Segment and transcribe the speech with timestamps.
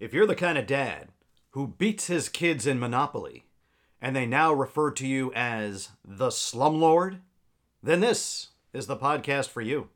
[0.00, 1.08] If you're the kind of dad
[1.50, 3.44] who beats his kids in Monopoly
[4.00, 7.18] and they now refer to you as the slumlord,
[7.82, 9.90] then this is the podcast for you.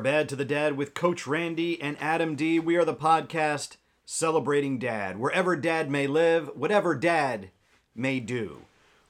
[0.00, 2.58] Bad to the Dad with Coach Randy and Adam D.
[2.58, 7.50] We are the podcast celebrating dad, wherever dad may live, whatever dad
[7.94, 8.62] may do.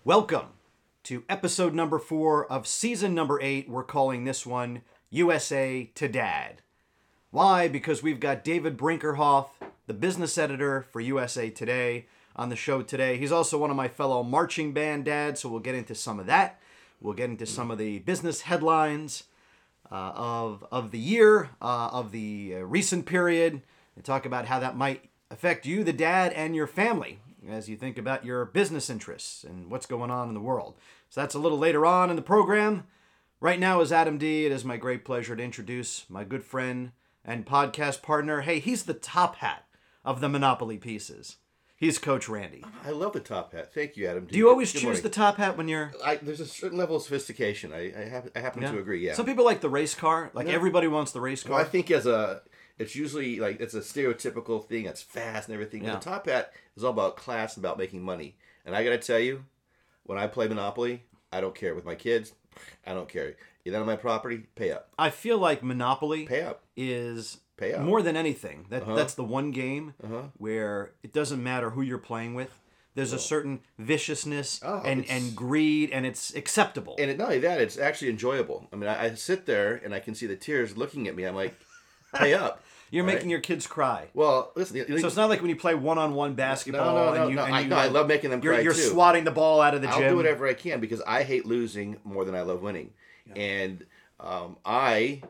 [0.02, 0.48] Welcome
[1.04, 3.68] to episode number four of season number eight.
[3.68, 6.60] We're calling this one USA to Dad.
[7.30, 7.68] Why?
[7.68, 9.50] Because we've got David Brinkerhoff,
[9.86, 13.16] the business editor for USA Today, on the show today.
[13.16, 16.26] He's also one of my fellow marching band dads, so we'll get into some of
[16.26, 16.60] that.
[17.00, 19.24] We'll get into some of the business headlines
[19.90, 23.62] uh, of of the year, uh, of the uh, recent period,
[23.96, 27.76] and talk about how that might affect you, the dad, and your family as you
[27.76, 30.74] think about your business interests and what's going on in the world.
[31.09, 32.84] So that's a little later on in the program.
[33.40, 34.45] Right now is Adam D.
[34.45, 36.93] It is my great pleasure to introduce my good friend
[37.24, 38.43] and podcast partner.
[38.43, 39.65] Hey, he's the top hat
[40.04, 41.37] of the Monopoly pieces.
[41.80, 42.62] He's Coach Randy.
[42.84, 43.73] I love the top hat.
[43.73, 44.26] Thank you, Adam.
[44.26, 45.90] Do you always choose the top hat when you're?
[46.04, 47.72] I, there's a certain level of sophistication.
[47.72, 49.06] I I, have, I happen to agree.
[49.06, 49.14] Yeah.
[49.14, 50.30] Some people like the race car.
[50.34, 51.52] Like everybody wants the race car.
[51.52, 52.42] well, I think as a
[52.78, 55.82] it's usually like it's a stereotypical thing that's fast and everything.
[55.84, 55.95] Yeah.
[55.95, 58.37] The top hat is all about class and about making money.
[58.66, 59.46] And I got to tell you,
[60.04, 62.34] when I play Monopoly, I don't care with my kids.
[62.87, 63.37] I don't care.
[63.65, 64.44] You're not on my property.
[64.54, 64.91] Pay up.
[64.98, 66.62] I feel like Monopoly Pay up.
[66.76, 67.82] is Pay up.
[67.82, 68.66] more than anything.
[68.70, 68.94] That Uh-huh.
[68.97, 69.94] that's the one game
[70.38, 72.50] where it doesn't matter who you're playing with.
[72.97, 76.97] There's a certain viciousness Oh, and, and greed, and it's acceptable.
[76.98, 78.66] And it, not only that, it's actually enjoyable.
[78.72, 81.25] I mean, I, I sit there and I can see the tears looking at me.
[81.25, 81.54] I'm like,
[82.14, 82.62] pay up.
[82.91, 83.14] you're right?
[83.14, 84.08] making your kids cry.
[84.12, 84.76] Well, listen.
[84.76, 87.44] you- So it's not like when you play one-on-one basketball no, no, and you, no,
[87.44, 88.81] and I- you no, I love making them you're, cry you're too.
[88.81, 90.03] swatting the ball out of the gym.
[90.03, 92.91] I'll do whatever I can because I hate losing more than I love winning.
[93.37, 93.87] And
[94.19, 95.22] um, I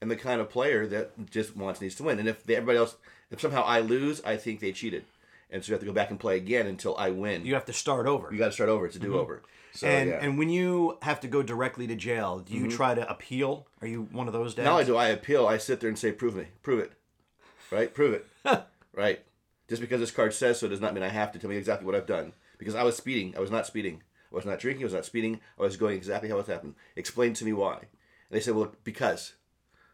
[0.00, 2.18] am the kind of player that just wants needs to win.
[2.18, 2.96] And if they, everybody else,
[3.30, 5.04] if somehow I lose, I think they cheated,
[5.50, 7.44] and so you have to go back and play again until I win.
[7.44, 8.28] You have to start over.
[8.32, 8.86] You got to start over.
[8.86, 9.42] It's a do over.
[9.72, 10.16] So and yeah.
[10.16, 10.24] Mm-hmm.
[10.24, 13.66] and when you have to go directly to jail, do you try to appeal?
[13.80, 14.64] Are you one of those dads?
[14.64, 16.92] not only do I appeal, I sit there and say, "Prove me, prove it,
[17.70, 17.92] right?
[17.92, 18.26] Prove it,
[18.94, 19.20] right?
[19.68, 21.84] Just because this card says so does not mean I have to tell me exactly
[21.86, 22.32] what I've done.
[22.56, 24.02] Because I was speeding, I was not speeding.
[24.32, 24.82] I was not drinking.
[24.82, 25.40] I was not speeding.
[25.58, 26.74] I was going exactly how it happened.
[26.96, 27.76] Explain to me why.
[27.76, 27.86] And
[28.30, 29.34] they said, "Well, because."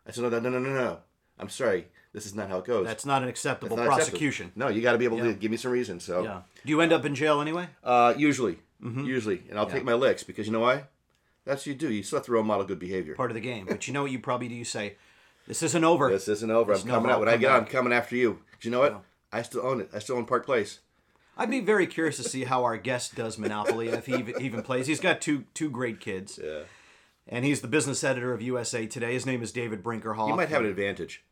[0.06, 0.98] I said, "No, no, no, no, no, no.
[1.38, 1.86] I'm sorry.
[2.12, 2.86] This is not how it goes.
[2.86, 4.06] That's not an acceptable Not acceptable.
[4.10, 4.52] prosecution.
[4.54, 5.98] No, you got to be able to give me some reason.
[5.98, 6.42] So, Yeah.
[6.64, 7.68] Do you end up in jail anyway?
[7.82, 9.04] uh, usually, Mm-hmm.
[9.04, 10.84] usually, and I'll take my licks because you know why?
[11.44, 11.90] That's what you do.
[11.92, 13.14] You still have to role model good behavior.
[13.14, 13.66] Part of the game.
[13.66, 14.54] But you know what you probably do?
[14.54, 14.96] You say,
[15.48, 16.72] "This isn't over." This isn't over.
[16.72, 17.18] I'm Listen, coming out.
[17.20, 18.38] When I get out, I'm coming after you.
[18.60, 19.02] Do you know what?
[19.32, 19.90] I still own it.
[19.92, 20.80] I still own Park Place.
[21.36, 24.62] I'd be very curious to see how our guest does Monopoly if he even, even
[24.62, 24.86] plays.
[24.86, 26.60] He's got two two great kids, Yeah.
[27.28, 29.12] And he's the business editor of USA Today.
[29.14, 30.28] His name is David Brinkerhoff.
[30.28, 31.24] You might have an advantage.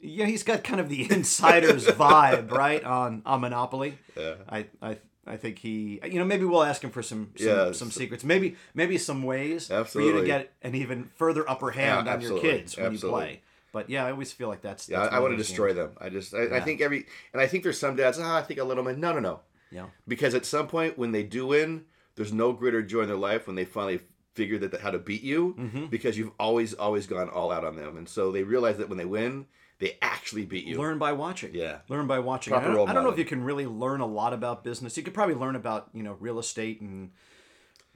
[0.00, 3.98] Yeah, he's got kind of the insider's vibe, right, on on Monopoly.
[4.16, 4.34] Yeah.
[4.48, 7.72] I I I think he, you know, maybe we'll ask him for some some, Yeah,
[7.72, 11.70] some so- secrets, maybe maybe some ways for you to get an even further upper
[11.70, 13.20] hand Yeah, on your kids when absolutely.
[13.20, 13.42] you play.
[13.72, 14.88] But yeah, I always feel like that's.
[14.88, 15.78] Yeah, I, I want to destroy games.
[15.78, 15.90] them.
[15.98, 18.18] I just, I, I think every, and I think there's some dads.
[18.20, 19.00] Ah, I think I let them in.
[19.00, 19.40] No, no, no.
[19.70, 19.86] Yeah.
[20.06, 23.46] Because at some point when they do win, there's no greater joy in their life
[23.46, 24.00] when they finally
[24.34, 25.86] figure that how to beat you Mm-hmm.
[25.86, 28.98] because you've always always gone all out on them, and so they realize that when
[28.98, 29.46] they win,
[29.78, 30.78] they actually beat you.
[30.78, 31.54] Learn by watching.
[31.54, 31.78] Yeah.
[31.88, 32.52] Learn by watching.
[32.52, 34.96] Proper I don't, I don't know if you can really learn a lot about business.
[34.96, 37.10] You could probably learn about you know real estate and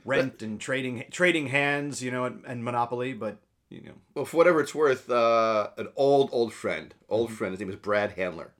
[0.05, 3.13] rent and trading trading hands, you know, and, and monopoly.
[3.13, 3.39] But
[3.71, 7.37] you know, Well, for whatever it's worth, uh, an old old friend, old Mm-hmm.
[7.37, 7.53] friend.
[7.53, 8.53] His name is Brad Handler.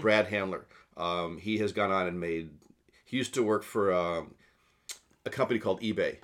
[0.00, 0.64] Brad Handler.
[0.96, 2.50] Um, he has gone on and made.
[3.04, 4.34] He used to work for um,
[5.26, 6.16] a company called eBay.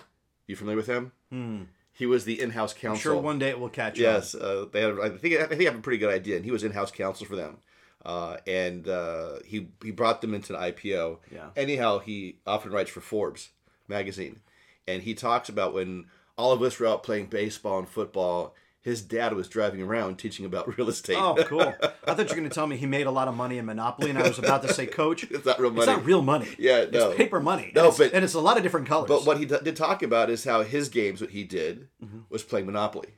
[0.46, 1.12] You familiar with him?
[1.30, 1.62] Hmm.
[1.94, 3.00] He was the in-house counsel.
[3.00, 4.02] sure one day it will catch on.
[4.02, 4.98] Yes, uh, they had.
[4.98, 7.36] I think I think have a pretty good idea, and he was in-house counsel for
[7.36, 7.58] them.
[8.04, 11.18] Uh, and uh, he he brought them into an IPO.
[11.30, 11.50] Yeah.
[11.54, 13.50] Anyhow, he often writes for Forbes
[13.88, 14.40] magazine,
[14.88, 16.06] and he talks about when
[16.36, 18.54] all of us were out playing baseball and football.
[18.82, 21.16] His dad was driving around teaching about real estate.
[21.16, 21.60] Oh, cool!
[21.62, 23.64] I thought you were going to tell me he made a lot of money in
[23.64, 25.82] Monopoly, and I was about to say, Coach, it's not real money.
[25.82, 26.48] it's not real money.
[26.58, 27.10] Yeah, no.
[27.10, 27.70] it's paper money.
[27.76, 29.06] No, and it's, but- and it's a lot of different colors.
[29.08, 32.18] But what he d- did talk about is how his games, what he did, Mm-hmm.
[32.28, 33.10] was playing Monopoly,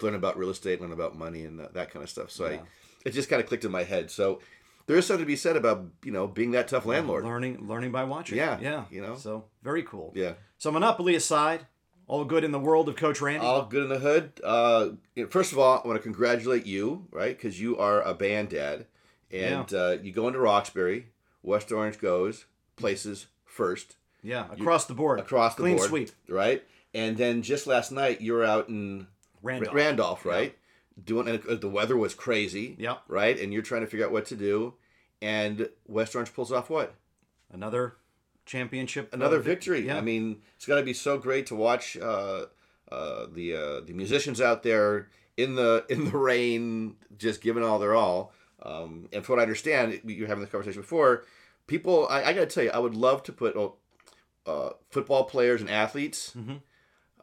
[0.00, 2.30] learn about real estate, learn about money, and that, that kind of stuff.
[2.30, 2.60] So I,
[3.04, 4.12] it just kind of clicked in my head.
[4.12, 4.38] So
[4.86, 7.24] there is something to be said about you know being that tough landlord.
[7.24, 8.38] learning, learning by watching.
[8.38, 8.84] Yeah, yeah.
[8.92, 9.16] you know.
[9.16, 10.12] so very cool.
[10.14, 10.34] Yeah.
[10.58, 11.66] So Monopoly aside,
[12.10, 13.46] All good in the world of Coach Randy.
[13.46, 14.40] All good in the hood.
[14.42, 14.88] Uh,
[15.28, 17.36] first of all, I want to congratulate you, right?
[17.36, 18.86] Because you are a band dad,
[19.30, 21.06] and uh, you go into Roxbury.
[21.44, 25.20] West Orange goes places first yeah, across the board.
[25.20, 26.10] across the Clean board, sweep.
[26.28, 26.64] right?
[26.92, 29.06] And then just last night, you were out in
[29.40, 29.72] Randolph.
[29.76, 30.58] Randolph, right?
[31.04, 33.02] Doing and uh, the weather was crazy, Yep.
[33.06, 33.38] right?
[33.38, 34.74] And you're trying to figure out what to do,
[35.22, 36.92] and West Orange pulls off what?
[37.52, 37.94] Another
[38.46, 39.12] championship.
[39.12, 39.86] Another uh, vic- victory.
[39.86, 39.96] Yeah.
[39.98, 42.46] I mean, it's got to be so great to watch uh,
[42.90, 47.78] uh, the uh, the musicians out there in the in the rain, just giving all
[47.78, 48.32] their all.
[48.62, 51.24] Um, and from what I understand, you were having this conversation before.
[51.66, 53.76] People, I, I got to tell you, I would love to put oh,
[54.44, 56.56] uh, football players and athletes Mm-hmm.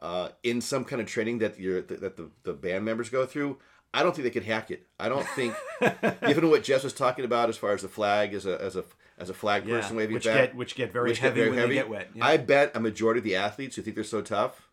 [0.00, 3.58] uh, in some kind of training that you're that the, the band members go through.
[3.94, 4.86] I don't think they could hack it.
[5.00, 5.54] I don't think,
[6.26, 8.84] given what Jess was talking about as far as the flag as a as a
[9.18, 11.40] as a flag yeah, person waving which back, get which get very which heavy get
[11.40, 11.68] very when heavy.
[11.70, 12.08] they get wet.
[12.14, 12.24] Yeah.
[12.26, 14.68] I bet a majority of the athletes who think they're so tough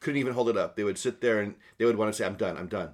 [0.00, 0.76] couldn't even hold it up.
[0.76, 2.56] They would sit there and they would want to say, "I'm done.
[2.56, 2.90] I'm done."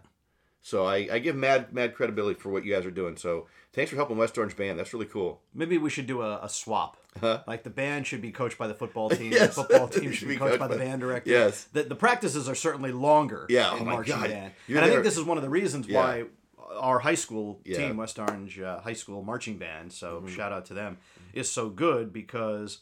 [0.62, 3.16] So I, I give mad mad credibility for what you guys are doing.
[3.16, 4.78] So thanks for helping West Orange Band.
[4.78, 5.40] That's really cool.
[5.54, 6.96] Maybe we should do a, a swap.
[7.20, 7.42] Huh?
[7.46, 9.32] Like the band should be coached by the football team.
[9.32, 9.54] Yes.
[9.54, 11.30] The football team should be coached by the band director.
[11.30, 11.64] Yes.
[11.72, 14.28] The, the practices are certainly longer Yeah, oh in oh my marching God.
[14.28, 14.52] band.
[14.66, 15.98] You're and I think this is one of the reasons Yeah.
[15.98, 16.24] why
[16.70, 17.78] our high school Yeah.
[17.78, 20.34] team, West Orange uh, High School Marching Band, so Mm-hmm.
[20.34, 20.98] shout out to them,
[21.32, 22.80] is so good because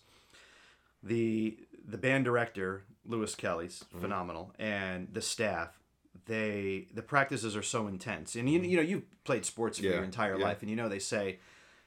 [1.03, 4.01] the the band director, Lewis Kelly's Mm-hmm.
[4.01, 5.79] phenomenal, and the staff,
[6.27, 8.35] they the practices are so intense.
[8.37, 10.45] And you, you know, you've played sports for Yeah, your entire yeah.
[10.45, 11.39] life, and you know they say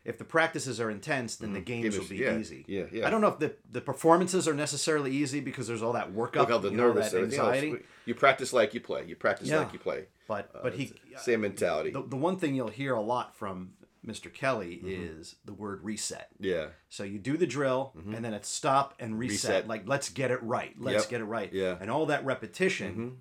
[0.08, 2.66] if the practices are intense, then the games will be yeah, easy.
[2.68, 3.06] yeah, yeah.
[3.06, 6.36] I don't know if the, the performances are necessarily easy because there's all that workup,
[6.38, 7.76] Look how the you know, nervous anxiety.
[8.06, 9.06] You practice like you play.
[9.06, 9.60] You practice Yeah.
[9.60, 10.06] like you play.
[10.28, 11.92] But but he Same mentality.
[11.92, 13.74] the, the one thing you'll hear a lot from
[14.06, 14.34] Mr.
[14.34, 15.20] Kelly Mm-hmm.
[15.20, 16.30] is the word reset.
[16.40, 16.68] yeah.
[16.90, 19.40] So you do the drill and then it's stop and reset.
[19.42, 19.48] Mm-hmm.
[19.56, 19.68] Reset.
[19.68, 20.74] Like let's get it right.
[20.80, 21.10] Let's Yep.
[21.10, 21.52] get it right.
[21.52, 21.76] Yeah.
[21.82, 23.18] And all that repetition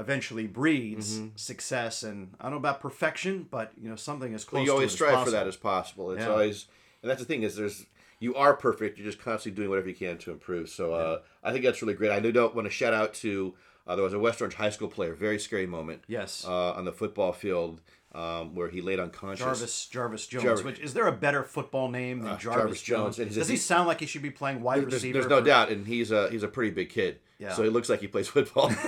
[0.00, 1.28] eventually breeds Mm-hmm.
[1.36, 4.92] success and I don't know about perfection, but you know something as close you always
[4.92, 6.10] strive for that as possible.
[6.12, 6.30] It's Yeah.
[6.30, 6.66] always,
[7.02, 7.86] and that's the thing is, there's
[8.18, 8.98] you are perfect.
[8.98, 10.68] You're just constantly doing whatever you can to improve.
[10.68, 12.10] So uh, I think that's really great.
[12.10, 13.54] I do want to shout out to
[13.86, 16.02] uh, there was a West Orange High School player, very scary moment.
[16.06, 16.44] Yes.
[16.46, 17.80] Uh, on the football field
[18.14, 19.44] um, where he laid unconscious.
[19.44, 20.44] Jarvis Jarvis Jones.
[20.44, 23.00] Jarvis- Which is there a better football name than Uh, Jarvis, Jarvis Jones?
[23.16, 25.12] Jones, and he's a Does he sound like he should be playing wide There's, receiver?
[25.20, 27.20] there's no for- doubt, and he's a he's a pretty big kid.
[27.38, 27.54] Yeah.
[27.54, 28.70] So he looks like he plays football.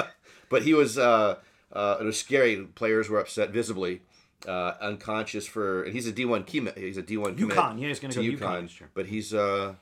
[0.50, 1.36] but he was uh,
[1.72, 2.56] uh, it was scary.
[2.74, 4.02] Players were upset visibly.
[4.46, 7.80] Uh, unconscious for and he's a D one key he's a D one UConn.
[7.80, 9.74] Yeah, he's gonna go to UConn but he's uh,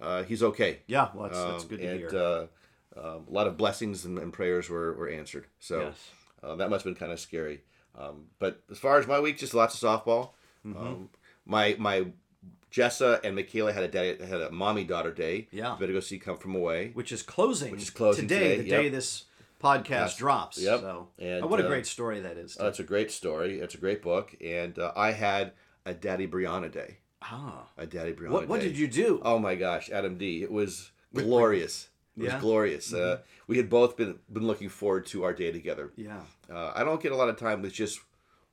[0.00, 0.80] uh, he's okay.
[0.86, 2.10] Yeah, well, that's, that's Um, good to and, hear.
[2.16, 2.46] Uh,
[2.96, 5.46] um, a lot of blessings and, and prayers were, were answered.
[5.60, 6.10] So Yes.
[6.42, 7.62] uh, that must have been kind of scary.
[7.96, 10.30] Um, but as far as my week, just lots of softball.
[10.66, 10.78] Mm-hmm.
[10.78, 11.08] Um,
[11.44, 12.06] my my
[12.70, 15.48] Jessa and Michaela had a day, had a mommy daughter day.
[15.50, 15.76] Yeah.
[15.80, 16.90] better go see Come From Away.
[16.94, 18.82] which is closing, Which is closing today, today, the yep.
[18.82, 19.24] day this
[19.62, 20.58] podcast drops.
[20.60, 20.80] Yep.
[20.80, 22.58] So, And, oh, what a uh, great story that is.
[22.60, 23.60] Uh, it's a great story.
[23.60, 25.52] It's a great book, and uh, I had
[25.84, 26.98] a Daddy Brianna day.
[27.22, 28.68] ah, A Daddy Brianna what what day.
[28.68, 29.20] did you do?
[29.24, 30.42] Oh my gosh, Adam D.
[30.42, 31.88] It was glorious.
[32.16, 32.32] It was Yeah?
[32.34, 32.40] Mm-hmm.
[32.46, 32.92] glorious.
[32.94, 35.92] Uh, we had both been been looking forward to our day together.
[35.96, 36.20] yeah,
[36.52, 38.00] Uh, I don't get a lot of time with just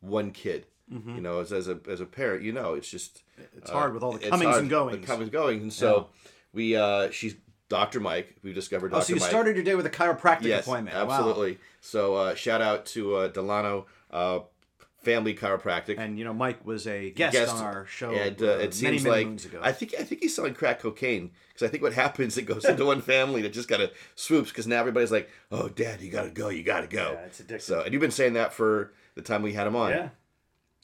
[0.01, 0.65] one kid.
[0.91, 1.15] Mm-hmm.
[1.15, 3.23] You know, as, as a as a parent, you know, it's just
[3.57, 5.01] it's hard with all the comings hard, and goings.
[5.01, 6.09] The comings and goings, and so
[6.53, 7.35] we uh, she's
[7.69, 7.99] Dr.
[7.99, 8.35] Mike.
[8.43, 8.99] We discovered Dr.
[8.99, 9.29] oh, so you Mike.
[9.29, 10.95] started your day with a chiropractic yes, appointment.
[10.95, 11.15] Wow.
[11.15, 11.57] absolutely.
[11.81, 14.39] So uh, shout out to uh, Delano uh,
[15.05, 15.97] Family Chiropractic.
[15.97, 18.57] And you know, Mike was a guest, guest, on our show and uh, uh, it
[18.57, 19.59] many, seems many like moons ago.
[19.61, 22.65] I think I think he's selling crack cocaine because I think what happens it goes
[22.65, 26.11] into one family that just kind of swoops because now everybody's like, "Oh, Dad, you
[26.11, 27.61] gotta go, you gotta go." Yeah, it's addictive.
[27.61, 29.91] So, and you've been saying that for the time we had him on.
[29.91, 30.09] yeah,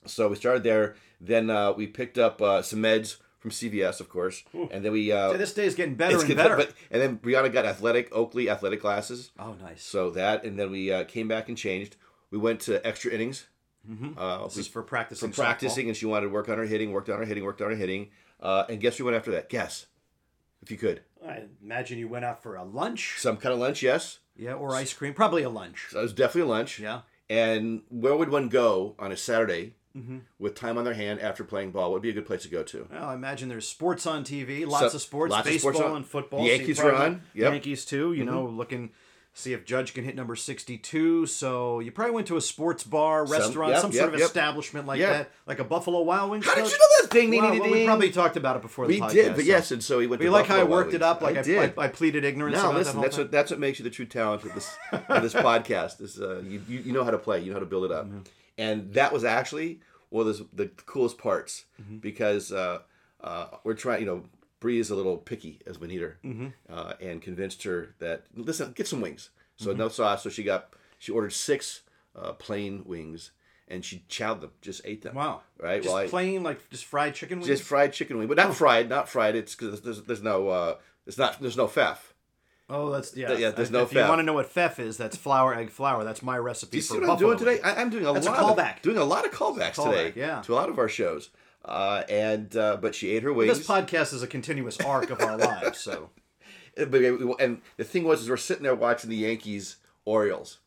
[0.05, 0.95] So we started there.
[1.19, 5.11] Then uh, we picked up uh, some meds from CVS, of course, and then we.
[5.11, 6.55] Uh, So this day is getting better and good, better.
[6.55, 9.31] But, and then Brianna got athletic Oakley athletic glasses.
[9.37, 9.83] oh, nice.
[9.83, 11.97] So that, and then we uh, came back and changed.
[12.29, 13.47] We went to extra innings.
[14.15, 15.31] Uh, this we is for practicing.
[15.31, 17.61] for practicing, and she wanted to work on her hitting, worked on her hitting, worked
[17.61, 18.11] on her hitting.
[18.39, 19.49] Uh, and guess who went after that?
[19.49, 19.87] Guess,
[20.61, 21.01] if you could.
[21.27, 23.15] I imagine you went out for a lunch.
[23.17, 24.19] Some kind of lunch, yes.
[24.35, 25.13] Yeah, or ice cream.
[25.13, 25.87] Probably a lunch.
[25.89, 26.79] So it was definitely a lunch.
[26.79, 27.01] Yeah.
[27.29, 30.17] And where would one go on a Saturday Mm-hmm.
[30.39, 31.89] with time on their hand after playing ball?
[31.91, 32.87] What would be a good place to go to?
[32.91, 35.89] Well, I imagine there's sports on TV, lots So- of sports, lots of baseball sports
[35.89, 36.43] on- and football.
[36.43, 37.51] The So Yankees probably- are on, yep.
[37.51, 38.13] Yankees too.
[38.13, 38.91] You know, looking
[39.33, 41.25] see if Judge can hit number sixty-two.
[41.25, 44.27] So you probably went to a sports bar, restaurant, yep, some yep, sort of yep.
[44.27, 46.45] establishment like that, like a Buffalo Wild Wings.
[46.45, 47.31] How did you know that thing?
[47.31, 47.79] Ding, Well, ding, well, ding.
[47.79, 49.11] we probably talked about it before the We podcast.
[49.13, 50.19] did, but so- yes, and so we went.
[50.19, 51.21] But to you like how I worked Wild it up?
[51.21, 51.47] Like Wings.
[51.47, 51.73] I, did.
[51.77, 52.95] I, I pleaded ignorance No, listen.
[52.97, 54.73] that That's whole what that's what makes you the true talent of this
[55.09, 56.01] of this podcast.
[56.01, 57.91] Is uh, you, you you know how to play, you know how to build it
[57.91, 58.07] up,
[58.61, 61.97] and that was actually one of the, the coolest parts Mm-hmm.
[61.97, 62.79] because uh,
[63.23, 63.99] uh, we're trying.
[64.01, 64.23] You know,
[64.59, 66.47] Bree is a little picky as an eater, Mm-hmm.
[66.69, 69.29] uh, and convinced her that listen, get some wings.
[69.57, 70.23] So no sauce.
[70.23, 71.81] So she got she ordered six
[72.15, 73.31] uh, plain wings,
[73.67, 75.15] and she chowed them, just ate them.
[75.15, 75.41] Wow.
[75.59, 75.81] Right.
[75.83, 77.47] Just well, I, plain like just fried chicken wings.
[77.47, 78.43] just fried chicken wing, but Oh.
[78.47, 79.35] not fried, not fried.
[79.35, 80.75] It's because there's, there's no uh,
[81.07, 82.10] it's not there's no feff.
[82.71, 83.33] Oh, that's yeah.
[83.33, 85.69] yeah, there's if, no If you want to know what feff is, that's flour, egg,
[85.69, 86.03] flour.
[86.03, 87.51] That's my recipe Do you for see what I'm buffalo doing today?
[87.63, 87.65] wings.
[87.65, 88.81] I, I'm doing a That's a lot of callback.
[88.81, 90.19] doing a lot of callbacks Callback, today.
[90.19, 90.41] yeah.
[90.41, 91.29] To a lot of our shows,
[91.65, 93.57] uh, and uh, but she ate her wings.
[93.57, 96.09] This podcast is a continuous arc of our lives, so
[96.77, 97.01] Uh, but
[97.41, 99.75] and the thing was, is we're sitting there watching the Yankees
[100.05, 100.59] Orioles,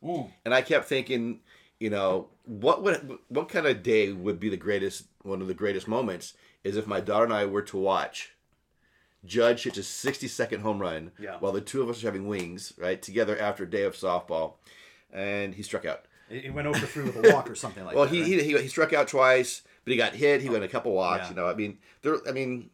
[0.44, 1.40] and I kept thinking,
[1.80, 5.54] you know, what would what kind of day would be the greatest one of the
[5.54, 8.33] greatest moments is if my daughter and I were to watch
[9.24, 11.36] Judge hits a 60 second home run Yeah.
[11.40, 14.54] while the two of us are having wings right together after a day of softball,
[15.12, 16.04] and he struck out.
[16.30, 18.14] it went over through with a walk or something like Well, that.
[18.14, 18.42] he, right?
[18.42, 20.40] he, he he struck out twice, but he got hit.
[20.42, 21.24] He went a couple walks.
[21.24, 21.28] Yeah.
[21.30, 22.16] You know, I mean, there.
[22.28, 22.70] I mean,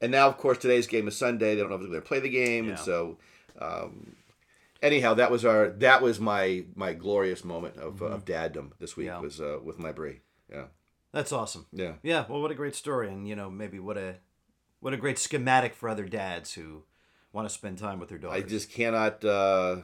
[0.00, 1.54] and now of course today's game is Sunday.
[1.54, 3.18] They don't know if they're going to play the game, and so.
[3.60, 4.16] Um,
[4.82, 8.96] anyhow, that was our that was my my glorious moment of uh, of daddom this
[8.96, 9.16] week Mm-hmm.
[9.16, 9.20] Yeah.
[9.20, 10.20] was uh, with my brie.
[10.50, 10.64] Yeah,
[11.12, 11.66] That's awesome.
[11.72, 11.92] yeah.
[12.02, 14.16] Yeah, well, what a great story, and you know, maybe what a
[14.82, 16.82] what a great schematic for other dads who
[17.32, 18.42] want to spend time with their daughters.
[18.42, 19.24] I just cannot.
[19.24, 19.76] Uh,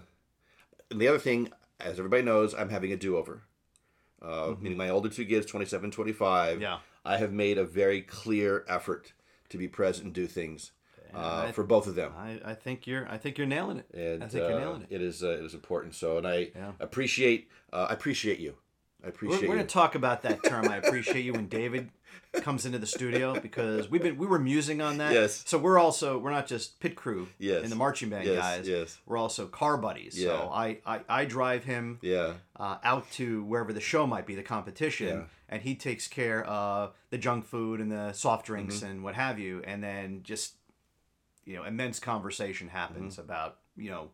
[0.91, 1.51] and the other thing,
[1.81, 3.43] as everybody knows, I'm having a do over.
[4.21, 6.53] Uh, Meaning my older two kids, 27, 25.
[6.55, 6.63] Mm-hmm.
[6.63, 6.79] Yeah.
[7.05, 9.13] I have made a very clear effort
[9.51, 10.73] to be present and do things
[11.15, 12.13] uh, I- for both of them.
[12.19, 13.89] I, I think you're I think you're nailing it.
[13.95, 14.89] and I think uh, you're nailing it.
[14.91, 15.95] it is uh, it is important.
[15.95, 16.73] So, and I Yeah.
[16.81, 18.57] appreciate uh, I appreciate you.
[19.05, 20.69] I We're, we're going to talk about that term.
[20.69, 21.91] I appreciate you when David
[22.33, 25.13] comes into the studio because we've been we were musing on that.
[25.13, 25.43] Yes.
[25.47, 27.63] So we're also we're not just pit crew Yes.
[27.65, 28.69] in the marching band Yes, guys.
[28.69, 28.99] yes.
[29.07, 30.19] We're also car buddies.
[30.19, 30.29] Yeah.
[30.29, 34.35] So I, I I drive him yeah, uh, out to wherever the show might be,
[34.35, 35.23] the competition, Yeah.
[35.49, 38.87] and he takes care of the junk food and the soft drinks Mm-hmm.
[38.87, 40.55] and what have you, and then just
[41.45, 43.23] you know immense conversation happens Mm-hmm.
[43.23, 44.11] about you know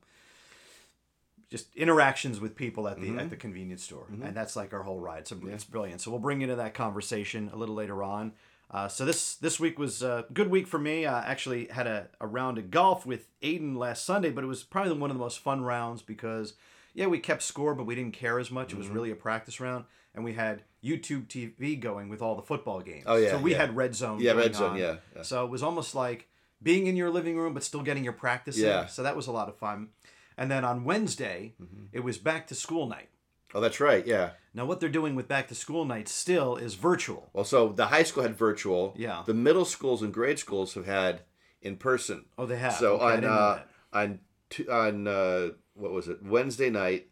[1.51, 3.19] just interactions with people at the Mm-hmm.
[3.19, 5.27] at the convenience store, and that's like our whole ride.
[5.29, 6.01] So it's brilliant.
[6.01, 8.33] So we'll bring you into that conversation a little later on.
[8.71, 11.07] Uh, so this this week was a good week for me.
[11.07, 14.63] I actually had a, a round of golf with Aiden last Sunday, but it was
[14.65, 16.55] probably one of the most fun rounds because
[16.95, 18.69] yeah, we kept score, but we didn't care as much.
[18.69, 18.79] It Mm-hmm.
[18.81, 19.85] was really a practice round,
[20.15, 23.05] and we had YouTube TV going with all the football games.
[23.07, 23.59] Oh, yeah, so we yeah.
[23.59, 24.19] had Red Zone.
[24.21, 24.79] Yeah, Red Zone, on.
[24.79, 25.23] yeah, yeah.
[25.23, 26.29] So it was almost like
[26.63, 28.65] being in your living room, but still getting your practice in.
[28.65, 28.87] Yeah.
[28.87, 29.89] So that was a lot of fun.
[30.37, 31.85] And then on Wednesday, Mm-hmm.
[31.93, 33.09] it was back to school night.
[33.55, 34.05] oh, that's right.
[34.07, 34.31] Yeah.
[34.53, 37.31] Now, what they're doing with back to school night still is virtual.
[37.33, 38.95] Well, so the high school had virtual.
[38.97, 39.23] Yeah.
[39.26, 41.23] The middle schools and grade schools have had
[41.62, 42.25] in person.
[42.38, 42.75] Oh, they have.
[42.75, 43.62] So Okay, on uh,
[43.93, 44.19] on
[44.50, 47.09] t- on uh, what was it Wednesday night,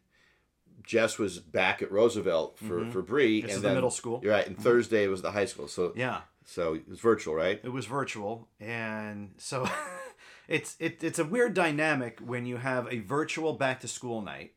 [0.84, 3.48] Jess was back at Roosevelt for for Bree, Mm-hmm.
[3.48, 4.20] And is the middle school.
[4.22, 5.68] You're right, and Thursday was the high school.
[5.68, 7.60] So Yeah, so it was virtual, right?
[7.62, 9.64] it was virtual, and so
[10.48, 14.52] it's it, it's a weird dynamic when you have a virtual back to school night,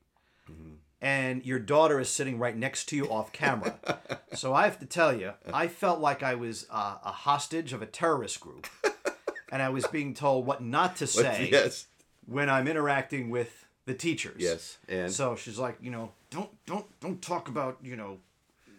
[1.01, 3.75] and your daughter is sitting right next to you off camera.
[4.34, 7.82] so I have to tell you, I felt like I was uh, a hostage of
[7.82, 8.68] a terrorist group,
[9.51, 11.88] and I was being told what not to say yes,
[12.25, 14.42] when I'm interacting with the teachers.
[14.42, 18.18] yes, and So she's like, you know, don't don't don't talk about you know,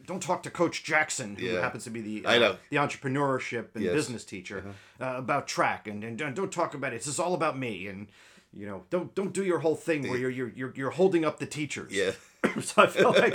[0.07, 1.61] don't talk to Coach Jackson, who Yeah.
[1.61, 2.57] happens to be the uh, know.
[2.71, 3.91] the entrepreneurship and Yes.
[3.91, 3.97] Uh-huh.
[3.97, 4.65] business teacher
[5.01, 6.97] uh, about track, and, and don't- talk about it.
[6.99, 8.09] This is all about me, and
[8.53, 11.39] you know, don't don't do your whole thing where you're you're you're, you're holding up
[11.39, 11.93] the teachers.
[11.93, 12.13] yeah,
[12.61, 13.35] so I felt like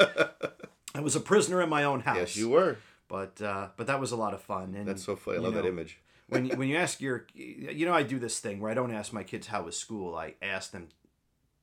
[0.95, 2.17] I was a prisoner in my own house.
[2.17, 2.77] yes, you were.
[3.07, 4.73] But uh, but that was a lot of fun.
[4.75, 5.37] And That's so funny.
[5.37, 5.99] I love that image.
[6.29, 8.93] when you, when you ask your you know I do this thing where I don't
[8.93, 10.15] ask my kids how was school.
[10.15, 10.87] I ask them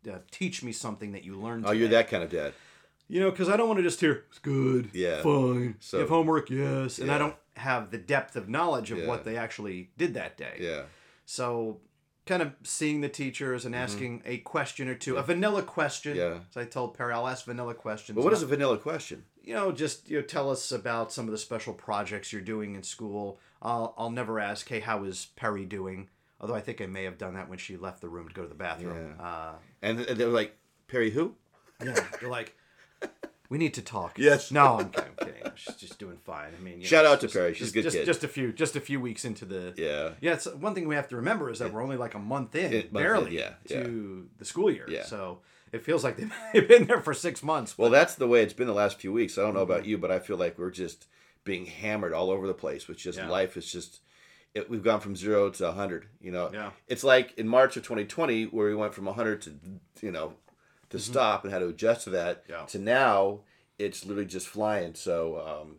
[0.08, 1.64] uh, teach me something that you learned.
[1.66, 2.52] Oh, you're that kind of dad.
[3.08, 5.22] You know, because I don't want to just hear it's good, Yeah.
[5.22, 8.98] fine, So- you have homework, yes, and I don't have the depth of knowledge of
[8.98, 9.06] Yeah.
[9.06, 10.58] what they actually did that day.
[10.60, 10.82] Yeah,
[11.24, 11.80] So,
[12.26, 16.16] kind of seeing the teachers and asking a question or two, a vanilla question.
[16.16, 16.34] Mm-hmm.
[16.34, 16.40] Yeah.
[16.50, 18.14] So I told Perry, I'll ask vanilla questions.
[18.16, 19.24] but what is a vanilla question?
[19.42, 22.74] you know, just you know, tell us about some of the special projects you're doing
[22.74, 23.40] in school.
[23.62, 26.10] I'll I'll never ask, hey, how is Perry doing?
[26.38, 28.42] Although I think I may have done that when she left the room to go
[28.42, 29.16] to the bathroom.
[29.18, 30.54] Uh, And they're like,
[30.86, 31.34] Perry, who?
[31.82, 32.54] yeah, they're like,
[33.48, 34.18] we need to talk.
[34.18, 34.50] Yes.
[34.50, 35.10] No, I'm kidding.
[35.20, 35.52] I'm kidding.
[35.54, 36.52] She's just doing fine.
[36.58, 37.54] I mean, Shout know, out to just- Perry.
[37.54, 38.04] She's a just, good just, kid.
[38.06, 39.74] Just a few, just a few weeks into the.
[39.76, 40.10] Yeah.
[40.20, 42.54] Yeah, it's one thing we have to remember is that we're only like a month
[42.54, 44.86] in, It- barely, yeah, to the school year.
[44.88, 45.04] Yeah.
[45.04, 45.40] So
[45.72, 46.16] it feels like
[46.52, 47.76] they've, been there for six months.
[47.78, 49.38] Well, that's the way it's been the last few weeks.
[49.38, 49.72] I don't know Mm-hmm.
[49.72, 51.06] about you, but I feel like we're just
[51.44, 53.28] being hammered all over the place with just Yeah.
[53.30, 54.00] life is just.
[54.54, 56.06] It, we've gone from zero to 100.
[56.22, 56.70] You know, Yeah.
[56.88, 59.54] it's like in March of 2020 where we went from 100 to
[60.00, 60.34] you know
[60.90, 62.44] to stop and how to adjust to that.
[62.44, 62.52] Mm-hmm.
[62.52, 62.66] Yeah.
[62.66, 63.40] To now,
[63.78, 64.94] it's literally just flying.
[64.94, 65.76] So um,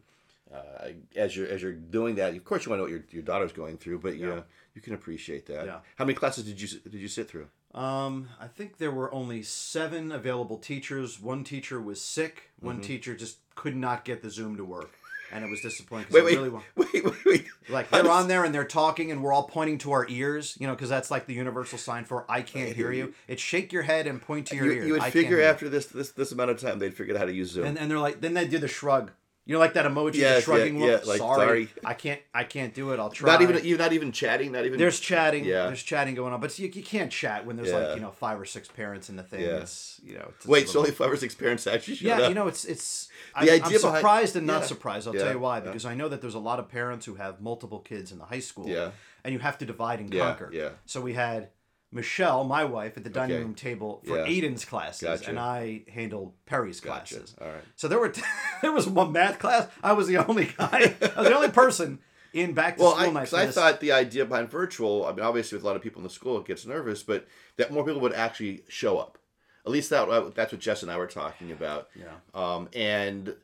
[0.53, 3.03] uh, as you're as you're doing that, of course you want to know what your,
[3.11, 4.41] your daughter's going through, but yeah, Yeah.
[4.75, 5.65] you can appreciate that.
[5.65, 5.79] Yeah.
[5.97, 7.47] How many classes did you did you sit through?
[7.73, 11.19] Um, I think there were only seven available teachers.
[11.21, 12.49] One teacher was sick.
[12.59, 12.83] One Mm-hmm.
[12.83, 14.91] teacher just could not get the Zoom to work,
[15.31, 16.07] and it was disappointing.
[16.11, 17.45] Wait, I wait, really wa- wait, wait, wait.
[17.69, 20.67] like they're on there and they're talking, and we're all pointing to our ears, you
[20.67, 23.83] know, because that's like the universal sign for "I can't hear you." It's shake your
[23.83, 24.87] head and point to your You, ears.
[24.87, 27.13] you would "I can't figure hear after this this this amount of time they'd figure
[27.15, 27.65] out how to use Zoom.
[27.65, 29.11] and and they're like, then they do the shrug.
[29.49, 31.01] You know, like that emoji, the Yes, shrugging yeah, look.
[31.01, 31.69] yeah, like, sorry, sorry.
[31.83, 32.99] I can't, I can't do it.
[32.99, 33.31] I'll try.
[33.31, 35.43] not even You're not even chatting, not even There's chatting.
[35.43, 35.65] Yeah.
[35.65, 37.77] There's chatting going on, but you, you can't chat when there's Yeah.
[37.79, 39.41] like you know five or six parents in the thing.
[39.41, 39.57] Yeah.
[39.61, 40.27] It's you know.
[40.35, 42.29] It's, Wait, a so only five or six parents actually showed yeah, up.
[42.29, 43.07] you know, it's it's.
[43.33, 45.07] The I, I'm idea behind- surprised and not surprised.
[45.07, 45.61] I'll tell you why.
[45.61, 48.25] Because I know that there's a lot of parents who have multiple kids in the
[48.25, 48.67] high school.
[48.67, 48.91] Yeah.
[49.23, 50.51] And you have to divide and conquer.
[50.53, 50.69] yeah.
[50.85, 51.49] So we had
[51.91, 53.43] Michelle, my wife, at the dining Okay.
[53.43, 54.25] room table for Yeah.
[54.27, 55.29] Aiden's classes, Gotcha.
[55.29, 57.15] and I handled Perry's Gotcha.
[57.15, 57.35] classes.
[57.41, 57.63] All right.
[57.75, 58.13] So there were
[58.61, 59.67] there was one math class.
[59.83, 60.95] I was the only guy.
[61.01, 61.99] I was the only person
[62.31, 63.19] in back to Well, school I, night.
[63.29, 65.99] 'cause I thought the idea behind virtual, I mean, obviously with a lot of people
[65.99, 67.25] in the school, it gets nervous, but
[67.57, 69.17] that more people would actually show up.
[69.65, 71.89] At least that that's what Jess and I were talking about.
[71.95, 72.05] Yeah.
[72.35, 73.35] Um, and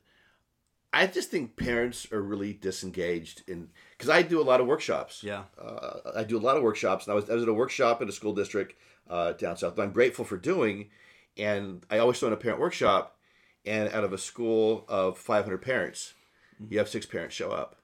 [1.02, 5.22] I just think parents are really disengaged in because I do a lot of workshops.
[5.22, 5.44] Yeah.
[5.60, 8.00] Uh, I do a lot of workshops, and I was, I was at a workshop
[8.02, 8.74] in a school district
[9.08, 10.90] uh, down south that I'm grateful for doing.
[11.36, 13.16] And I always throw in a parent workshop,
[13.64, 16.14] and out of a school of 500 parents,
[16.60, 16.72] Mm-hmm.
[16.72, 17.76] you have six parents show up.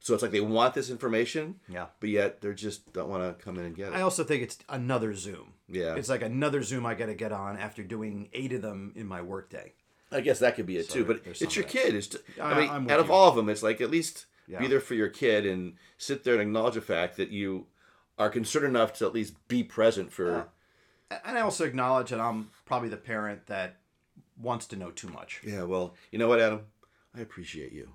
[0.00, 1.86] So it's like they want this information, Yeah.
[2.00, 3.94] but yet they just don't want to come in and get it.
[3.94, 5.52] I also think it's another Zoom.
[5.68, 5.94] Yeah.
[5.94, 9.06] It's like another Zoom I got to get on after doing eight of them in
[9.06, 9.74] my workday.
[10.10, 11.04] I guess that could be it too.
[11.04, 11.94] But it's your kid.
[11.94, 13.12] It's I I- mean, out of you.
[13.12, 14.58] all of them, it's like at least Yeah.
[14.58, 17.66] be there for your kid and sit there and acknowledge the fact that you
[18.18, 20.48] are concerned enough to at least be present for.
[21.10, 23.76] And I also acknowledge that I'm probably the parent that
[24.40, 25.40] wants to know too much.
[25.44, 25.64] Yeah.
[25.64, 26.62] Well, you know what, Adam?
[27.16, 27.90] I appreciate you.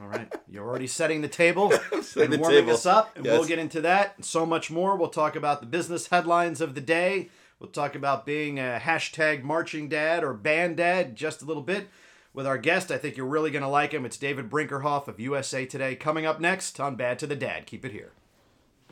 [0.00, 0.32] All right.
[0.48, 1.70] You're already setting the table
[2.02, 2.72] setting and the warming table.
[2.74, 3.16] us up.
[3.16, 3.38] And Yes.
[3.38, 4.96] we'll get into that and so much more.
[4.96, 7.30] We'll talk about the business headlines of the day.
[7.58, 11.88] We'll talk about being a hashtag marching dad or band dad just a little bit
[12.34, 12.90] with our guest.
[12.90, 14.04] I think you're really going to like him.
[14.04, 17.64] It's David Brinkerhoff of USA Today coming up next on Bad to the Dad.
[17.64, 18.12] Keep it here.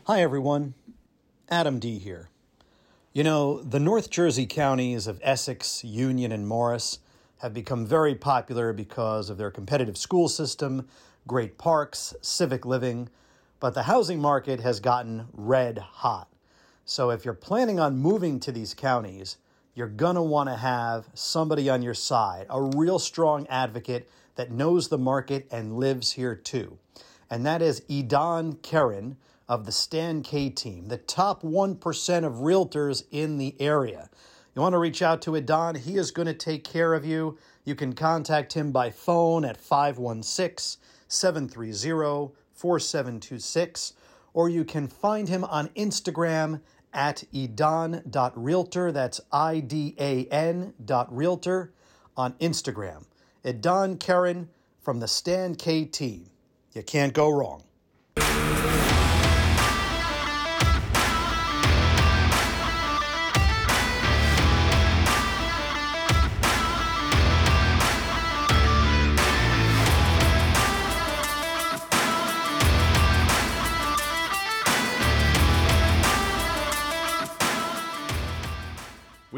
[0.07, 0.73] Hi, everyone.
[1.51, 1.99] Adam D.
[1.99, 2.31] here.
[3.12, 7.01] You know, the North Jersey counties of Essex, Union, and Morris
[7.41, 10.88] have become very popular because of their competitive school system,
[11.27, 13.11] great parks, civic living,
[13.61, 16.29] but the housing market has gotten red hot.
[16.87, 19.38] So if you're planning on moving to these counties,
[19.75, 24.51] you're going to want to have somebody on your side, a real strong advocate that
[24.51, 26.79] knows the market and lives here too.
[27.31, 29.16] And that is Idan Karen
[29.49, 34.11] of the Stan K team, the top 1% of realtors in the area.
[34.55, 37.38] You want to reach out to Idan, he is going to take care of you.
[37.64, 43.94] You can contact him by phone at 516 730 4726,
[44.35, 46.61] or you can find him on Instagram
[46.92, 48.92] at idan.realtor.
[48.92, 51.73] That's I D A N dot realtor
[52.16, 53.07] on Instagram.
[53.44, 54.51] Idan Karen
[54.83, 56.27] from the Stan K team.
[56.75, 57.64] You can't go wrong.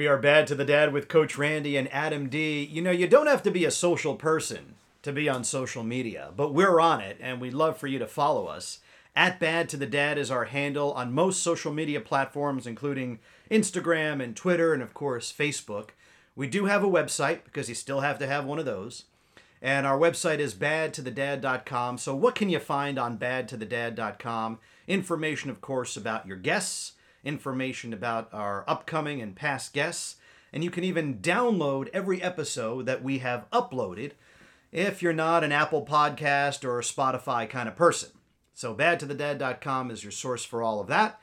[0.07, 2.63] We are Bad to the Dad with Coach Randy and Adam D.
[2.63, 6.31] You know, you don't have to be a social person to be on social media,
[6.37, 8.79] but we're on it, and we'd love for you to follow us.
[9.17, 13.19] At Bad to the Dad is our handle on most social media platforms, including
[13.51, 15.89] Instagram and Twitter, and of course, Facebook.
[16.37, 19.07] We do have a website because you still have to have one of those.
[19.61, 21.99] And our website is badtothedad.com.
[21.99, 24.61] So, what can you find on badtothedad.com?
[24.87, 26.93] Information, of course, about your guests,
[27.27, 30.17] information about our upcoming and past guests,
[30.53, 34.13] and you can even download every episode that we have uploaded
[34.73, 38.11] if you're not an Apple podcast or a Spotify kind of person.
[38.55, 41.21] So, badtothedad.com is your source for all of that.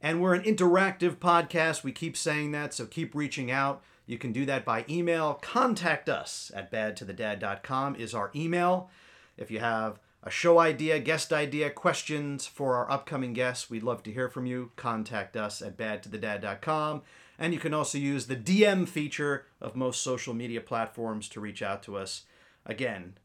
[0.00, 1.82] And we're an interactive podcast.
[1.82, 3.82] We keep saying that, so keep reaching out.
[4.06, 5.34] You can do that by email.
[5.34, 8.88] Contact us at badtothedad.com is our email.
[9.36, 14.02] If you have a show idea, guest idea, questions for our upcoming guests, we'd love
[14.02, 14.72] to hear from you.
[14.74, 17.02] Contact us at badtothedad.com.
[17.38, 21.62] And you can also use the DM feature of most social media platforms to reach
[21.62, 22.24] out to us.
[22.64, 23.18] Again,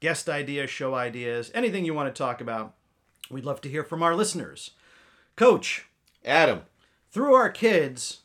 [0.00, 2.76] guest ideas, show ideas, anything you want to talk about,
[3.30, 4.70] we'd love to hear from our listeners.
[5.36, 5.84] Coach,
[6.24, 6.62] Adam,
[7.10, 8.21] through our kids,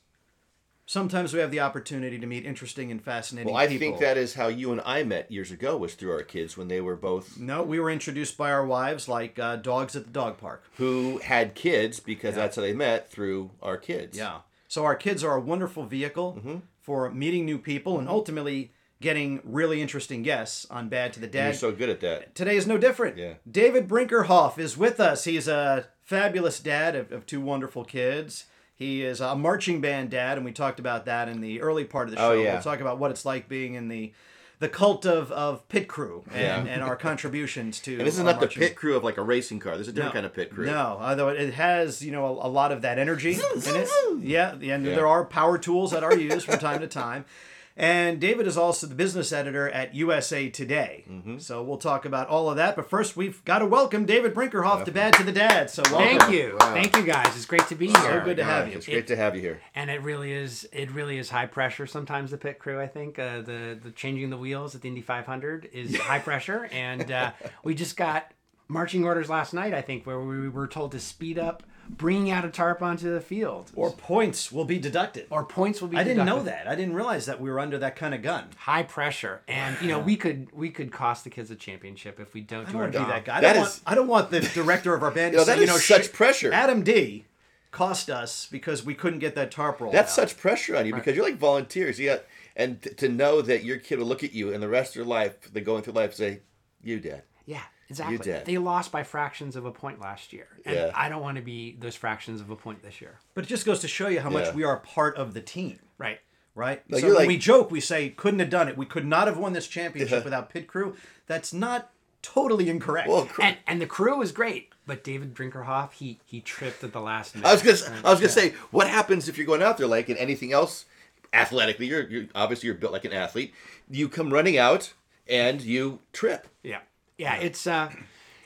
[0.87, 3.53] sometimes we have the opportunity to meet interesting and fascinating people.
[3.53, 3.79] Well, I people.
[3.87, 6.67] think that is how you and I met years ago was through our kids when
[6.69, 10.09] they were both No, we were introduced by our wives like uh, dogs at the
[10.11, 10.63] dog park.
[10.77, 14.17] who had kids because that's how they met through our kids.
[14.17, 14.39] Yeah.
[14.67, 16.55] So our kids are a wonderful vehicle Mm-hmm.
[16.81, 21.53] for meeting new people and ultimately getting really interesting guests on Bad to the You're
[21.53, 22.33] so good at that.
[22.33, 23.15] Today is no different.
[23.17, 23.33] Yeah.
[23.49, 25.25] David Brinkerhoff is with us.
[25.25, 28.45] He's a fabulous dad of, of two wonderful kids.
[28.77, 32.09] He is a marching band dad, and we talked about that in the early part
[32.09, 32.39] of the oh, show.
[32.39, 32.53] Oh, yeah.
[32.53, 34.13] We'll talk about what it's like being in the
[34.59, 36.73] the cult of, of pit crew and, Yeah.
[36.73, 37.93] and our contributions to.
[37.97, 39.75] And this is not the pit crew of like a racing car.
[39.75, 40.65] There's a different kind of pit crew.
[40.67, 43.89] No, although it has you know a, a lot of that energy in it.
[44.21, 44.77] Yeah, and Yeah.
[44.77, 47.25] there are power tools that are used from time to time.
[47.79, 51.03] And David is also the business editor at USA Today.
[51.07, 51.37] Mm-hmm.
[51.37, 52.75] So we'll talk about all of that.
[52.75, 55.69] But first, we've got to welcome David Brinkerhoff to Bad to the Dad.
[55.69, 56.17] So welcome.
[56.19, 57.27] Thank you, thank you guys.
[57.35, 58.21] It's great to be So here.
[58.21, 58.77] good to have you.
[58.77, 59.61] It's great to have you here.
[59.75, 60.67] And it really is.
[60.73, 61.85] It really is high pressure.
[61.85, 62.81] Sometimes the pit crew.
[62.81, 66.67] I think uh, the the changing the wheels at the Indy 500 is high pressure.
[66.71, 67.31] And uh,
[67.63, 68.31] we just got
[68.67, 69.75] marching orders last night.
[69.75, 73.21] I think where we were told to speed up bringing out a tarp onto the
[73.21, 75.27] field, Or points will be deducted.
[75.29, 75.97] or points will be.
[75.97, 76.67] I didn't know that.
[76.67, 78.45] I didn't realize that we were under that kind of gun.
[78.57, 82.33] High pressure, and you know we could we could cost the kids a championship if
[82.33, 83.13] we don't I do don't our want to be job.
[83.13, 83.37] that guy.
[83.37, 85.39] I That don't, is- want, I don't want the director of our band to You
[85.39, 86.53] know, say, that you is know, such shit, pressure.
[86.53, 87.25] Adam D
[87.71, 90.29] cost us because we couldn't get that tarp rolled That's out.
[90.29, 91.99] such pressure on you because you're like volunteers.
[91.99, 92.23] You got,
[92.55, 95.01] and t- to know that your kid will look at you and the rest of
[95.05, 96.39] their life, they're going through life, say,
[96.83, 98.17] "You dad." Yeah, exactly.
[98.17, 98.45] did.
[98.45, 100.91] They lost by fractions of a point last year, and Yeah.
[100.95, 103.19] I don't want to be those fractions of a point this year.
[103.33, 104.53] But it just goes to show you how much Yeah.
[104.53, 106.19] we are part of the team, Right.
[106.55, 106.81] right?
[106.89, 108.77] No, so when like- we joke, we say couldn't have done it.
[108.77, 110.23] We could not have won this championship Yeah.
[110.25, 110.95] without pit crew.
[111.27, 113.07] That's not totally incorrect.
[113.07, 116.91] Well, cr- And and the crew was great, but David Brinkerhoff he he tripped at
[116.91, 117.47] the last minute.
[117.47, 120.09] I was gonna, I was gonna say, what happens if you're going out there like
[120.09, 120.85] in anything else,
[121.33, 121.85] athletically?
[121.87, 123.53] You're, you're obviously you're built like an athlete.
[123.89, 124.93] You come running out
[125.29, 126.47] and you trip.
[126.63, 126.79] Yeah,
[127.17, 127.91] yeah, it's uh,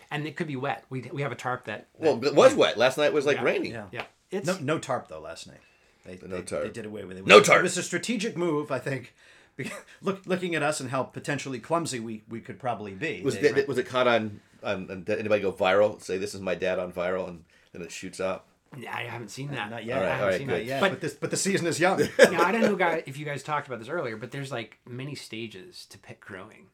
[0.10, 0.86] and it could be wet.
[0.90, 1.88] We we have a tarp that.
[1.98, 2.78] Well, it was wet.
[2.78, 3.44] Last night was like Yeah.
[3.44, 3.72] raining.
[3.72, 3.86] yeah.
[3.92, 5.60] yeah, it's No, no tarp though last night.
[6.06, 6.64] They, No they, tarp.
[6.64, 7.28] They did away with it.
[7.28, 7.60] No tarp.
[7.60, 9.14] It was a strategic move, I think.
[10.02, 13.22] Look, looking at us and how potentially clumsy we, we could probably be.
[13.24, 15.04] Was They- it, was it caught on, on, on?
[15.04, 16.02] Did anybody go viral?
[16.02, 18.48] Say this is my dad on viral, and then it shoots up.
[18.90, 19.70] I haven't seen that.
[19.70, 19.98] Not yet.
[19.98, 20.56] All right, I haven't right, seen good.
[20.62, 22.00] that yeah, But but, this but the season is young.
[22.20, 24.80] now I don't know, guys, if you guys talked about this earlier, but there's like
[24.88, 26.68] many stages to pit crewing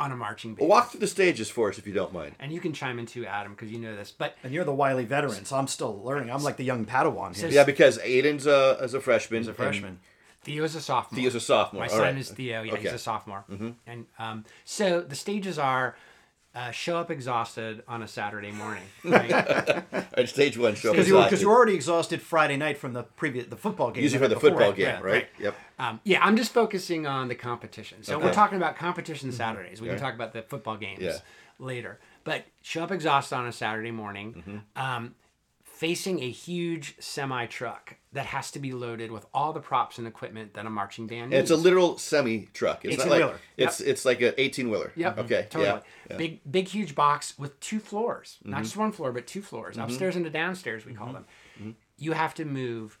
[0.00, 0.68] on a marching band.
[0.68, 2.34] Walk through the stages for us if you don't mind.
[2.40, 4.10] And you can chime in too, Adam, because you know this.
[4.16, 6.30] But and you're the wily veteran, so I'm still learning.
[6.30, 7.48] I'm like the young Padawan here.
[7.50, 9.40] So- Yeah, because Aiden's a, is a freshman.
[9.40, 10.00] He's a freshman.
[10.42, 11.20] Theo's a sophomore.
[11.20, 11.80] Theo's a sophomore.
[11.80, 12.16] My All son right.
[12.18, 12.62] is Theo.
[12.62, 12.76] Yeah, Okay.
[12.78, 12.82] Mm-hmm.
[12.86, 13.44] he's a sophomore.
[13.86, 15.96] And um, so the stages are
[16.54, 18.82] uh, show up exhausted on a Saturday morning.
[19.04, 20.28] Right?
[20.28, 20.74] Stage one.
[20.74, 21.30] Show up Because you, were- exhausted.
[21.36, 24.02] 'cause you're already exhausted Friday night from the previous the football game.
[24.02, 25.00] usually for the the football game, Yeah.
[25.00, 25.26] right?
[25.40, 25.54] Yep.
[25.78, 28.02] um, yeah, I'm just focusing on the competition.
[28.04, 29.80] So we're talking about competition Saturdays.
[29.80, 31.18] We can talk about the football games Yeah.
[31.58, 31.98] later.
[32.24, 34.34] But show up exhausted on a Saturday morning.
[34.34, 34.82] Mm-hmm.
[34.82, 35.14] Um,
[35.74, 40.06] facing a huge semi truck that has to be loaded with all the props and
[40.06, 41.42] equipment that a marching band needs.
[41.42, 42.84] it's a literal semi truck.
[42.84, 43.40] It's not like 18-wheeler.
[43.56, 44.92] it's it's like an eighteen wheeler.
[44.94, 45.18] Yep.
[45.18, 45.46] Okay.
[45.50, 45.64] Totally.
[45.64, 45.80] Yeah.
[46.10, 46.16] yeah.
[46.16, 48.38] Big, big, huge box with two floors.
[48.40, 48.50] Mm-hmm.
[48.52, 49.76] Not just one floor, but two floors.
[49.76, 51.26] Upstairs and the downstairs, we call them.
[51.58, 51.70] Mm-hmm.
[51.98, 52.98] You have to move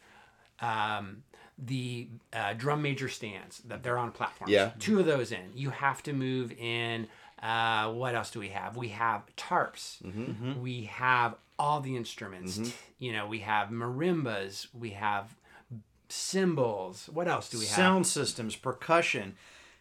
[0.60, 1.22] um,
[1.56, 4.52] the uh, drum major stands that they're on platforms.
[4.52, 4.72] Yeah.
[4.80, 5.52] Two of those in.
[5.54, 7.06] You have to move in.
[7.40, 8.76] Uh, what else do we have?
[8.76, 10.02] We have tarps.
[10.02, 10.60] Mm-hmm.
[10.60, 12.58] We have all the instruments.
[12.58, 14.66] T- You know, we have marimbas.
[14.72, 15.34] We have
[16.08, 17.08] cymbals.
[17.12, 17.74] What else do we have?
[17.74, 19.36] Sound systems, percussion,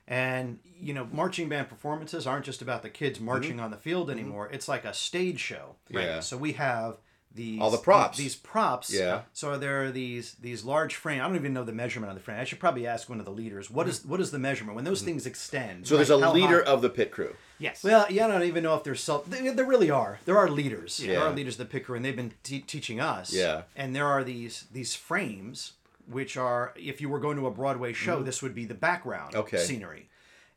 [0.08, 3.28] and you know, marching band performances aren't just about the kids mm-hmm.
[3.28, 4.20] marching on the field mm-hmm.
[4.20, 4.50] anymore.
[4.52, 5.76] It's like a stage show.
[5.92, 6.06] Right.
[6.06, 6.20] Yeah.
[6.20, 6.98] So we have
[7.36, 8.18] these All the props.
[8.18, 8.94] These props.
[8.94, 9.22] Yeah.
[9.34, 11.22] So there are these these large frame.
[11.22, 12.40] I don't even know the measurement on the frame.
[12.40, 13.72] I should probably ask one of the leaders.
[13.72, 15.84] What is what is the measurement when those things extend?
[15.84, 15.86] Mm-hmm.
[15.86, 16.72] So there's a how leader high?
[16.72, 17.36] of the pit crew.
[17.64, 17.84] Yes.
[17.84, 19.26] Well, yeah, I don't even know if there's self.
[19.30, 20.20] There there really are.
[20.26, 20.98] There are leaders.
[20.98, 23.34] There are leaders The picker, and they've been te- teaching us.
[23.34, 23.64] Yeah.
[23.76, 25.74] And there are these these frames,
[26.18, 29.32] which are, if you were going to a Broadway show, this would be the background
[29.34, 29.40] Mm-hmm.
[29.56, 29.58] Okay.
[29.58, 30.04] scenery,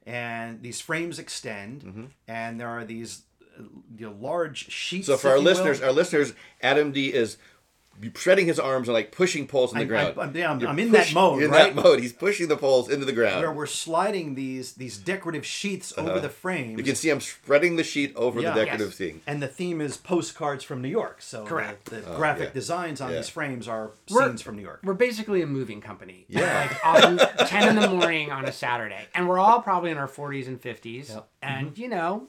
[0.04, 2.04] and these frames extend, Mm-hmm.
[2.28, 3.22] and there are these
[3.58, 3.62] uh,
[3.98, 5.06] you large sheets.
[5.06, 5.50] So for if our you will.
[5.52, 7.38] listeners, our listeners, Adam D is
[8.14, 10.18] shredding his arms and like pushing poles in the I'm- ground.
[10.18, 11.74] I'm- yeah, I'm- I'm in that mode, In right?
[11.74, 13.40] that mode, he's pushing the poles into the ground.
[13.40, 16.68] where we're sliding these these decorative sheets over the frames.
[16.70, 16.78] Uh-huh.
[16.78, 18.52] you can see I'm spreading the sheet over Yeah.
[18.52, 18.96] the decorative Yes.
[18.98, 19.20] thing.
[19.26, 21.22] and the theme is postcards from New York.
[21.22, 21.84] So the- Correct.
[21.86, 22.52] the, graphic yeah.
[22.54, 23.16] designs on Yeah.
[23.16, 24.80] these frames are We're- scenes from New York.
[24.84, 26.24] We're basically a moving company.
[26.28, 26.68] Yeah.
[26.70, 29.06] Like often 10 in the morning on a Saturday.
[29.14, 31.10] And we're all probably in our 40s and 50s.
[31.42, 32.28] And, you know,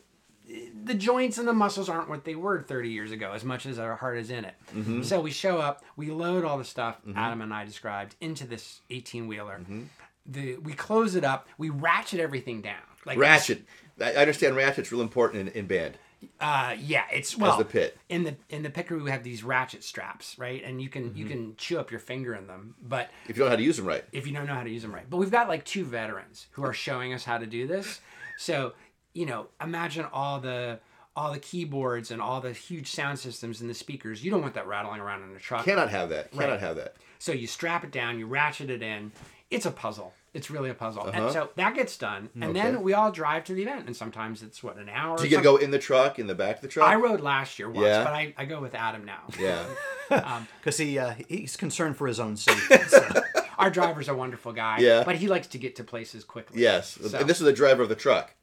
[0.83, 3.77] the joints and the muscles aren't what they were 30 years ago as much as
[3.79, 5.03] our heart is in it Mm-hmm.
[5.03, 8.81] so we show up we load all the stuff adam and i described into this
[8.89, 9.81] 18 wheeler Mm-hmm.
[10.25, 13.63] the we close it up we ratchet everything down like Ratchet.
[14.01, 15.97] I understand ratchet's real important in, in band.
[16.39, 17.97] uh yeah it's well the pit.
[18.09, 21.25] in the in the picker we have these ratchet straps right and you can you
[21.25, 21.33] Mm-hmm.
[21.33, 23.77] can chew up your finger in them but If you don't know how to use
[23.77, 24.03] them right.
[24.13, 25.09] if you don't know how to use them right.
[25.09, 27.99] But we've got like two veterans who are showing us how to do this.
[28.39, 28.73] So,
[29.17, 30.79] you know, imagine all the
[31.15, 34.23] all the keyboards and all the huge sound systems and the speakers.
[34.23, 35.65] You don't want that rattling around in a truck.
[35.65, 36.31] Cannot have that.
[36.31, 36.59] Cannot Right.
[36.59, 36.95] have that.
[37.17, 39.11] So you strap it down, you ratchet it in.
[39.49, 40.13] It's a puzzle.
[40.35, 41.07] It's really a puzzle.
[41.07, 41.19] Uh-huh.
[41.23, 42.53] And so that gets done, and Okay.
[42.53, 43.87] then we all drive to the event.
[43.87, 45.17] And sometimes it's what an hour.
[45.17, 46.87] Do you get to go in the truck, in the back of the truck?
[46.87, 48.03] I rode last year once, Yeah.
[48.03, 49.23] but I, I go with Adam now.
[49.39, 49.65] yeah.
[50.59, 52.77] Because he uh, he's concerned for his own safety.
[52.87, 53.21] so-
[53.57, 55.03] Our driver's a wonderful guy, Yeah.
[55.03, 56.61] but he likes to get to places quickly.
[56.61, 56.99] Yes.
[57.03, 58.35] So- And this is the driver of the truck.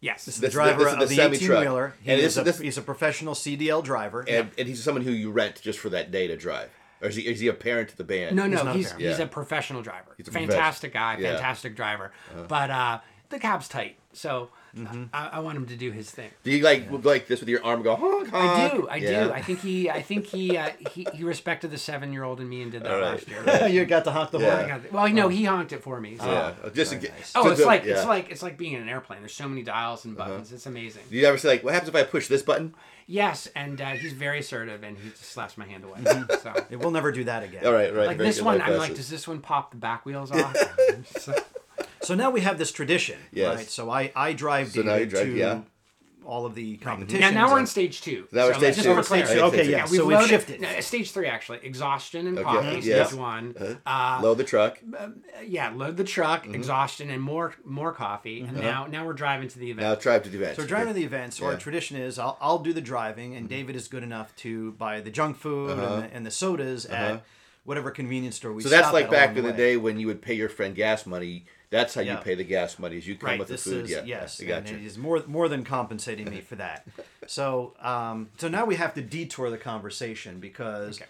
[0.00, 0.24] Yes.
[0.26, 1.58] This is the- driver this is the of the semi-truck.
[1.60, 1.94] 18 wheeler.
[2.02, 4.24] He And is this- a, this- he's a professional CDL driver.
[4.28, 6.70] And, and he's someone who you rent just for that day to drive.
[7.02, 8.36] Or is he, is he a parent to the band?
[8.36, 9.02] No, no, not a he's parent.
[9.06, 9.24] he's Yeah.
[9.24, 10.14] a professional driver.
[10.16, 11.22] He's a fantastic guy, professional.
[11.22, 11.28] Yeah.
[11.30, 11.38] Uh-huh.
[11.42, 12.12] fantastic driver.
[12.48, 15.04] But uh, the cab's tight, so Mm-hmm.
[15.12, 16.30] I, I want him to do his thing.
[16.42, 18.72] Do you like like this with your arm go honk honk?
[18.72, 19.24] I do, I Yeah.
[19.24, 19.32] do.
[19.32, 22.70] I think he, I think he, uh, he, he respected the seven-year-old in me and
[22.70, 23.26] did that All right.
[23.26, 23.28] last
[23.60, 23.68] year.
[23.70, 24.50] you got to honk the Yeah.
[24.56, 24.64] horn.
[24.64, 24.92] I got.
[24.92, 26.18] Well, no, he honked it for me.
[26.18, 26.26] So.
[26.26, 26.52] Yeah.
[26.74, 27.32] Just to very get.
[27.34, 27.94] Oh, it's the- like yeah.
[27.96, 29.20] it's like it's like being in an airplane.
[29.20, 30.28] There's so many dials and Uh-huh.
[30.28, 30.52] buttons.
[30.52, 31.02] It's amazing.
[31.10, 32.74] Do you ever say like, what happens if I push this button?
[33.08, 36.00] Yes, and uh, he's very assertive, and he just slaps my hand away.
[36.42, 36.52] So.
[36.68, 37.64] Yeah, We'll never do that again.
[37.64, 38.08] All right, right.
[38.08, 40.56] Like very this one, I'm like, does this one pop the back wheels off?
[41.18, 41.34] So-
[42.02, 43.56] So now we have this tradition, Yes.
[43.56, 43.68] right?
[43.68, 45.60] So I, I drive So David drive- to yeah.
[46.24, 47.20] all of the competitions.
[47.20, 48.26] now, now we're on stage two.
[48.32, 48.90] Now we're So stage two.
[48.94, 49.40] We're stage clarity.
[49.40, 49.46] two.
[49.46, 49.84] Okay, Stage yeah.
[49.86, 50.60] So we've loaded- shifted.
[50.60, 51.58] no, stage three actually.
[51.64, 52.80] Exhaustion and Okay, coffee.
[52.88, 53.04] yeah.
[53.06, 53.54] Stage one.
[53.60, 53.74] Uh-huh.
[54.18, 54.78] Uh, Load the truck.
[55.44, 56.44] yeah, load the truck.
[56.44, 56.54] Mm-hmm.
[56.54, 58.40] Exhaustion and more more coffee.
[58.42, 59.86] And now now we're driving to the event.
[59.88, 60.56] Now drive to the event.
[60.56, 61.34] So we're driving to the event.
[61.34, 61.52] So Yeah.
[61.52, 65.00] our tradition is I'll, I'll do the driving, and David is good enough to buy
[65.00, 67.24] the junk food and, the, and the sodas at
[67.64, 68.62] whatever convenience store we.
[68.62, 68.70] Uh-huh.
[68.70, 71.04] So that's like back along in the day when you would pay your friend gas
[71.06, 71.46] money.
[71.76, 72.96] That's how you pay the gas money.
[72.98, 73.38] Is you come Right.
[73.38, 73.84] with the food.
[73.84, 74.02] is yeah.
[74.04, 74.86] yes, I got it you.
[74.86, 76.86] is more more than compensating me for that.
[77.28, 80.98] So um, so now we have to detour the conversation because.
[80.98, 81.06] Okay.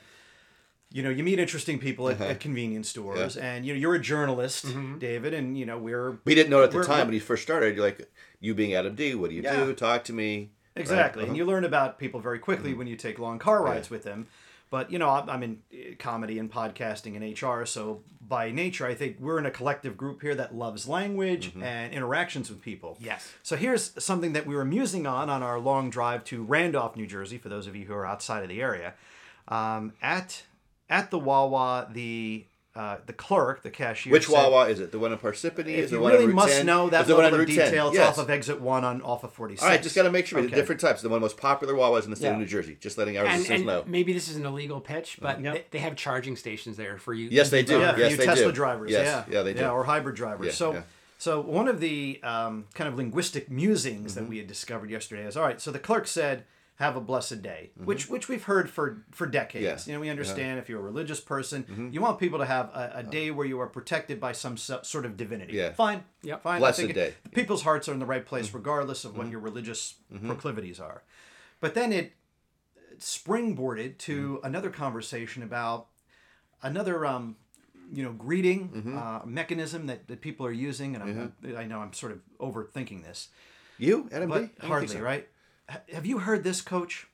[0.93, 4.01] You know, you meet interesting people at, at convenience stores, and you know you're a
[4.01, 4.99] journalist, Mm-hmm.
[4.99, 7.75] David, and you know we're We didn't know at the time when you first started.
[7.75, 8.09] You're like,
[8.41, 9.15] you being Adam D.
[9.17, 9.65] What do you Yeah.
[9.65, 9.75] do?
[9.75, 10.51] Talk to me.
[10.77, 11.29] Exactly, Right?
[11.29, 12.79] and you learn about people very quickly Mm-hmm.
[12.79, 14.29] when you take long car rides with them.
[14.77, 18.85] But you know, I'm, I'm in uh, comedy and podcasting and HR, so by nature,
[18.87, 21.63] I think we're in a collective group here that loves language Mm-hmm.
[21.63, 22.99] and interactions with people.
[23.01, 23.33] Yes.
[23.43, 27.07] So here's something that we were musing on on our long drive to Randolph, New
[27.07, 27.39] Jersey.
[27.39, 28.93] For those of you who are outside of the area,
[29.49, 30.43] um, at
[30.91, 32.45] at the Wawa, the
[32.77, 34.93] uh, the clerk, the cashier, Which said, Wawa is it?
[34.93, 35.69] The one in Parsippany?
[35.69, 36.67] is If the you one really on Route must 10?
[36.67, 37.65] know that Is the one level on of Route 10?
[37.71, 38.09] detail, it's Yes.
[38.09, 39.63] off of exit one on off of 46.
[39.63, 40.39] All right, just got to make sure.
[40.41, 40.49] Okay.
[40.51, 41.01] The different types.
[41.03, 42.33] The one of the most popular Wawas in the state Yeah.
[42.35, 42.77] of New Jersey.
[42.79, 43.85] Just letting our and, listeners know.
[43.87, 45.55] maybe this is an illegal pitch, but Yep.
[45.55, 47.29] they, they have charging stations there for you.
[47.31, 47.79] Yes, they do.
[47.81, 48.53] Yeah, for yes, you they Tesla do.
[48.53, 48.91] drivers.
[48.91, 49.61] Yes, Yeah, yeah, they do.
[49.61, 50.47] Yeah, or hybrid drivers.
[50.47, 50.81] Yeah, so, yeah.
[51.17, 54.21] so one of the um, kind of linguistic musings Mm-hmm.
[54.25, 55.61] that we had discovered yesterday is all right.
[55.61, 56.45] So the clerk said,
[56.77, 57.85] "Have a blessed day," Mm-hmm.
[57.87, 59.65] which which we've heard for for decades.
[59.65, 59.73] Yeah.
[59.75, 59.91] Mm-hmm.
[59.91, 62.93] You know, we understand if you're a religious person, you want people to have a,
[62.97, 65.55] a day where you are protected by some so- sort of divinity.
[65.55, 65.73] Yeah.
[65.73, 66.05] fine.
[66.23, 66.43] Yep.
[66.43, 66.61] fine.
[66.61, 67.15] Blessed I think day.
[67.33, 68.57] People's hearts are in the right place, Mm-hmm.
[68.59, 71.03] regardless of what your religious proclivities are.
[71.61, 72.13] But then it
[72.99, 74.47] springboarded to Mm-hmm.
[74.47, 75.89] another conversation about
[76.63, 77.37] another um,
[77.93, 78.99] you know greeting Mm-hmm.
[78.99, 83.03] uh, mechanism that, that people are using and I'm, I know I'm sort of overthinking
[83.05, 83.29] this
[83.79, 84.51] You, Adam but D?
[84.63, 85.01] I hardly so.
[85.01, 85.29] right H-
[85.93, 87.07] have you heard this coach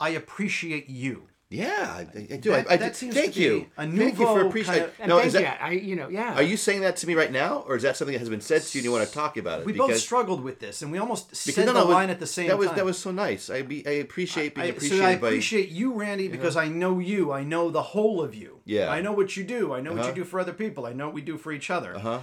[0.00, 2.50] I appreciate you Yeah, I, I do.
[2.50, 2.94] That- I, I that do.
[2.98, 3.66] seems Thank to be you.
[3.78, 4.82] a Thank you nouveau for kind appreciating.
[5.00, 5.40] of- No, thank is you.
[5.40, 5.58] that?
[5.62, 6.34] I, you know, yeah.
[6.34, 8.40] Are you saying that to me right now, or is that something that has been
[8.40, 9.66] said to you and you want to talk about it?
[9.66, 11.94] we both struggled with this and we almost because- said no, the no, it was-
[11.94, 13.48] line at the same that was time that was so nice.
[13.48, 15.28] I be I appreciate being I, appreciated so I by.
[15.28, 17.30] appreciate you, Randy, because I know you.
[17.32, 18.58] I know the whole of you.
[18.64, 18.90] Yeah.
[18.90, 19.72] I know what you do.
[19.72, 20.08] I know what Uh-huh.
[20.08, 20.84] you do for other people.
[20.84, 21.94] I know what we do for each other.
[21.96, 22.20] Uh-huh.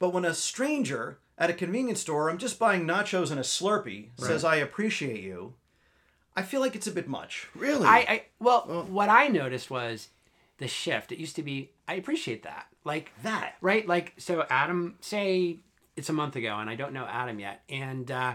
[0.00, 4.08] But when a stranger at a convenience store, I'm just buying nachos and a Slurpee,
[4.16, 5.54] says I appreciate you,
[6.36, 7.48] I feel like it's a bit much.
[7.54, 7.86] Really?
[7.86, 10.08] I, I well, what I noticed was
[10.58, 11.12] the shift.
[11.12, 13.54] It used to be I appreciate that, like That.
[13.60, 13.86] right?
[13.86, 15.58] Like so, Adam, say
[15.96, 18.34] it's a month ago, and I don't know Adam yet, and uh,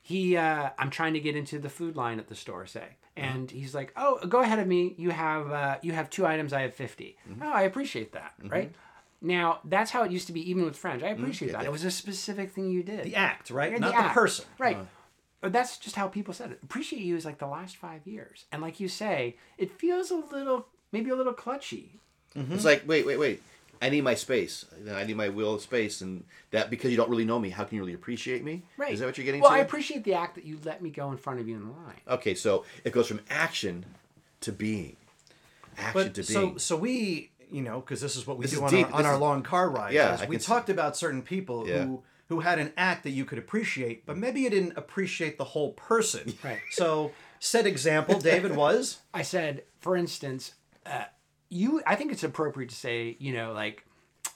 [0.00, 2.84] he, uh, I'm trying to get into the food line at the store, say,
[3.16, 4.94] and he's like, "Oh, go ahead of me.
[4.96, 6.52] You have uh, you have two items.
[6.52, 8.72] I have 50 Oh, I appreciate that, right?
[9.26, 11.02] Now that's how it used to be, even with French.
[11.02, 11.22] I mm-hmm.
[11.22, 11.64] appreciate that.
[11.64, 13.04] It was a specific thing you did.
[13.04, 13.72] The act, right?
[13.72, 14.14] Yeah, Not the, act.
[14.14, 14.44] person.
[14.56, 14.76] Right.
[14.76, 14.84] Uh-huh.
[15.40, 16.60] But that's just how people said it.
[16.62, 18.44] Appreciate you is like the last five years.
[18.52, 21.98] And like you say, it feels a little, maybe a little clutchy.
[22.36, 22.54] Mm-hmm.
[22.54, 23.42] It's like wait, wait, wait.
[23.82, 24.64] I need my space.
[24.90, 27.64] I need my will of space, and that because you don't really know me, how
[27.64, 28.62] can you really appreciate me?
[28.76, 28.92] Right.
[28.92, 29.56] Is that what you're getting well, to?
[29.56, 31.72] I appreciate the act that you let me go in front of you in the
[31.72, 32.00] line.
[32.08, 33.84] okay, so it goes from action
[34.42, 34.96] to being.
[35.76, 36.58] Action But to so being.
[36.58, 38.86] so we you know because this is what we This do on, deep.
[38.88, 39.94] our, on This our is- long car rides.
[39.94, 41.84] Yeah, we can see- talked about certain people Yeah.
[41.84, 45.44] who who had an act that you could appreciate, but maybe you didn't appreciate the
[45.44, 46.34] whole person.
[46.44, 46.58] Right.
[46.72, 50.54] So said example, David was I said, for instance,
[50.84, 51.04] uh,
[51.48, 51.82] you.
[51.86, 53.84] I think it's appropriate to say, you know, like,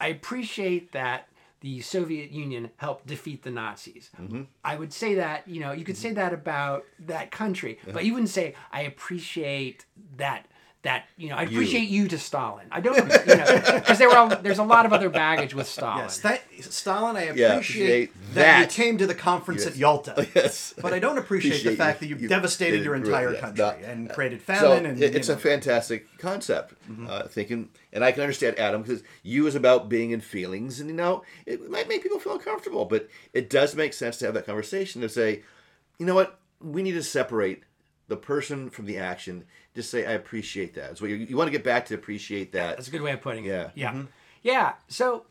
[0.00, 1.26] I appreciate that
[1.62, 4.08] the Soviet Union helped defeat the Nazis.
[4.18, 4.42] Mm-hmm.
[4.64, 8.12] I would say that, you know, you could say that about that country, but you
[8.14, 9.84] wouldn't say I appreciate
[10.16, 10.46] that.
[10.82, 12.66] That you know, I appreciate you, to Stalin.
[12.72, 13.02] I don't, you
[13.36, 16.04] know, because there were a, there's a lot of other baggage with Stalin.
[16.04, 17.16] yes, that, Stalin.
[17.16, 17.50] I appreciate
[18.08, 18.60] appreciate that.
[18.60, 20.26] you came to the conference at Yalta.
[20.34, 20.72] yes.
[20.80, 23.62] But I don't appreciate, the fact you- that you, you devastated your entire yeah, country
[23.62, 24.86] no, and created So famine.
[24.86, 26.72] and it- it's you a fantastic concept.
[26.90, 27.08] Mm-hmm.
[27.10, 30.88] Uh, thinking, and I can understand Adam because you is about being in feelings, and
[30.88, 34.32] you know it might make people feel uncomfortable, but it does make sense to have
[34.34, 35.42] that conversation to say,
[35.98, 37.64] you know what, we need to separate
[38.08, 39.44] the person from the action.
[39.74, 40.98] Just say, I appreciate that.
[40.98, 42.76] So you, you want to get back to appreciate that.
[42.76, 43.50] That's a good way of putting it.
[43.50, 43.70] Yeah.
[43.74, 44.02] Yeah.
[44.42, 44.72] Yeah.
[44.88, 45.24] So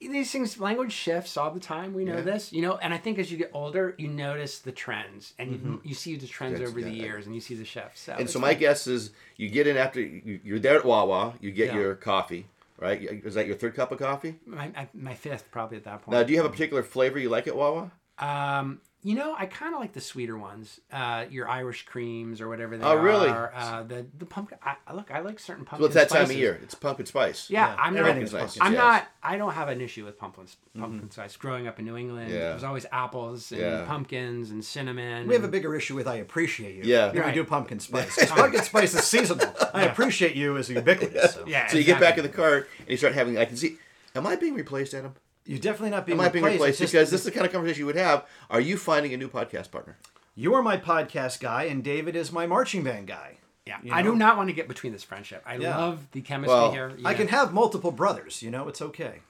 [0.00, 1.92] these things, language shifts all the time.
[1.92, 2.20] We know Yeah.
[2.22, 5.52] this, you know, and I think as you get older, you notice the trends and
[5.52, 8.00] you, you see the trends That's- over the years and you see the shifts.
[8.00, 8.60] So And so my fun.
[8.60, 11.80] guess is you get in after you, you're there at Wawa, you get Yeah.
[11.80, 12.46] your coffee,
[12.78, 13.00] right?
[13.02, 14.36] Is that your third cup of coffee?
[14.46, 16.16] my, my, my fifth probably at that point.
[16.16, 17.92] Now, do you have a particular flavor you like at Wawa?
[18.18, 20.80] Um, you know, I kind of like the sweeter ones.
[20.92, 23.28] Uh, your Irish creams or whatever they Oh, really?
[23.30, 24.58] Uh, the the pumpkin.
[24.64, 25.80] I, I- look, I like certain pumpkin.
[25.82, 26.60] Well, it's that time of year.
[26.62, 27.50] It's pumpkin spice.
[27.50, 28.40] Yeah, Yeah, I'm everything's not.
[28.42, 28.78] pumpkin I'm spice.
[28.78, 29.06] not.
[29.24, 30.46] I don't have an issue with pumpkin
[30.78, 31.36] pumpkin spice.
[31.36, 32.52] Growing up in New England, Yeah.
[32.52, 33.84] it was always apples and Yeah.
[33.86, 35.26] pumpkins and cinnamon.
[35.26, 36.82] We have a bigger issue with I appreciate you.
[36.84, 37.08] Yeah.
[37.08, 38.30] than we do pumpkin spice.
[38.30, 39.52] pumpkin spice is seasonal.
[39.74, 41.34] I appreciate you is ubiquitous.
[41.34, 41.44] So.
[41.46, 41.66] yeah.
[41.66, 43.36] So you get back in the car and you start having.
[43.36, 43.78] I can see.
[44.14, 45.14] Am I being replaced, Adam?
[45.44, 46.60] You're definitely not being Am I being replaced.
[46.60, 46.78] replaced?
[46.80, 48.26] Just- Because this is the kind of conversation you would have.
[48.50, 49.96] Are you finding a new podcast partner?
[50.34, 53.36] you are my podcast guy, and David is my marching band guy.
[53.66, 55.42] Yeah, You I do not want to get between this friendship.
[55.46, 55.76] I Yeah.
[55.76, 56.92] love the chemistry Well, here.
[56.96, 58.42] you I can have multiple brothers.
[58.42, 59.20] You know, it's okay.